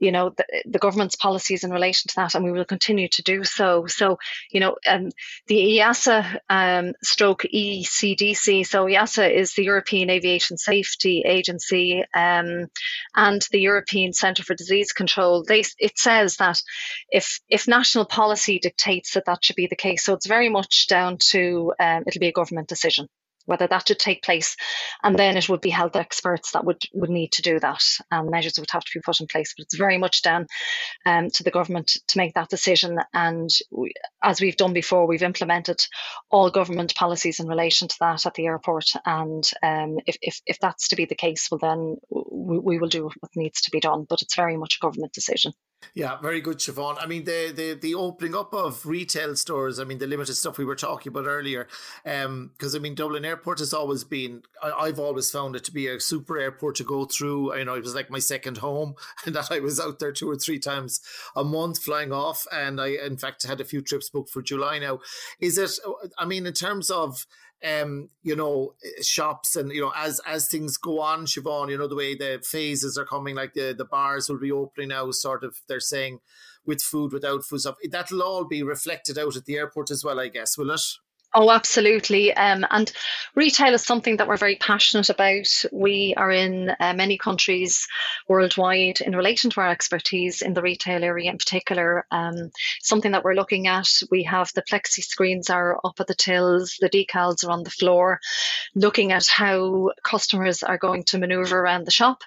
you 0.00 0.12
know, 0.12 0.30
the, 0.30 0.44
the, 0.64 0.78
government's 0.78 1.16
policies 1.16 1.64
in 1.64 1.72
relation 1.72 2.08
to 2.08 2.14
that, 2.16 2.36
and 2.36 2.44
we 2.44 2.52
will 2.52 2.64
continue 2.64 3.08
to 3.08 3.22
do 3.22 3.42
so. 3.42 3.86
So, 3.86 4.18
you 4.52 4.60
know, 4.60 4.76
um, 4.86 5.10
the 5.48 5.56
EASA 5.56 6.38
um, 6.48 6.92
stroke 7.02 7.42
ECDC. 7.52 8.64
So 8.64 8.86
EASA 8.86 9.34
is 9.34 9.54
the 9.54 9.64
European 9.64 10.08
Aviation 10.08 10.56
Safety 10.56 11.24
Agency, 11.26 12.04
um, 12.14 12.68
and 13.16 13.42
the 13.50 13.60
European 13.60 14.12
Centre 14.12 14.44
for 14.44 14.54
Disease 14.54 14.92
Control. 14.92 15.42
They 15.42 15.64
it 15.80 15.98
says 15.98 16.36
that 16.36 16.62
if 17.10 17.40
if 17.48 17.66
national 17.88 18.04
policy 18.04 18.58
dictates 18.58 19.14
that 19.14 19.24
that 19.24 19.42
should 19.42 19.56
be 19.56 19.66
the 19.66 19.74
case, 19.74 20.04
so 20.04 20.12
it's 20.12 20.26
very 20.26 20.50
much 20.50 20.88
down 20.88 21.16
to 21.16 21.72
um, 21.80 22.04
it'll 22.06 22.20
be 22.20 22.28
a 22.28 22.32
government 22.32 22.68
decision 22.68 23.08
whether 23.46 23.66
that 23.66 23.88
should 23.88 23.98
take 23.98 24.22
place, 24.22 24.56
and 25.02 25.18
then 25.18 25.38
it 25.38 25.48
would 25.48 25.62
be 25.62 25.70
health 25.70 25.96
experts 25.96 26.52
that 26.52 26.66
would 26.66 26.82
would 26.92 27.08
need 27.08 27.32
to 27.32 27.40
do 27.40 27.58
that, 27.58 27.82
and 28.10 28.28
measures 28.28 28.58
would 28.58 28.70
have 28.70 28.84
to 28.84 28.90
be 28.92 29.00
put 29.00 29.20
in 29.20 29.26
place. 29.26 29.54
But 29.56 29.62
it's 29.62 29.78
very 29.78 29.96
much 29.96 30.20
down 30.20 30.46
um, 31.06 31.30
to 31.30 31.42
the 31.42 31.50
government 31.50 31.92
to 32.08 32.18
make 32.18 32.34
that 32.34 32.50
decision. 32.50 32.98
And 33.14 33.48
we, 33.70 33.94
as 34.22 34.38
we've 34.38 34.58
done 34.58 34.74
before, 34.74 35.06
we've 35.06 35.22
implemented 35.22 35.80
all 36.30 36.50
government 36.50 36.94
policies 36.94 37.40
in 37.40 37.46
relation 37.48 37.88
to 37.88 37.96
that 38.00 38.26
at 38.26 38.34
the 38.34 38.44
airport. 38.44 38.92
And 39.06 39.50
um, 39.62 39.96
if, 40.06 40.18
if 40.20 40.42
if 40.44 40.58
that's 40.60 40.88
to 40.88 40.96
be 40.96 41.06
the 41.06 41.14
case, 41.14 41.48
well 41.50 41.58
then 41.58 41.96
we, 42.10 42.58
we 42.58 42.78
will 42.78 42.90
do 42.90 43.04
what 43.04 43.34
needs 43.34 43.62
to 43.62 43.70
be 43.70 43.80
done. 43.80 44.04
But 44.06 44.20
it's 44.20 44.36
very 44.36 44.58
much 44.58 44.76
a 44.76 44.84
government 44.84 45.14
decision. 45.14 45.54
Yeah, 45.94 46.20
very 46.20 46.40
good, 46.40 46.58
Siobhan. 46.58 46.96
I 47.00 47.06
mean, 47.06 47.24
the, 47.24 47.52
the 47.54 47.74
the 47.74 47.94
opening 47.94 48.34
up 48.34 48.52
of 48.52 48.84
retail 48.84 49.36
stores. 49.36 49.78
I 49.78 49.84
mean, 49.84 49.98
the 49.98 50.06
limited 50.06 50.34
stuff 50.34 50.58
we 50.58 50.64
were 50.64 50.76
talking 50.76 51.10
about 51.10 51.26
earlier. 51.26 51.68
Um, 52.04 52.50
because 52.56 52.74
I 52.74 52.78
mean, 52.78 52.94
Dublin 52.94 53.24
Airport 53.24 53.60
has 53.60 53.72
always 53.72 54.04
been. 54.04 54.42
I, 54.62 54.86
have 54.86 54.98
always 54.98 55.30
found 55.30 55.56
it 55.56 55.64
to 55.64 55.72
be 55.72 55.86
a 55.86 56.00
super 56.00 56.38
airport 56.38 56.76
to 56.76 56.84
go 56.84 57.04
through. 57.04 57.56
You 57.56 57.64
know, 57.64 57.74
it 57.74 57.84
was 57.84 57.94
like 57.94 58.10
my 58.10 58.18
second 58.18 58.58
home, 58.58 58.94
and 59.26 59.34
that 59.34 59.50
I 59.50 59.60
was 59.60 59.80
out 59.80 59.98
there 59.98 60.12
two 60.12 60.30
or 60.30 60.36
three 60.36 60.58
times 60.58 61.00
a 61.36 61.44
month 61.44 61.82
flying 61.82 62.12
off. 62.12 62.46
And 62.52 62.80
I, 62.80 62.88
in 62.88 63.16
fact, 63.16 63.46
had 63.46 63.60
a 63.60 63.64
few 63.64 63.80
trips 63.80 64.10
booked 64.10 64.30
for 64.30 64.42
July 64.42 64.78
now. 64.78 65.00
Is 65.40 65.58
it? 65.58 65.70
I 66.18 66.24
mean, 66.24 66.46
in 66.46 66.52
terms 66.54 66.90
of 66.90 67.26
um, 67.64 68.10
you 68.22 68.36
know, 68.36 68.74
shops 69.02 69.56
and 69.56 69.72
you 69.72 69.80
know, 69.80 69.92
as 69.96 70.20
as 70.26 70.48
things 70.48 70.76
go 70.76 71.00
on, 71.00 71.26
Siobhan, 71.26 71.70
you 71.70 71.78
know, 71.78 71.88
the 71.88 71.96
way 71.96 72.14
the 72.14 72.40
phases 72.44 72.96
are 72.96 73.04
coming, 73.04 73.34
like 73.34 73.54
the 73.54 73.74
the 73.76 73.84
bars 73.84 74.28
will 74.28 74.38
be 74.38 74.52
opening 74.52 74.88
now, 74.88 75.10
sort 75.10 75.44
of 75.44 75.60
they're 75.68 75.80
saying 75.80 76.20
with 76.64 76.82
food, 76.82 77.12
without 77.12 77.44
food 77.44 77.60
stuff. 77.60 77.76
That'll 77.90 78.22
all 78.22 78.44
be 78.44 78.62
reflected 78.62 79.18
out 79.18 79.36
at 79.36 79.46
the 79.46 79.56
airport 79.56 79.90
as 79.90 80.04
well, 80.04 80.20
I 80.20 80.28
guess, 80.28 80.56
will 80.56 80.70
it? 80.70 80.82
Oh, 81.34 81.50
absolutely. 81.50 82.32
Um, 82.32 82.64
and 82.70 82.90
retail 83.34 83.74
is 83.74 83.84
something 83.84 84.16
that 84.16 84.26
we're 84.26 84.38
very 84.38 84.56
passionate 84.56 85.10
about. 85.10 85.46
We 85.70 86.14
are 86.16 86.30
in 86.30 86.70
uh, 86.80 86.94
many 86.94 87.18
countries 87.18 87.86
worldwide 88.26 89.02
in 89.02 89.14
relation 89.14 89.50
to 89.50 89.60
our 89.60 89.68
expertise 89.68 90.40
in 90.40 90.54
the 90.54 90.62
retail 90.62 91.04
area 91.04 91.30
in 91.30 91.36
particular. 91.36 92.06
Um, 92.10 92.50
something 92.80 93.12
that 93.12 93.24
we're 93.24 93.34
looking 93.34 93.66
at, 93.66 93.88
we 94.10 94.22
have 94.22 94.50
the 94.54 94.62
plexi 94.62 95.04
screens 95.04 95.50
are 95.50 95.78
up 95.84 96.00
at 96.00 96.06
the 96.06 96.14
tills, 96.14 96.78
the 96.80 96.88
decals 96.88 97.46
are 97.46 97.50
on 97.50 97.62
the 97.62 97.70
floor, 97.70 98.20
looking 98.74 99.12
at 99.12 99.26
how 99.26 99.90
customers 100.02 100.62
are 100.62 100.78
going 100.78 101.04
to 101.04 101.18
maneuver 101.18 101.60
around 101.60 101.86
the 101.86 101.90
shop. 101.90 102.22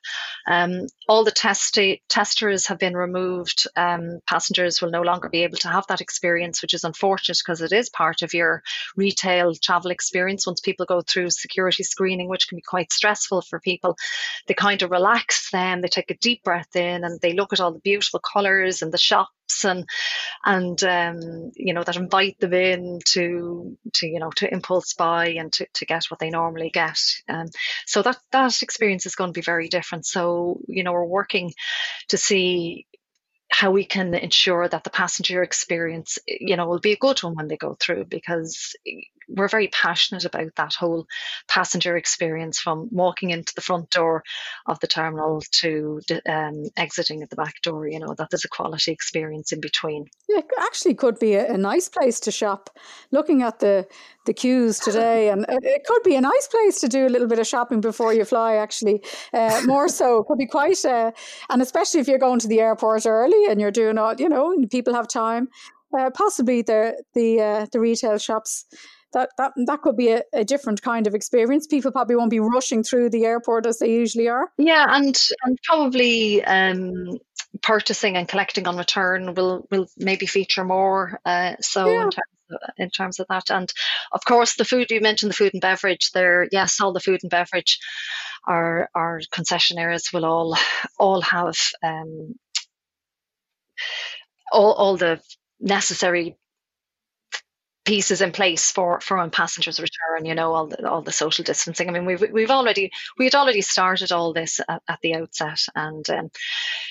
Um, 0.46 0.86
all 1.10 1.24
the 1.24 1.32
test- 1.32 1.80
testers 2.08 2.68
have 2.68 2.78
been 2.78 2.96
removed. 2.96 3.68
Um, 3.76 4.20
passengers 4.28 4.80
will 4.80 4.92
no 4.92 5.02
longer 5.02 5.28
be 5.28 5.44
able 5.44 5.58
to 5.58 5.70
have 5.70 5.88
that 5.88 6.02
experience, 6.02 6.62
which 6.62 6.76
is 6.76 6.84
unfortunate 6.84 7.40
because 7.44 7.62
it 7.62 7.72
is 7.72 7.90
part 7.90 8.22
of 8.22 8.36
your 8.36 8.62
retail 8.96 9.54
travel 9.56 9.92
experience 9.92 10.48
once 10.48 10.60
people 10.60 10.86
go 10.86 11.02
through 11.02 11.30
security 11.30 11.84
screening, 11.84 12.30
which 12.30 12.48
can 12.48 12.58
be 12.58 12.62
quite 12.62 12.92
stressful 12.92 13.42
for 13.42 13.60
people. 13.60 13.98
They 14.48 14.54
kind 14.54 14.82
of 14.82 14.92
relax 14.92 15.50
then, 15.52 15.82
they 15.82 15.88
take 15.88 16.12
a 16.12 16.18
deep 16.18 16.44
breath 16.44 16.76
in 16.76 17.04
and 17.04 17.20
they 17.22 17.34
look 17.34 17.54
at 17.54 17.60
all 17.60 17.74
the 17.74 17.80
beautiful 17.80 18.20
colours 18.20 18.82
and 18.82 18.92
the 18.92 18.98
shops 18.98 19.32
and 19.66 19.88
and 20.46 20.84
um, 20.84 21.52
you 21.56 21.74
know 21.74 21.84
that 21.84 21.98
invite 21.98 22.40
them 22.40 22.54
in 22.54 23.00
to 23.06 23.78
to 23.94 24.08
you 24.08 24.20
know 24.20 24.32
to 24.38 24.52
impulse 24.52 24.94
buy 24.94 25.28
and 25.30 25.52
to, 25.54 25.68
to 25.74 25.86
get 25.86 26.06
what 26.06 26.20
they 26.20 26.30
normally 26.30 26.70
get 26.70 26.98
um, 27.30 27.48
so 27.86 28.02
that 28.02 28.18
that 28.32 28.62
experience 28.62 29.06
is 29.06 29.16
going 29.16 29.34
to 29.34 29.38
be 29.38 29.44
very 29.44 29.68
different 29.68 30.06
so 30.06 30.60
you 30.68 30.84
know 30.84 30.94
we're 30.94 31.06
working 31.06 31.54
to 32.10 32.18
see 32.18 32.86
how 33.52 33.70
we 33.70 33.84
can 33.84 34.14
ensure 34.14 34.68
that 34.68 34.84
the 34.84 34.90
passenger 34.90 35.44
experience, 35.44 36.18
you 36.26 36.56
know, 36.56 36.68
will 36.68 36.80
be 36.80 36.94
a 36.94 36.98
good 36.98 37.22
one 37.22 37.36
when 37.36 37.48
they 37.48 37.58
go 37.58 37.76
through 37.80 38.06
because 38.06 38.74
we're 39.28 39.48
very 39.48 39.68
passionate 39.68 40.26
about 40.26 40.56
that 40.56 40.74
whole 40.74 41.06
passenger 41.48 41.96
experience 41.96 42.60
from 42.60 42.90
walking 42.92 43.30
into 43.30 43.54
the 43.56 43.62
front 43.62 43.90
door 43.90 44.24
of 44.68 44.80
the 44.80 44.88
terminal 44.88 45.42
to 45.52 46.02
um, 46.28 46.64
exiting 46.78 47.22
at 47.22 47.30
the 47.30 47.36
back 47.36 47.62
door, 47.62 47.88
you 47.88 48.00
know, 48.00 48.14
that 48.18 48.30
there's 48.30 48.46
a 48.46 48.50
quality 48.50 48.92
experience 48.92 49.52
in 49.52 49.62
between. 49.62 50.06
Yeah, 50.30 50.40
it 50.40 50.46
actually 50.60 50.96
could 50.96 51.20
be 51.20 51.36
a, 51.36 51.54
a 51.54 51.58
nice 51.58 51.90
place 51.90 52.20
to 52.22 52.32
shop. 52.32 52.70
Looking 53.12 53.42
at 53.42 53.60
the, 53.60 53.88
the 54.26 54.34
queues 54.34 54.80
today, 54.84 55.30
and 55.30 55.46
it 55.50 55.84
could 55.86 56.04
be 56.04 56.16
a 56.16 56.22
nice 56.22 56.48
place 56.48 56.80
to 56.82 56.88
do 56.88 57.08
a 57.08 57.10
little 57.10 57.28
bit 57.28 57.40
of 57.40 57.48
shopping 57.48 57.82
before 57.82 58.14
you 58.14 58.26
fly, 58.26 58.56
actually. 58.56 59.04
Uh, 59.34 59.62
more 59.66 59.88
so, 59.88 60.20
it 60.20 60.26
could 60.26 60.38
be 60.38 60.48
quite, 60.48 60.84
uh, 60.86 61.12
and 61.50 61.62
especially 61.62 62.00
if 62.00 62.08
you're 62.08 62.18
going 62.18 62.40
to 62.40 62.48
the 62.48 62.60
airport 62.60 63.06
early 63.06 63.41
and 63.50 63.60
you're 63.60 63.72
doing 63.72 63.98
all, 63.98 64.16
you 64.16 64.30
know, 64.30 64.56
people 64.70 64.94
have 64.94 65.08
time. 65.08 65.50
Uh, 65.98 66.10
possibly 66.10 66.62
the 66.62 67.04
the 67.14 67.42
uh, 67.42 67.66
the 67.74 67.80
retail 67.80 68.18
shops 68.18 68.66
that 69.14 69.30
that 69.38 69.52
that 69.66 69.82
could 69.82 69.98
be 69.98 70.10
a, 70.10 70.24
a, 70.34 70.44
different 70.44 70.82
kind 70.82 71.08
of 71.08 71.16
experience. 71.16 71.68
People 71.68 71.92
probably 71.92 72.16
won't 72.16 72.30
be 72.30 72.40
rushing 72.40 72.84
through 72.84 73.10
the 73.10 73.26
airport 73.26 73.66
as 73.66 73.80
they 73.80 73.92
usually 73.92 74.30
are. 74.30 74.50
Yeah, 74.58 74.86
and 74.90 75.20
and 75.44 75.58
probably 75.66 76.44
um, 76.44 77.18
purchasing 77.62 78.16
and 78.16 78.28
collecting 78.28 78.68
on 78.68 78.78
return 78.78 79.34
will 79.34 79.68
will 79.72 79.88
maybe 79.98 80.26
feature 80.26 80.64
more. 80.64 81.20
Uh, 81.26 81.56
so 81.62 81.88
yeah. 81.88 82.04
in 82.04 82.10
terms 82.12 82.52
of, 82.52 82.60
in 82.78 82.90
terms 82.90 83.20
of 83.20 83.28
that, 83.28 83.50
and 83.50 83.72
of 84.12 84.24
course 84.26 84.56
the 84.56 84.66
food 84.66 84.92
you 84.92 85.02
mentioned, 85.02 85.32
the 85.32 85.36
food 85.36 85.54
and 85.54 85.62
beverage. 85.62 86.12
There, 86.12 86.48
yes, 86.52 86.80
all 86.80 86.94
the 86.94 87.00
food 87.00 87.20
and 87.24 87.30
beverage. 87.30 87.80
Our 88.48 88.90
our 88.96 89.22
concession 89.32 89.78
areas 89.78 90.10
will 90.14 90.26
all 90.26 90.58
all 90.98 91.22
have 91.22 91.58
um, 91.84 92.36
all 94.52 94.74
all 94.74 94.98
the 94.98 95.22
necessary 95.60 96.38
pieces 97.84 98.22
in 98.22 98.32
place 98.32 98.70
for 98.70 99.02
for 99.02 99.18
when 99.18 99.32
passengers 99.32 99.80
return 99.80 100.26
you 100.26 100.36
know 100.36 100.54
all 100.54 100.68
the 100.68 100.88
all 100.88 101.02
the 101.02 101.12
social 101.12 101.44
distancing. 101.44 101.90
I 101.90 101.92
mean 101.92 102.06
we've 102.06 102.22
we've 102.32 102.52
already 102.52 102.92
we 103.18 103.26
had 103.26 103.34
already 103.34 103.62
started 103.62 104.12
all 104.12 104.34
this 104.34 104.60
at, 104.70 104.84
at 104.88 105.00
the 105.02 105.16
outset 105.16 105.60
and 105.76 106.08
um, 106.12 106.30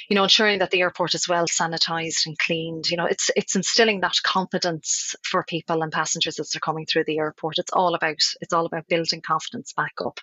you 0.09 0.17
know 0.17 0.25
ensuring 0.25 0.59
that 0.59 0.73
the 0.73 0.81
airport 0.81 1.15
is 1.15 1.29
well 1.29 1.47
sanitized 1.47 2.27
and 2.27 2.37
cleaned 2.39 2.91
you 2.91 2.97
know 2.97 3.07
it's 3.07 3.31
it's 3.37 3.55
instilling 3.55 4.01
that 4.01 4.17
confidence 4.25 5.15
for 5.23 5.45
people 5.45 5.83
and 5.83 5.93
passengers 5.93 6.41
as 6.41 6.51
they're 6.51 6.61
coming 6.61 6.87
through 6.87 7.05
the 7.05 7.19
airport. 7.19 7.59
It's 7.59 7.73
all 7.73 7.95
about 7.95 8.17
it's 8.41 8.53
all 8.53 8.67
about 8.67 8.89
building 8.89 9.23
confidence 9.23 9.73
back 9.73 9.95
up 10.05 10.19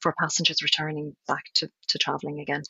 for 0.00 0.14
passengers 0.18 0.62
returning 0.62 1.16
back 1.26 1.44
to 1.54 1.68
to 1.88 1.98
traveling 1.98 2.38
again 2.38 2.62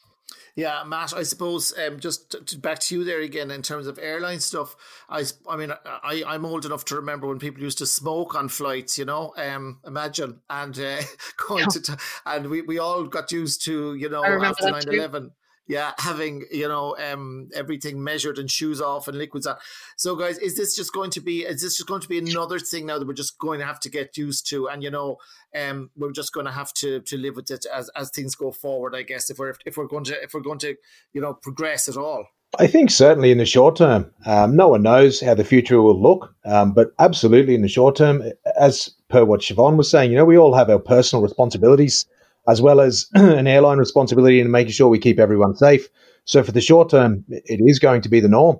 yeah, 0.57 0.83
Matt, 0.87 1.14
I 1.14 1.23
suppose 1.23 1.77
um, 1.79 1.99
just 1.99 2.47
to, 2.47 2.59
back 2.59 2.79
to 2.81 2.97
you 2.97 3.05
there 3.05 3.20
again 3.20 3.51
in 3.51 3.62
terms 3.62 3.87
of 3.87 3.99
airline 4.01 4.40
stuff. 4.40 4.77
I, 5.09 5.25
I 5.49 5.57
mean, 5.57 5.73
I, 5.85 6.23
I'm 6.27 6.44
old 6.44 6.64
enough 6.64 6.85
to 6.87 6.97
remember 6.97 7.27
when 7.27 7.38
people 7.38 7.62
used 7.62 7.79
to 7.79 7.87
smoke 7.87 8.35
on 8.35 8.49
flights, 8.49 8.99
you 8.99 9.05
know, 9.05 9.35
um, 9.37 9.81
imagine, 9.87 10.40
and 10.49 10.79
uh, 10.79 11.03
going 11.49 11.68
to, 11.70 11.81
t- 11.81 11.92
and 12.27 12.49
we, 12.49 12.62
we 12.62 12.79
all 12.79 13.05
got 13.05 13.33
used 13.33 13.64
to, 13.64 13.94
you 13.94 14.09
know, 14.09 14.25
after 14.25 14.70
9 14.70 14.83
11 14.88 15.33
yeah, 15.66 15.92
having 15.98 16.44
you 16.50 16.68
know 16.68 16.96
um, 16.98 17.48
everything 17.55 18.03
measured 18.03 18.38
and 18.38 18.50
shoes 18.50 18.81
off 18.81 19.09
and 19.09 19.16
liquids 19.16 19.46
on. 19.46 19.57
So, 19.96 20.14
guys, 20.14 20.38
is 20.38 20.57
this 20.57 20.77
just 20.77 20.92
going 20.92 21.11
to 21.12 21.20
be? 21.20 21.42
Is 21.42 21.62
this 21.62 21.77
just 21.77 21.88
going 21.88 22.03
to 22.03 22.09
be 22.09 22.18
another 22.18 22.59
thing 22.59 22.87
now 22.87 22.98
that 22.98 23.07
we're 23.07 23.14
just 23.14 23.38
going 23.38 23.61
to 23.61 23.66
have 23.66 23.81
to 23.81 23.90
get 23.90 24.16
used 24.16 24.48
to? 24.50 24.68
And 24.68 24.83
you 24.83 24.90
know, 24.90 25.16
um, 25.55 25.90
we're 25.96 26.12
just 26.12 26.33
going 26.33 26.46
to 26.46 26.53
have 26.53 26.72
to 26.74 27.00
to 27.00 27.16
live 27.16 27.37
with 27.37 27.50
it 27.50 27.64
as 27.72 27.88
as 27.96 28.11
things 28.11 28.35
go 28.35 28.53
forward. 28.53 28.94
I 28.94 29.03
guess 29.03 29.31
if 29.31 29.38
we're 29.38 29.55
if 29.64 29.77
we're 29.77 29.87
going 29.87 30.05
to 30.05 30.22
if 30.22 30.35
we're 30.35 30.40
going 30.40 30.59
to 30.61 30.77
you 31.12 31.20
know 31.20 31.35
progress 31.35 31.88
at 31.88 31.96
all. 31.96 32.27
I 32.59 32.68
think 32.68 32.92
certainly 32.92 33.33
in 33.33 33.38
the 33.38 33.46
short 33.46 33.74
term, 33.77 34.12
um, 34.27 34.55
no 34.55 34.68
one 34.68 34.83
knows 34.83 35.20
how 35.20 35.35
the 35.35 35.42
future 35.42 35.83
will 35.83 36.00
look, 36.00 36.33
um, 36.44 36.72
but 36.72 36.92
absolutely 37.00 37.57
in 37.57 37.62
the 37.62 37.68
short 37.68 37.96
term, 37.96 38.22
as 38.57 38.90
per 39.09 39.24
what 39.24 39.40
Siobhan 39.40 39.77
was 39.77 39.90
saying, 39.90 40.12
you 40.12 40.16
know, 40.16 40.24
we 40.24 40.38
all 40.38 40.55
have 40.55 40.70
our 40.70 40.79
personal 40.79 41.20
responsibilities 41.20 42.07
as 42.48 42.61
well 42.61 42.80
as 42.80 43.07
an 43.14 43.46
airline 43.46 43.78
responsibility 43.78 44.40
in 44.40 44.50
making 44.50 44.72
sure 44.72 44.88
we 44.88 44.98
keep 44.98 45.18
everyone 45.18 45.54
safe. 45.57 45.88
So 46.24 46.42
for 46.42 46.52
the 46.52 46.61
short 46.61 46.90
term, 46.90 47.24
it 47.28 47.61
is 47.64 47.78
going 47.78 48.02
to 48.02 48.09
be 48.09 48.20
the 48.20 48.28
norm. 48.28 48.59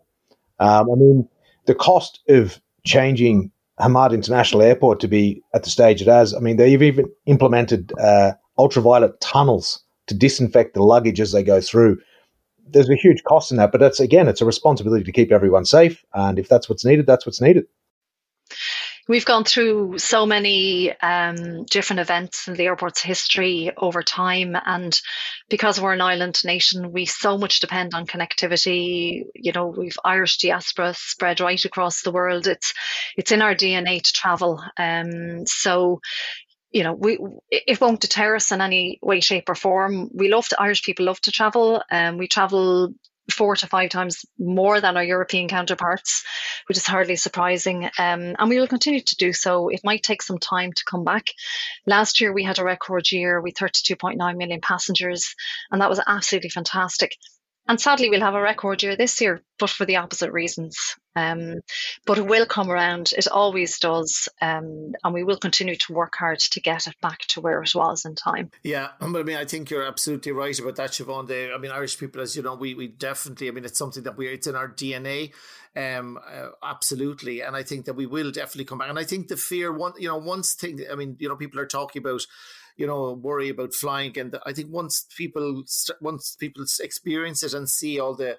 Um, 0.61 0.90
I 0.90 0.94
mean, 0.97 1.29
the 1.66 1.75
cost 1.75 2.20
of 2.29 2.61
changing 2.85 3.51
Hamad 3.81 4.12
International 4.12 4.62
Airport 4.62 5.01
to 5.01 5.09
be 5.09 5.42
at 5.55 5.64
the 5.64 5.70
stage 5.70 6.01
it 6.03 6.09
has. 6.09 6.35
I 6.35 6.40
mean, 6.40 6.57
they've 6.57 6.83
even 6.83 7.07
implemented 7.27 7.92
uh, 7.99 8.33
ultraviolet 8.59 9.20
tunnels 9.20 9.83
to 10.07 10.14
disinfect 10.14 10.75
the 10.75 10.83
luggage 10.83 11.20
as 11.20 11.33
they 11.33 11.42
go 11.42 11.61
through. 11.61 11.99
There's 12.66 12.90
a 12.90 12.94
huge 12.94 13.23
cost 13.25 13.51
in 13.51 13.57
that, 13.57 13.73
but 13.73 13.81
that's 13.81 14.01
again, 14.01 14.29
it's 14.29 14.40
a 14.40 14.47
responsibility 14.47 15.05
to 15.05 15.12
keep 15.12 15.33
everyone 15.33 15.64
safe. 15.64 16.05
And 16.14 16.38
if 16.38 16.49
that's 16.49 16.68
what's 16.68 16.85
needed, 16.85 17.07
that's 17.07 17.27
what's 17.27 17.40
needed 17.40 17.64
we've 19.09 19.25
gone 19.25 19.45
through 19.45 19.99
so 19.99 20.27
many 20.27 20.93
um, 21.01 21.64
different 21.64 22.01
events 22.01 22.49
in 22.49 22.55
the 22.55 22.64
airport's 22.64 23.03
history 23.03 23.71
over 23.77 24.03
time 24.03 24.57
and 24.67 24.99
because 25.49 25.81
we're 25.81 25.93
an 25.93 26.01
island 26.01 26.40
nation 26.45 26.93
we 26.93 27.05
so 27.07 27.37
much 27.38 27.61
depend 27.61 27.95
on 27.95 28.07
connectivity. 28.07 29.25
You 29.35 29.53
know 29.53 29.67
we've 29.67 29.99
irish 30.05 30.38
diaspora 30.38 30.95
spread 30.97 31.40
right 31.40 31.64
across 31.64 32.03
the 32.03 32.12
world. 32.12 32.47
It's 32.47 32.73
it's 33.17 33.33
in 33.33 33.43
our 33.43 33.55
dna 33.55 34.03
to 34.03 34.12
travel. 34.12 34.62
Um, 34.79 35.47
so 35.47 36.01
you 36.75 36.83
know, 36.83 36.93
we 36.93 37.19
it 37.51 37.81
won't 37.81 38.01
deter 38.01 38.35
us 38.35 38.51
in 38.51 38.61
any 38.61 38.99
way, 39.01 39.21
shape, 39.21 39.49
or 39.49 39.55
form. 39.55 40.11
We 40.12 40.29
love 40.29 40.49
to 40.49 40.61
Irish 40.61 40.83
people 40.83 41.07
love 41.07 41.21
to 41.21 41.31
travel, 41.31 41.81
and 41.88 42.14
um, 42.14 42.19
we 42.19 42.27
travel 42.27 42.93
four 43.31 43.57
to 43.57 43.67
five 43.67 43.91
times 43.91 44.25
more 44.39 44.81
than 44.81 44.97
our 44.97 45.05
European 45.05 45.49
counterparts, 45.49 46.25
which 46.67 46.77
is 46.77 46.87
hardly 46.87 47.17
surprising. 47.17 47.85
Um, 47.99 48.37
and 48.39 48.49
we 48.49 48.59
will 48.59 48.67
continue 48.67 49.01
to 49.01 49.17
do 49.17 49.33
so. 49.33 49.69
It 49.69 49.81
might 49.85 50.03
take 50.03 50.23
some 50.23 50.39
time 50.39 50.73
to 50.73 50.85
come 50.85 51.05
back. 51.05 51.31
Last 51.87 52.21
year, 52.21 52.33
we 52.33 52.45
had 52.45 52.59
a 52.59 52.65
record 52.65 53.11
year 53.11 53.41
with 53.41 53.55
32.9 53.55 54.37
million 54.37 54.61
passengers, 54.61 55.35
and 55.71 55.81
that 55.81 55.91
was 55.91 56.01
absolutely 56.07 56.51
fantastic. 56.51 57.17
And 57.66 57.81
sadly, 57.81 58.11
we'll 58.11 58.20
have 58.20 58.35
a 58.35 58.40
record 58.40 58.83
year 58.83 58.94
this 58.94 59.20
year, 59.20 59.42
but 59.59 59.70
for 59.70 59.87
the 59.87 59.96
opposite 59.96 60.33
reasons. 60.33 60.96
Um, 61.16 61.61
but 62.05 62.18
it 62.18 62.27
will 62.27 62.44
come 62.44 62.70
around. 62.70 63.12
It 63.16 63.27
always 63.29 63.79
does. 63.79 64.29
Um, 64.42 64.92
and 65.03 65.14
we 65.14 65.24
will 65.24 65.38
continue 65.38 65.77
to 65.77 65.92
work 65.94 66.14
hard 66.18 66.40
to 66.40 66.61
get 66.61 66.87
it 66.87 66.94
back 67.00 67.20
to 67.29 67.40
where 67.40 67.62
it 67.62 67.74
was 67.74 68.05
in 68.05 68.16
time. 68.16 68.50
Yeah. 68.62 68.88
But 69.00 69.16
I 69.16 69.22
mean, 69.22 69.37
I 69.37 69.46
think 69.46 69.70
you're 69.70 69.87
absolutely 69.87 70.33
right 70.33 70.59
about 70.59 70.77
that, 70.77 70.90
Siobhan. 70.90 71.27
They, 71.27 71.53
I 71.53 71.57
mean, 71.57 71.70
Irish 71.70 71.98
people, 71.98 72.20
as 72.20 72.37
you 72.37 72.42
know, 72.42 72.55
we, 72.55 72.74
we 72.74 72.88
definitely, 72.88 73.48
I 73.48 73.53
mean, 73.53 73.64
it's 73.64 73.79
something 73.79 74.03
that 74.03 74.18
we, 74.18 74.29
it's 74.29 74.46
in 74.46 74.57
our 74.57 74.68
DNA. 74.68 75.33
Um, 75.77 76.18
uh, 76.18 76.49
absolutely. 76.62 77.41
And 77.41 77.57
I 77.57 77.62
think 77.62 77.86
that 77.86 77.95
we 77.95 78.07
will 78.07 78.30
definitely 78.30 78.66
come 78.66 78.78
back. 78.78 78.91
And 78.91 78.99
I 78.99 79.05
think 79.05 79.28
the 79.28 79.36
fear, 79.36 79.72
one, 79.72 79.95
you 79.99 80.09
know, 80.09 80.18
once 80.18 80.53
thing, 80.55 80.80
I 80.91 80.97
mean, 80.97 81.16
you 81.18 81.28
know, 81.28 81.36
people 81.36 81.61
are 81.61 81.66
talking 81.66 82.01
about, 82.01 82.26
you 82.77 82.87
know 82.87 83.12
worry 83.12 83.49
about 83.49 83.72
flying 83.72 84.18
and 84.18 84.37
i 84.47 84.53
think 84.53 84.72
once 84.72 85.07
people 85.16 85.62
once 86.01 86.37
people 86.39 86.64
experience 86.81 87.43
it 87.43 87.55
and 87.55 87.68
see 87.68 88.01
all 88.01 88.14
the 88.14 88.37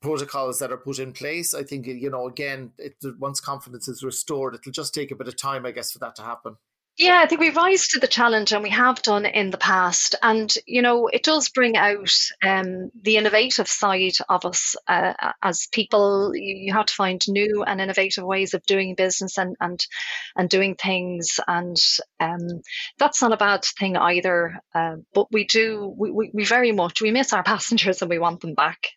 protocols 0.00 0.58
that 0.58 0.72
are 0.72 0.76
put 0.76 0.98
in 0.98 1.12
place. 1.12 1.54
I 1.54 1.62
think 1.62 1.86
you 1.86 2.10
know 2.10 2.26
again, 2.26 2.72
it, 2.78 2.96
once 3.18 3.40
confidence 3.40 3.88
is 3.88 4.02
restored, 4.02 4.54
it'll 4.54 4.72
just 4.72 4.94
take 4.94 5.10
a 5.10 5.16
bit 5.16 5.28
of 5.28 5.36
time, 5.36 5.66
I 5.66 5.72
guess, 5.72 5.92
for 5.92 5.98
that 6.00 6.16
to 6.16 6.22
happen. 6.22 6.56
Yeah, 6.98 7.20
I 7.22 7.26
think 7.26 7.40
we 7.40 7.50
rise 7.50 7.86
to 7.88 8.00
the 8.00 8.08
challenge, 8.08 8.52
and 8.52 8.60
we 8.64 8.70
have 8.70 9.02
done 9.02 9.24
in 9.24 9.50
the 9.50 9.56
past. 9.56 10.16
And 10.20 10.52
you 10.66 10.82
know, 10.82 11.06
it 11.06 11.22
does 11.22 11.48
bring 11.48 11.76
out 11.76 12.10
um, 12.42 12.90
the 13.00 13.16
innovative 13.18 13.68
side 13.68 14.14
of 14.28 14.44
us 14.44 14.74
uh, 14.88 15.14
as 15.40 15.68
people. 15.70 16.32
You 16.34 16.72
have 16.72 16.86
to 16.86 16.94
find 16.94 17.22
new 17.28 17.62
and 17.64 17.80
innovative 17.80 18.24
ways 18.24 18.54
of 18.54 18.66
doing 18.66 18.96
business 18.96 19.38
and 19.38 19.54
and 19.60 19.78
and 20.36 20.50
doing 20.50 20.74
things, 20.74 21.38
and 21.46 21.76
um, 22.18 22.62
that's 22.98 23.22
not 23.22 23.32
a 23.32 23.36
bad 23.36 23.64
thing 23.64 23.96
either. 23.96 24.60
Uh, 24.74 24.96
but 25.14 25.28
we 25.30 25.44
do 25.44 25.94
we, 25.96 26.10
we, 26.10 26.30
we 26.34 26.44
very 26.44 26.72
much 26.72 27.00
we 27.00 27.12
miss 27.12 27.32
our 27.32 27.42
passengers 27.44 28.02
and 28.02 28.10
we 28.10 28.18
want 28.18 28.40
them 28.40 28.54
back. 28.54 28.88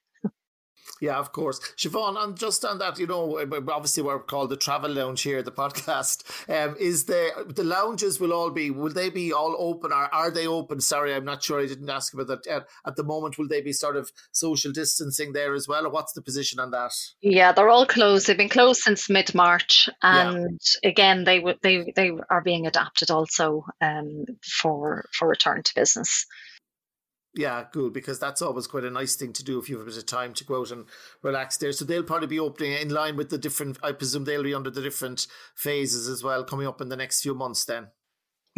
Yeah, 1.01 1.17
of 1.17 1.31
course. 1.31 1.59
Siobhan, 1.77 2.23
and 2.23 2.37
just 2.37 2.63
on 2.63 2.77
that, 2.77 2.99
you 2.99 3.07
know, 3.07 3.39
obviously 3.69 4.03
we're 4.03 4.19
called 4.19 4.51
the 4.51 4.55
Travel 4.55 4.91
Lounge 4.91 5.23
here, 5.23 5.41
the 5.41 5.51
podcast. 5.51 6.23
Um, 6.47 6.75
is 6.79 7.05
the 7.05 7.31
the 7.49 7.63
lounges 7.63 8.19
will 8.19 8.31
all 8.31 8.51
be, 8.51 8.69
will 8.69 8.93
they 8.93 9.09
be 9.09 9.33
all 9.33 9.55
open 9.57 9.91
or 9.91 10.13
are 10.13 10.29
they 10.29 10.45
open? 10.45 10.79
Sorry, 10.79 11.15
I'm 11.15 11.25
not 11.25 11.43
sure. 11.43 11.59
I 11.59 11.65
didn't 11.65 11.89
ask 11.89 12.13
about 12.13 12.27
that. 12.27 12.45
At, 12.45 12.67
at 12.85 12.95
the 12.97 13.03
moment, 13.03 13.39
will 13.39 13.47
they 13.47 13.61
be 13.61 13.73
sort 13.73 13.97
of 13.97 14.11
social 14.31 14.71
distancing 14.71 15.33
there 15.33 15.55
as 15.55 15.67
well? 15.67 15.87
Or 15.87 15.89
what's 15.89 16.13
the 16.13 16.21
position 16.21 16.59
on 16.59 16.69
that? 16.69 16.91
Yeah, 17.21 17.51
they're 17.51 17.69
all 17.69 17.87
closed. 17.87 18.27
They've 18.27 18.37
been 18.37 18.47
closed 18.47 18.81
since 18.81 19.09
mid 19.09 19.33
March. 19.33 19.89
And 20.03 20.61
yeah. 20.83 20.89
again, 20.89 21.23
they, 21.23 21.43
they, 21.63 21.91
they 21.95 22.11
are 22.29 22.41
being 22.41 22.67
adapted 22.67 23.09
also 23.09 23.65
um, 23.81 24.25
for, 24.43 25.05
for 25.11 25.27
return 25.27 25.63
to 25.63 25.75
business. 25.75 26.27
Yeah, 27.33 27.63
good 27.71 27.93
because 27.93 28.19
that's 28.19 28.41
always 28.41 28.67
quite 28.67 28.83
a 28.83 28.89
nice 28.89 29.15
thing 29.15 29.31
to 29.33 29.43
do 29.43 29.57
if 29.57 29.69
you 29.69 29.77
have 29.77 29.87
a 29.87 29.89
bit 29.89 29.97
of 29.97 30.05
time 30.05 30.33
to 30.33 30.43
go 30.43 30.61
out 30.61 30.71
and 30.71 30.85
relax 31.23 31.57
there. 31.57 31.71
So 31.71 31.85
they'll 31.85 32.03
probably 32.03 32.27
be 32.27 32.39
opening 32.39 32.73
in 32.73 32.89
line 32.89 33.15
with 33.15 33.29
the 33.29 33.37
different. 33.37 33.77
I 33.81 33.93
presume 33.93 34.25
they'll 34.25 34.43
be 34.43 34.53
under 34.53 34.69
the 34.69 34.81
different 34.81 35.27
phases 35.55 36.09
as 36.09 36.23
well 36.23 36.43
coming 36.43 36.67
up 36.67 36.81
in 36.81 36.89
the 36.89 36.97
next 36.97 37.21
few 37.21 37.33
months. 37.33 37.63
Then. 37.63 37.87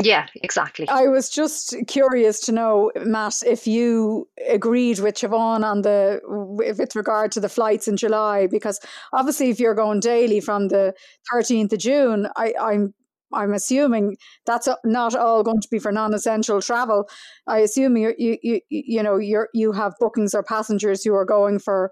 Yeah, 0.02 0.26
exactly. 0.42 0.90
I 0.90 1.04
was 1.04 1.30
just 1.30 1.76
curious 1.88 2.40
to 2.42 2.52
know, 2.52 2.92
Matt, 3.06 3.44
if 3.46 3.68
you 3.68 4.28
agreed 4.50 4.98
with 4.98 5.16
Siobhan 5.16 5.64
on 5.64 5.84
the 5.84 6.20
with 6.26 6.96
regard 6.96 7.32
to 7.34 7.40
the 7.40 7.50
flights 7.50 7.88
in 7.88 7.96
July, 7.96 8.48
because 8.48 8.80
obviously, 9.14 9.52
if 9.52 9.60
you're 9.60 9.76
going 9.76 10.00
daily 10.00 10.40
from 10.40 10.70
the 10.70 10.96
13th 11.32 11.74
of 11.74 11.80
June, 11.80 12.28
I, 12.36 12.56
I'm 12.60 12.96
I'm 13.34 13.54
assuming 13.54 14.18
that's 14.46 14.68
not 14.84 15.16
all 15.16 15.44
going 15.44 15.62
to 15.62 15.68
be 15.72 15.80
for 15.80 15.92
non-essential 15.92 16.62
travel. 16.62 17.10
I 17.48 17.60
assume 17.60 17.98
you 17.98 18.14
you 18.18 18.38
you 18.42 18.62
you 18.70 19.04
know 19.04 19.18
you 19.18 19.48
you 19.54 19.72
have 19.72 19.94
bookings 20.00 20.34
or 20.34 20.44
passengers 20.44 21.04
who 21.04 21.14
are 21.16 21.26
going 21.26 21.60
for 21.60 21.92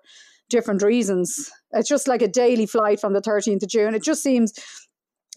different 0.50 0.82
reasons. 0.82 1.50
It's 1.72 1.90
just 1.90 2.08
like 2.08 2.22
a 2.22 2.28
daily 2.28 2.66
flight 2.66 3.00
from 3.00 3.14
the 3.14 3.22
13th 3.22 3.64
of 3.64 3.70
June. 3.70 3.96
It 3.96 4.04
just 4.04 4.22
seems. 4.24 4.54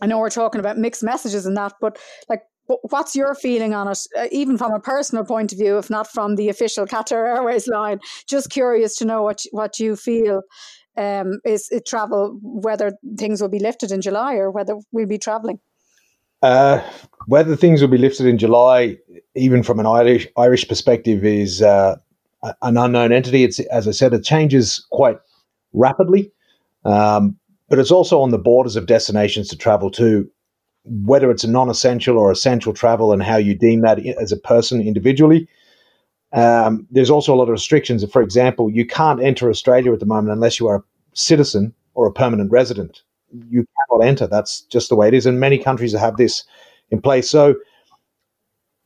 I 0.01 0.07
know 0.07 0.19
we're 0.19 0.31
talking 0.31 0.59
about 0.59 0.77
mixed 0.77 1.05
messages 1.05 1.47
and 1.47 1.57
that, 1.57 1.75
but 1.81 1.99
like 2.29 2.43
what's 2.67 3.15
your 3.15 3.35
feeling 3.35 3.75
on 3.75 3.89
it, 3.89 3.99
uh, 4.19 4.27
even 4.33 4.57
from 4.57 4.73
a 4.73 4.81
personal 4.81 5.25
point 5.25 5.53
of 5.53 5.59
view, 5.59 5.79
if 5.79 5.91
not 5.91 6.11
from 6.11 6.37
the 6.37 6.49
official 6.49 6.87
Qatar 6.95 7.37
Airways 7.37 7.69
line? 7.69 8.01
Just 8.29 8.51
curious 8.51 8.97
to 8.97 9.05
know 9.05 9.23
what 9.23 9.45
what 9.53 9.79
you 9.79 9.97
feel 9.97 10.43
um, 10.97 11.41
is 11.45 11.69
it 11.71 11.87
travel, 11.87 12.39
whether 12.43 12.93
things 13.19 13.41
will 13.41 13.49
be 13.49 13.59
lifted 13.59 13.91
in 13.91 14.01
July 14.01 14.35
or 14.35 14.51
whether 14.51 14.77
we'll 14.93 15.07
be 15.07 15.19
traveling. 15.19 15.59
Uh, 16.45 16.87
whether 17.27 17.57
things 17.57 17.81
will 17.81 17.89
be 17.89 17.97
lifted 17.97 18.27
in 18.27 18.37
July, 18.37 18.99
even 19.35 19.63
from 19.63 19.81
an 19.81 19.87
Irish 19.87 20.29
Irish 20.37 20.69
perspective, 20.69 21.25
is 21.25 21.63
uh, 21.63 21.97
an 22.61 22.77
unknown 22.77 23.13
entity. 23.13 23.45
It's 23.45 23.61
as 23.61 23.89
I 23.89 23.93
said, 23.93 24.13
it 24.13 24.25
changes 24.25 24.87
quite 24.93 25.17
rapidly, 25.73 26.31
um, 26.85 27.39
but 27.71 27.79
it's 27.79 27.91
also 27.91 28.21
on 28.21 28.29
the 28.29 28.37
borders 28.37 28.77
of 28.77 28.85
destinations 28.85 29.49
to 29.49 29.57
travel 29.57 29.91
to. 29.93 30.31
Whether 30.85 31.31
it's 31.31 31.45
a 31.45 31.51
non-essential 31.51 32.19
or 32.19 32.31
essential 32.31 32.75
travel, 32.75 33.11
and 33.11 33.23
how 33.23 33.39
you 33.39 33.55
deem 33.55 33.81
that 33.81 34.05
as 34.05 34.31
a 34.31 34.37
person 34.37 34.83
individually. 34.83 35.49
Um, 36.35 36.87
there's 36.91 37.09
also 37.09 37.33
a 37.33 37.37
lot 37.37 37.45
of 37.45 37.53
restrictions. 37.53 38.05
For 38.13 38.21
example, 38.21 38.69
you 38.69 38.87
can't 38.87 39.23
enter 39.23 39.49
Australia 39.49 39.95
at 39.95 40.01
the 40.01 40.05
moment 40.05 40.35
unless 40.35 40.61
you 40.61 40.69
are 40.69 40.77
a 40.77 40.85
citizen 41.15 41.73
or 41.95 42.07
a 42.07 42.13
permanent 42.13 42.53
resident 42.53 43.03
you 43.51 43.67
cannot 43.89 44.07
enter. 44.07 44.27
That's 44.27 44.63
just 44.63 44.89
the 44.89 44.97
way 44.97 45.09
it 45.09 45.15
is. 45.15 45.27
And 45.27 45.41
many 45.41 45.59
countries 45.59 45.93
have 45.93 46.17
this 46.17 46.45
in 46.91 47.01
place. 47.01 47.29
So 47.29 47.55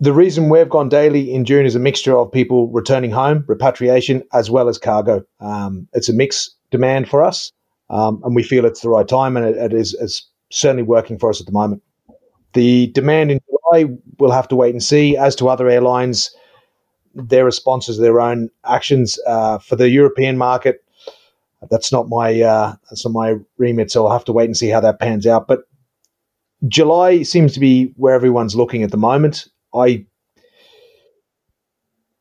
the 0.00 0.12
reason 0.12 0.48
we've 0.48 0.68
gone 0.68 0.88
daily 0.88 1.32
in 1.32 1.44
June 1.44 1.66
is 1.66 1.74
a 1.74 1.80
mixture 1.80 2.16
of 2.16 2.30
people 2.30 2.68
returning 2.68 3.10
home, 3.10 3.44
repatriation, 3.48 4.22
as 4.32 4.50
well 4.50 4.68
as 4.68 4.78
cargo. 4.78 5.24
Um, 5.40 5.88
it's 5.92 6.08
a 6.08 6.12
mixed 6.12 6.54
demand 6.70 7.08
for 7.08 7.22
us, 7.22 7.52
um, 7.90 8.20
and 8.24 8.36
we 8.36 8.42
feel 8.42 8.64
it's 8.64 8.80
the 8.80 8.90
right 8.90 9.08
time, 9.08 9.36
and 9.36 9.44
it, 9.44 9.56
it 9.56 9.72
is 9.72 9.94
it's 10.00 10.24
certainly 10.50 10.84
working 10.84 11.18
for 11.18 11.30
us 11.30 11.40
at 11.40 11.46
the 11.46 11.52
moment. 11.52 11.82
The 12.52 12.88
demand 12.88 13.32
in 13.32 13.40
July, 13.50 13.92
we'll 14.18 14.30
have 14.30 14.48
to 14.48 14.56
wait 14.56 14.72
and 14.72 14.82
see. 14.82 15.16
As 15.16 15.34
to 15.36 15.48
other 15.48 15.68
airlines, 15.68 16.30
their 17.14 17.44
responses, 17.44 17.98
their 17.98 18.20
own 18.20 18.50
actions 18.64 19.18
uh, 19.26 19.58
for 19.58 19.74
the 19.74 19.90
European 19.90 20.38
market, 20.38 20.84
that's 21.70 21.92
not 21.92 22.08
my 22.08 22.40
uh, 22.40 22.74
that's 22.88 23.04
not 23.04 23.12
my 23.12 23.36
remit, 23.56 23.90
so 23.90 24.06
I'll 24.06 24.12
have 24.12 24.24
to 24.26 24.32
wait 24.32 24.46
and 24.46 24.56
see 24.56 24.68
how 24.68 24.80
that 24.80 25.00
pans 25.00 25.26
out. 25.26 25.48
But 25.48 25.60
July 26.66 27.22
seems 27.22 27.52
to 27.54 27.60
be 27.60 27.92
where 27.96 28.14
everyone's 28.14 28.56
looking 28.56 28.82
at 28.82 28.90
the 28.90 28.96
moment. 28.96 29.46
I 29.74 30.06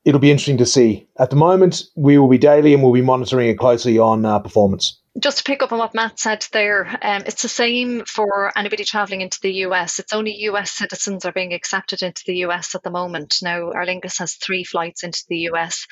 it'll 0.06 0.22
be 0.22 0.32
interesting 0.32 0.58
to 0.58 0.66
see. 0.66 1.08
At 1.20 1.30
the 1.30 1.36
moment, 1.36 1.84
we 1.96 2.18
will 2.18 2.30
be 2.30 2.38
daily 2.38 2.74
and 2.74 2.82
we'll 2.82 2.94
be 2.94 3.02
monitoring 3.02 3.50
it 3.50 3.60
closely 3.60 4.00
on 4.00 4.26
uh, 4.26 4.40
performance 4.40 5.00
just 5.20 5.40
to 5.40 5.44
pick 5.44 5.64
up 5.64 5.72
on 5.72 5.80
what 5.80 5.96
Matt 5.96 6.20
said 6.20 6.46
there, 6.52 6.88
um, 7.02 7.24
it's 7.26 7.42
the 7.42 7.50
same 7.50 8.06
for 8.06 8.52
anybody 8.58 8.84
travelling 8.84 9.22
into 9.22 9.40
the 9.42 9.54
US. 9.66 10.00
It's 10.00 10.14
only 10.14 10.44
US 10.44 10.72
citizens 10.72 11.26
are 11.26 11.32
being 11.32 11.54
accepted 11.54 12.04
into 12.04 12.24
the 12.26 12.38
US 12.46 12.76
at 12.76 12.84
the 12.84 12.92
moment. 12.92 13.38
Now, 13.42 13.72
Aer 13.72 13.86
Lingus 13.86 14.20
has 14.20 14.36
three 14.36 14.64
flights 14.64 15.04
into 15.04 15.24
the 15.28 15.50
US 15.52 15.88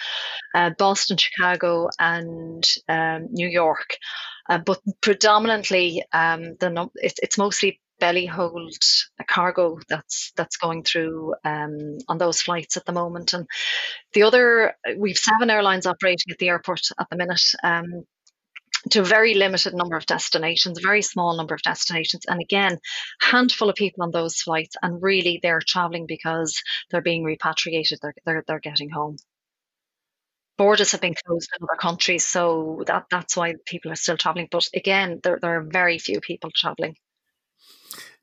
uh, 0.54 0.72
Boston, 0.78 1.18
Chicago, 1.18 1.90
and 2.00 2.64
um, 2.88 3.28
New 3.32 3.48
York. 3.48 3.98
Uh, 4.50 4.60
but 4.60 4.80
predominantly, 5.02 6.04
um, 6.14 6.56
the 6.60 6.90
it, 6.96 7.14
it's 7.24 7.38
mostly 7.38 7.82
belly 8.00 8.26
hold 8.26 8.78
cargo 9.28 9.80
that's 9.88 10.34
that's 10.36 10.58
going 10.58 10.84
through 10.84 11.34
um, 11.46 11.98
on 12.08 12.18
those 12.18 12.42
flights 12.42 12.78
at 12.78 12.86
the 12.86 12.92
moment. 12.92 13.34
And 13.34 13.48
the 14.14 14.24
other, 14.24 14.76
we've 14.98 15.18
seven 15.18 15.50
airlines 15.50 15.86
operating 15.86 16.32
at 16.32 16.38
the 16.38 16.50
airport 16.50 16.82
at 17.00 17.08
the 17.10 17.18
minute. 17.18 17.42
Um, 17.64 18.06
to 18.92 19.02
a 19.02 19.06
very 19.06 19.34
limited 19.34 19.74
number 19.74 19.96
of 19.96 20.06
destinations, 20.06 20.78
a 20.78 20.82
very 20.88 21.02
small 21.02 21.36
number 21.36 21.56
of 21.56 21.62
destinations. 21.62 22.26
And 22.28 22.42
again, 22.42 22.78
handful 23.20 23.70
of 23.70 23.76
people 23.76 24.04
on 24.04 24.12
those 24.12 24.42
flights, 24.42 24.76
and 24.82 25.02
really 25.02 25.40
they're 25.42 25.62
traveling 25.66 26.06
because 26.06 26.62
they're 26.90 27.02
being 27.02 27.24
repatriated, 27.24 28.00
they're, 28.02 28.14
they're, 28.26 28.44
they're 28.48 28.60
getting 28.60 28.90
home. 28.90 29.18
Borders 30.58 30.92
have 30.94 31.02
been 31.02 31.16
closed 31.26 31.50
in 31.60 31.64
other 31.64 31.78
countries, 31.80 32.26
so 32.26 32.84
that, 32.88 33.06
that's 33.12 33.36
why 33.36 33.56
people 33.66 33.92
are 33.92 33.96
still 33.96 34.18
traveling. 34.18 34.48
But 34.50 34.68
again, 34.74 35.20
there, 35.22 35.38
there 35.42 35.58
are 35.58 35.64
very 35.64 35.98
few 36.00 36.22
people 36.22 36.50
traveling. 36.56 36.96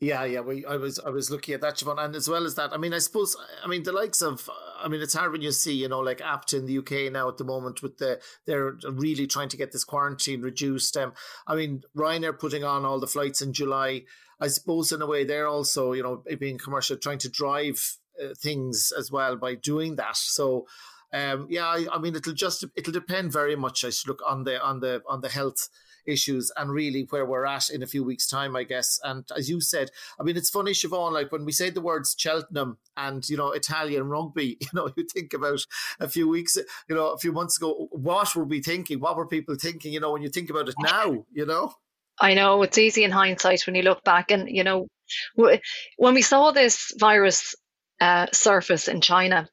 Yeah, 0.03 0.25
yeah. 0.25 0.41
We, 0.41 0.67
I 0.67 0.79
was, 0.79 0.99
I 0.99 1.11
was 1.11 1.31
looking 1.31 1.55
at 1.55 1.61
that, 1.61 1.77
Siobhan, 1.77 2.05
and 2.05 2.17
as 2.17 2.29
well 2.29 2.45
as 2.45 2.57
that, 2.57 2.73
I 2.73 2.77
mean, 2.77 2.93
I 2.93 2.99
suppose, 2.99 3.37
I 3.65 3.69
mean, 3.69 3.85
the 3.85 3.93
likes 3.93 4.21
of, 4.21 4.51
I 4.83 4.89
mean, 4.89 5.01
it's 5.01 5.15
hard 5.15 5.31
when 5.31 5.43
you 5.43 5.53
see, 5.53 5.75
you 5.75 5.89
know, 5.89 6.01
like 6.01 6.19
ABTA 6.19 6.55
in 6.55 6.67
the 6.67 6.79
UK 6.79 7.13
now 7.13 7.29
at 7.29 7.37
the 7.37 7.45
moment 7.45 7.85
with 7.85 7.99
the, 7.99 8.21
they're 8.45 8.75
really 8.91 9.29
trying 9.29 9.49
to 9.51 9.57
get 9.57 9.71
this 9.71 9.85
quarantine 9.85 10.43
reduced. 10.43 10.97
Um, 10.97 11.13
I 11.47 11.55
mean, 11.55 11.83
Ryanair 11.97 12.37
putting 12.37 12.65
on 12.65 12.85
all 12.85 12.99
the 12.99 13.07
flights 13.07 13.43
in 13.43 13.53
July. 13.53 14.03
I 14.41 14.49
suppose 14.49 14.91
in 14.91 15.03
a 15.03 15.07
way 15.07 15.23
they're 15.23 15.47
also, 15.47 15.93
you 15.93 16.03
know, 16.03 16.25
being 16.37 16.59
commercial, 16.59 16.97
trying 16.97 17.19
to 17.19 17.31
drive 17.31 17.97
uh, 18.21 18.35
things 18.37 18.93
as 18.99 19.13
well 19.13 19.37
by 19.37 19.55
doing 19.55 19.95
that. 19.97 20.17
So, 20.17 20.67
um, 21.13 21.47
yeah, 21.49 21.67
I, 21.67 21.87
I 21.93 21.99
mean, 22.01 22.17
it'll 22.17 22.33
just 22.33 22.65
it'll 22.75 22.93
depend 22.93 23.33
very 23.33 23.55
much. 23.55 23.85
I 23.85 23.91
should 23.91 24.09
look 24.09 24.23
on 24.27 24.43
the 24.43 24.61
on 24.61 24.81
the 24.81 25.01
on 25.09 25.21
the 25.21 25.29
health 25.29 25.69
issues 26.07 26.51
and 26.57 26.71
really 26.71 27.07
where 27.11 27.27
we're 27.27 27.47
at 27.47 27.71
in 27.71 27.83
a 27.83 27.87
few 27.87 28.05
weeks' 28.05 28.27
time, 28.27 28.57
I 28.57 28.65
guess. 28.65 28.99
And 29.03 29.25
as 29.37 29.49
you 29.49 29.61
said, 29.61 29.91
I 30.19 30.23
mean, 30.23 30.37
it's 30.37 30.51
funny, 30.51 30.73
Siobhan, 30.73 31.13
like 31.13 31.33
when 31.33 31.45
we 31.45 31.53
say 31.53 31.71
the 31.71 31.81
words 31.81 32.15
Cheltenham 32.19 32.79
and, 32.97 33.29
you 33.29 33.37
know, 33.37 33.53
Italian 33.53 34.09
rugby, 34.09 34.57
you 34.61 34.69
know, 34.73 34.91
you 34.97 35.05
think 35.05 35.33
about 35.35 35.65
a 36.01 36.09
few 36.09 36.29
weeks, 36.29 36.57
you 36.89 36.95
know, 36.95 37.09
a 37.09 37.19
few 37.19 37.33
months 37.33 37.57
ago, 37.57 37.89
what 37.91 38.35
were 38.35 38.45
we 38.45 38.63
thinking? 38.63 39.01
What 39.01 39.17
were 39.17 39.27
people 39.27 39.57
thinking, 39.57 39.93
you 39.93 40.01
know, 40.01 40.13
when 40.13 40.23
you 40.23 40.29
think 40.29 40.51
about 40.51 40.69
it 40.69 40.75
now, 40.79 41.25
you 41.33 41.47
know? 41.47 41.75
I 42.21 42.35
know 42.35 42.63
it's 42.63 42.79
easy 42.79 43.05
in 43.05 43.11
hindsight 43.11 43.67
when 43.67 43.75
you 43.75 43.83
look 43.83 44.05
back, 44.05 44.31
and 44.31 44.49
you 44.49 44.65
know, 44.65 44.87
when 45.35 46.15
we 46.15 46.23
saw 46.23 46.53
this 46.53 46.93
virus 46.99 47.55
uh, 48.01 48.27
surface 48.33 48.89
in 48.89 49.01
China, 49.01 49.49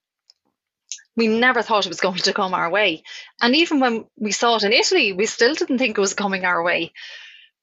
we 1.20 1.28
never 1.28 1.62
thought 1.62 1.86
it 1.86 1.90
was 1.90 2.02
going 2.02 2.18
to 2.18 2.34
come 2.34 2.54
our 2.56 2.70
way. 2.70 3.04
And 3.42 3.56
even 3.56 3.80
when 3.80 4.06
we 4.18 4.32
saw 4.32 4.56
it 4.56 4.64
in 4.64 4.74
Italy, 4.74 5.14
we 5.14 5.28
still 5.28 5.54
didn't 5.54 5.78
think 5.78 5.98
it 5.98 6.02
was 6.02 6.14
coming 6.16 6.46
our 6.46 6.64
way. 6.64 6.94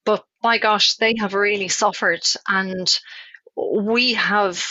But 0.05 0.25
my 0.43 0.59
gosh, 0.59 0.95
they 0.97 1.15
have 1.19 1.35
really 1.35 1.69
suffered, 1.69 2.23
and 2.47 2.89
we 3.57 4.15
have. 4.15 4.63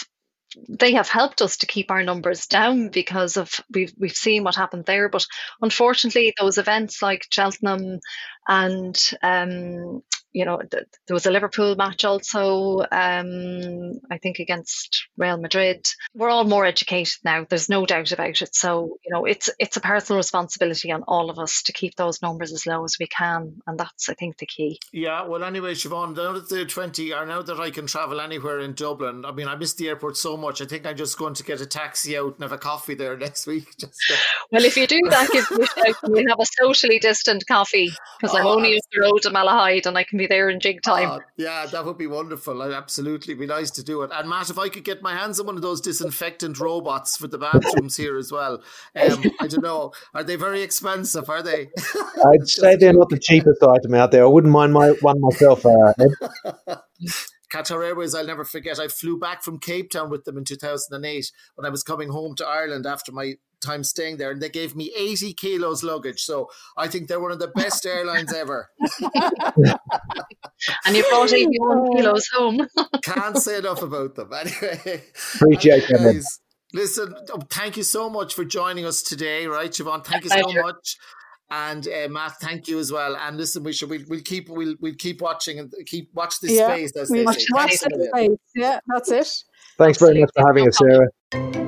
They 0.70 0.94
have 0.94 1.10
helped 1.10 1.42
us 1.42 1.58
to 1.58 1.66
keep 1.66 1.92
our 1.92 2.02
numbers 2.02 2.48
down 2.48 2.88
because 2.88 3.36
of 3.36 3.52
we've 3.74 3.94
we've 3.98 4.16
seen 4.16 4.46
what 4.46 4.56
happened 4.56 4.86
there. 4.86 5.10
But 5.10 5.26
unfortunately, 5.62 6.34
those 6.40 6.58
events 6.58 7.02
like 7.02 7.28
Cheltenham 7.30 8.00
and 8.48 8.98
um, 9.22 10.02
you 10.36 10.44
know, 10.44 10.58
th- 10.58 10.84
there 11.08 11.14
was 11.14 11.26
a 11.26 11.32
Liverpool 11.32 11.78
match 11.78 12.04
also, 12.04 12.80
um, 12.92 13.94
I 14.12 14.18
think 14.22 14.40
against 14.40 15.08
Real 15.16 15.38
Madrid. 15.38 15.88
We're 16.14 16.30
all 16.30 16.44
more 16.44 16.66
educated 16.66 17.14
now. 17.24 17.46
There's 17.50 17.70
no 17.70 17.86
doubt 17.86 18.12
about 18.12 18.42
it. 18.42 18.54
So, 18.54 18.98
you 19.06 19.14
know, 19.14 19.24
it's 19.24 19.50
it's 19.60 19.78
a 19.78 19.82
personal 19.82 20.18
responsibility 20.18 20.92
on 20.92 21.04
all 21.08 21.30
of 21.30 21.40
us 21.40 21.64
to 21.64 21.72
keep 21.72 21.96
those 21.96 22.22
numbers 22.22 22.52
as 22.52 22.68
low 22.68 22.84
as 22.84 22.98
we 23.00 23.08
can, 23.08 23.62
and 23.66 23.80
that's 23.80 24.10
I 24.10 24.14
think 24.14 24.38
the 24.38 24.46
key. 24.46 24.78
Yeah. 24.92 25.26
Well, 25.26 25.42
anyway, 25.42 25.74
Siobhan, 25.74 26.18
now 26.18 26.34
that 26.34 26.50
the 26.50 26.66
twenty, 26.66 27.14
are 27.14 27.26
now 27.26 27.42
that 27.42 27.58
I 27.62 27.72
can 27.72 27.88
travel 27.88 28.20
anywhere 28.20 28.60
in 28.60 28.74
Dublin, 28.74 29.24
I 29.24 29.32
mean, 29.32 29.48
I 29.48 29.56
miss 29.56 29.76
the 29.76 29.88
airport 29.88 30.18
so 30.18 30.36
much. 30.36 30.62
I 30.62 30.66
think 30.66 30.86
I'm 30.86 30.98
just 30.98 31.18
going 31.18 31.36
to 31.36 31.44
get 31.44 31.62
a 31.62 31.66
taxi 31.66 32.18
out 32.18 32.34
and 32.34 32.42
have 32.42 32.52
a 32.52 32.58
coffee 32.58 32.96
there 32.96 33.16
next 33.26 33.48
week. 33.48 33.70
Just 33.80 33.98
to... 34.10 34.16
well, 34.52 34.66
if 34.66 34.76
you 34.76 34.86
do 34.86 35.00
that, 35.12 35.30
give 35.32 35.50
me 35.52 35.64
a 35.64 35.68
shout. 35.68 35.96
We'll 36.04 36.28
have 36.28 36.42
a 36.42 36.46
socially 36.62 37.00
distant 37.00 37.46
coffee 37.48 37.90
because 38.20 38.35
I'm 38.36 38.48
only 38.48 38.78
up 38.78 38.84
the 38.92 39.02
road 39.02 39.22
to 39.24 39.30
Malahide 39.30 39.86
and 39.86 39.98
I 39.98 40.04
can 40.04 40.18
be 40.18 40.28
there 40.28 40.50
in 40.50 40.60
jig 40.60 40.82
time. 40.82 41.10
Uh, 41.10 41.20
yeah, 41.38 41.66
that 41.68 41.86
would 41.86 41.98
be 41.98 42.08
wonderful. 42.08 42.62
I'd 42.62 42.72
absolutely 42.72 43.34
be 43.34 43.46
nice 43.46 43.72
to 43.72 43.84
do 43.84 44.02
it. 44.04 44.12
And 44.14 44.30
Matt, 44.30 44.50
if 44.50 44.58
I 44.58 44.70
could 44.70 44.84
get 44.84 45.02
my 45.02 45.16
hands 45.16 45.40
on 45.40 45.46
one 45.46 45.56
of 45.56 45.62
those 45.62 45.82
disinfectant 45.82 46.60
robots 46.60 47.18
for 47.18 47.28
the 47.28 47.38
bathrooms 47.38 47.98
here 47.98 48.18
as 48.18 48.32
well. 48.32 48.62
Um, 48.96 49.24
I 49.40 49.48
don't 49.48 49.64
know. 49.64 49.92
Are 50.14 50.24
they 50.24 50.36
very 50.36 50.62
expensive? 50.62 51.30
Are 51.30 51.44
they? 51.44 51.70
I'd 52.26 52.48
say 52.48 52.76
they're 52.76 52.94
not 52.94 53.10
the 53.10 53.20
cheapest 53.20 53.64
item 53.64 53.94
out 53.94 54.12
there. 54.12 54.24
I 54.24 54.28
wouldn't 54.28 54.54
mind 54.54 54.74
my 54.74 54.90
one 55.02 55.20
myself, 55.22 55.66
uh, 55.66 55.94
Ed. 56.00 56.80
Qatar 57.54 57.86
Airways, 57.86 58.14
I'll 58.14 58.26
never 58.26 58.44
forget. 58.44 58.80
I 58.80 58.88
flew 58.88 59.18
back 59.18 59.44
from 59.44 59.60
Cape 59.60 59.92
Town 59.92 60.10
with 60.10 60.26
them 60.26 60.38
in 60.38 60.44
2008 60.44 61.32
when 61.56 61.66
I 61.66 61.70
was 61.70 61.84
coming 61.84 62.10
home 62.10 62.36
to 62.36 62.46
Ireland 62.46 62.86
after 62.86 63.12
my 63.12 63.36
time 63.66 63.84
staying 63.84 64.18
there, 64.18 64.32
and 64.32 64.42
they 64.42 64.50
gave 64.50 64.76
me 64.76 64.92
80 64.96 65.34
kilos 65.34 65.84
luggage. 65.84 66.22
So 66.22 66.50
I 66.78 66.88
think 66.88 67.08
they're 67.08 67.20
one 67.20 67.32
of 67.32 67.40
the 67.40 67.48
best 67.50 67.86
airlines 67.96 68.34
ever. 68.34 68.70
and 70.86 70.96
you 70.96 71.04
brought 71.10 71.34
81 71.34 71.92
kilos 71.96 72.28
home. 72.34 72.68
Can't 73.04 73.38
say 73.38 73.58
enough 73.58 73.82
about 73.82 74.16
them. 74.16 74.32
Anyway, 74.34 75.04
appreciate 75.36 75.90
it. 75.90 76.26
Listen, 76.74 77.16
oh, 77.32 77.40
thank 77.50 77.78
you 77.78 77.84
so 77.84 78.10
much 78.10 78.34
for 78.34 78.44
joining 78.44 78.86
us 78.86 79.02
today, 79.02 79.48
right, 79.48 79.72
Siobhan? 79.72 80.06
Thank 80.06 80.26
you 80.26 80.30
so 80.30 80.62
much. 80.62 80.98
And 81.50 81.88
uh, 81.88 82.08
Matt, 82.10 82.34
thank 82.42 82.68
you 82.68 82.80
as 82.80 82.92
well. 82.92 83.16
And 83.16 83.38
listen, 83.38 83.64
we 83.64 83.72
should 83.72 83.90
we'll, 83.90 84.02
we'll 84.10 84.22
keep 84.22 84.50
we'll 84.50 84.76
we'll 84.80 84.96
keep 84.96 85.22
watching 85.22 85.60
and 85.60 85.72
keep 85.86 86.10
watch 86.14 86.40
this 86.40 86.52
yeah, 86.52 86.68
space. 86.68 86.96
As 86.98 87.12
watch, 87.12 87.46
watch 87.52 87.72
the 87.80 88.10
space. 88.14 88.38
Yeah, 88.56 88.80
that's 88.88 89.12
it. 89.12 89.28
Thanks 89.78 90.00
very 90.00 90.20
much 90.20 90.32
for 90.36 90.48
having 90.48 90.68
us, 90.68 90.78
Sarah. 90.78 91.65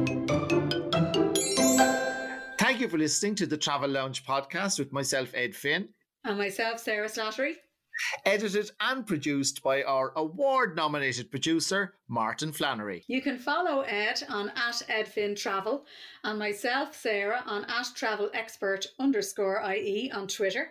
You 2.87 2.91
for 2.91 2.97
listening 2.99 3.35
to 3.35 3.45
the 3.45 3.57
Travel 3.57 3.89
Lounge 3.89 4.23
podcast 4.23 4.79
with 4.79 4.93
myself, 4.93 5.29
Ed 5.33 5.53
Finn. 5.53 5.89
And 6.23 6.37
myself, 6.37 6.79
Sarah 6.79 7.09
Slattery. 7.09 7.55
Edited 8.25 8.71
and 8.79 9.05
produced 9.05 9.61
by 9.61 9.83
our 9.83 10.13
award 10.15 10.77
nominated 10.77 11.29
producer, 11.29 11.95
Martin 12.07 12.53
Flannery. 12.53 13.03
You 13.09 13.21
can 13.21 13.39
follow 13.39 13.81
Ed 13.81 14.23
on 14.29 14.51
at 14.51 14.81
Edfin 14.87 15.35
Travel 15.35 15.85
and 16.23 16.39
myself, 16.39 16.95
Sarah, 16.95 17.43
on 17.45 17.65
at 17.65 17.87
Travel 17.93 18.29
Expert 18.33 18.87
underscore 18.99 19.61
IE 19.69 20.09
on 20.11 20.25
Twitter. 20.25 20.69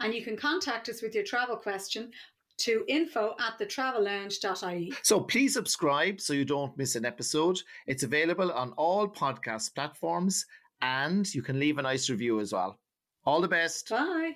And 0.00 0.14
you 0.14 0.24
can 0.24 0.38
contact 0.38 0.88
us 0.88 1.02
with 1.02 1.14
your 1.14 1.24
travel 1.24 1.56
question 1.56 2.10
to 2.60 2.84
info 2.88 3.34
at 3.38 3.58
the 3.58 3.66
travel 3.66 4.02
thetravellounge.ie. 4.02 4.94
So 5.02 5.20
please 5.20 5.52
subscribe 5.52 6.22
so 6.22 6.32
you 6.32 6.46
don't 6.46 6.76
miss 6.78 6.94
an 6.94 7.04
episode. 7.04 7.58
It's 7.86 8.02
available 8.02 8.50
on 8.50 8.72
all 8.72 9.06
podcast 9.06 9.74
platforms 9.74 10.46
and 10.82 11.32
you 11.34 11.42
can 11.42 11.58
leave 11.58 11.78
a 11.78 11.82
nice 11.82 12.08
review 12.10 12.40
as 12.40 12.52
well. 12.52 12.78
All 13.24 13.40
the 13.40 13.48
best. 13.48 13.90
Bye. 13.90 14.34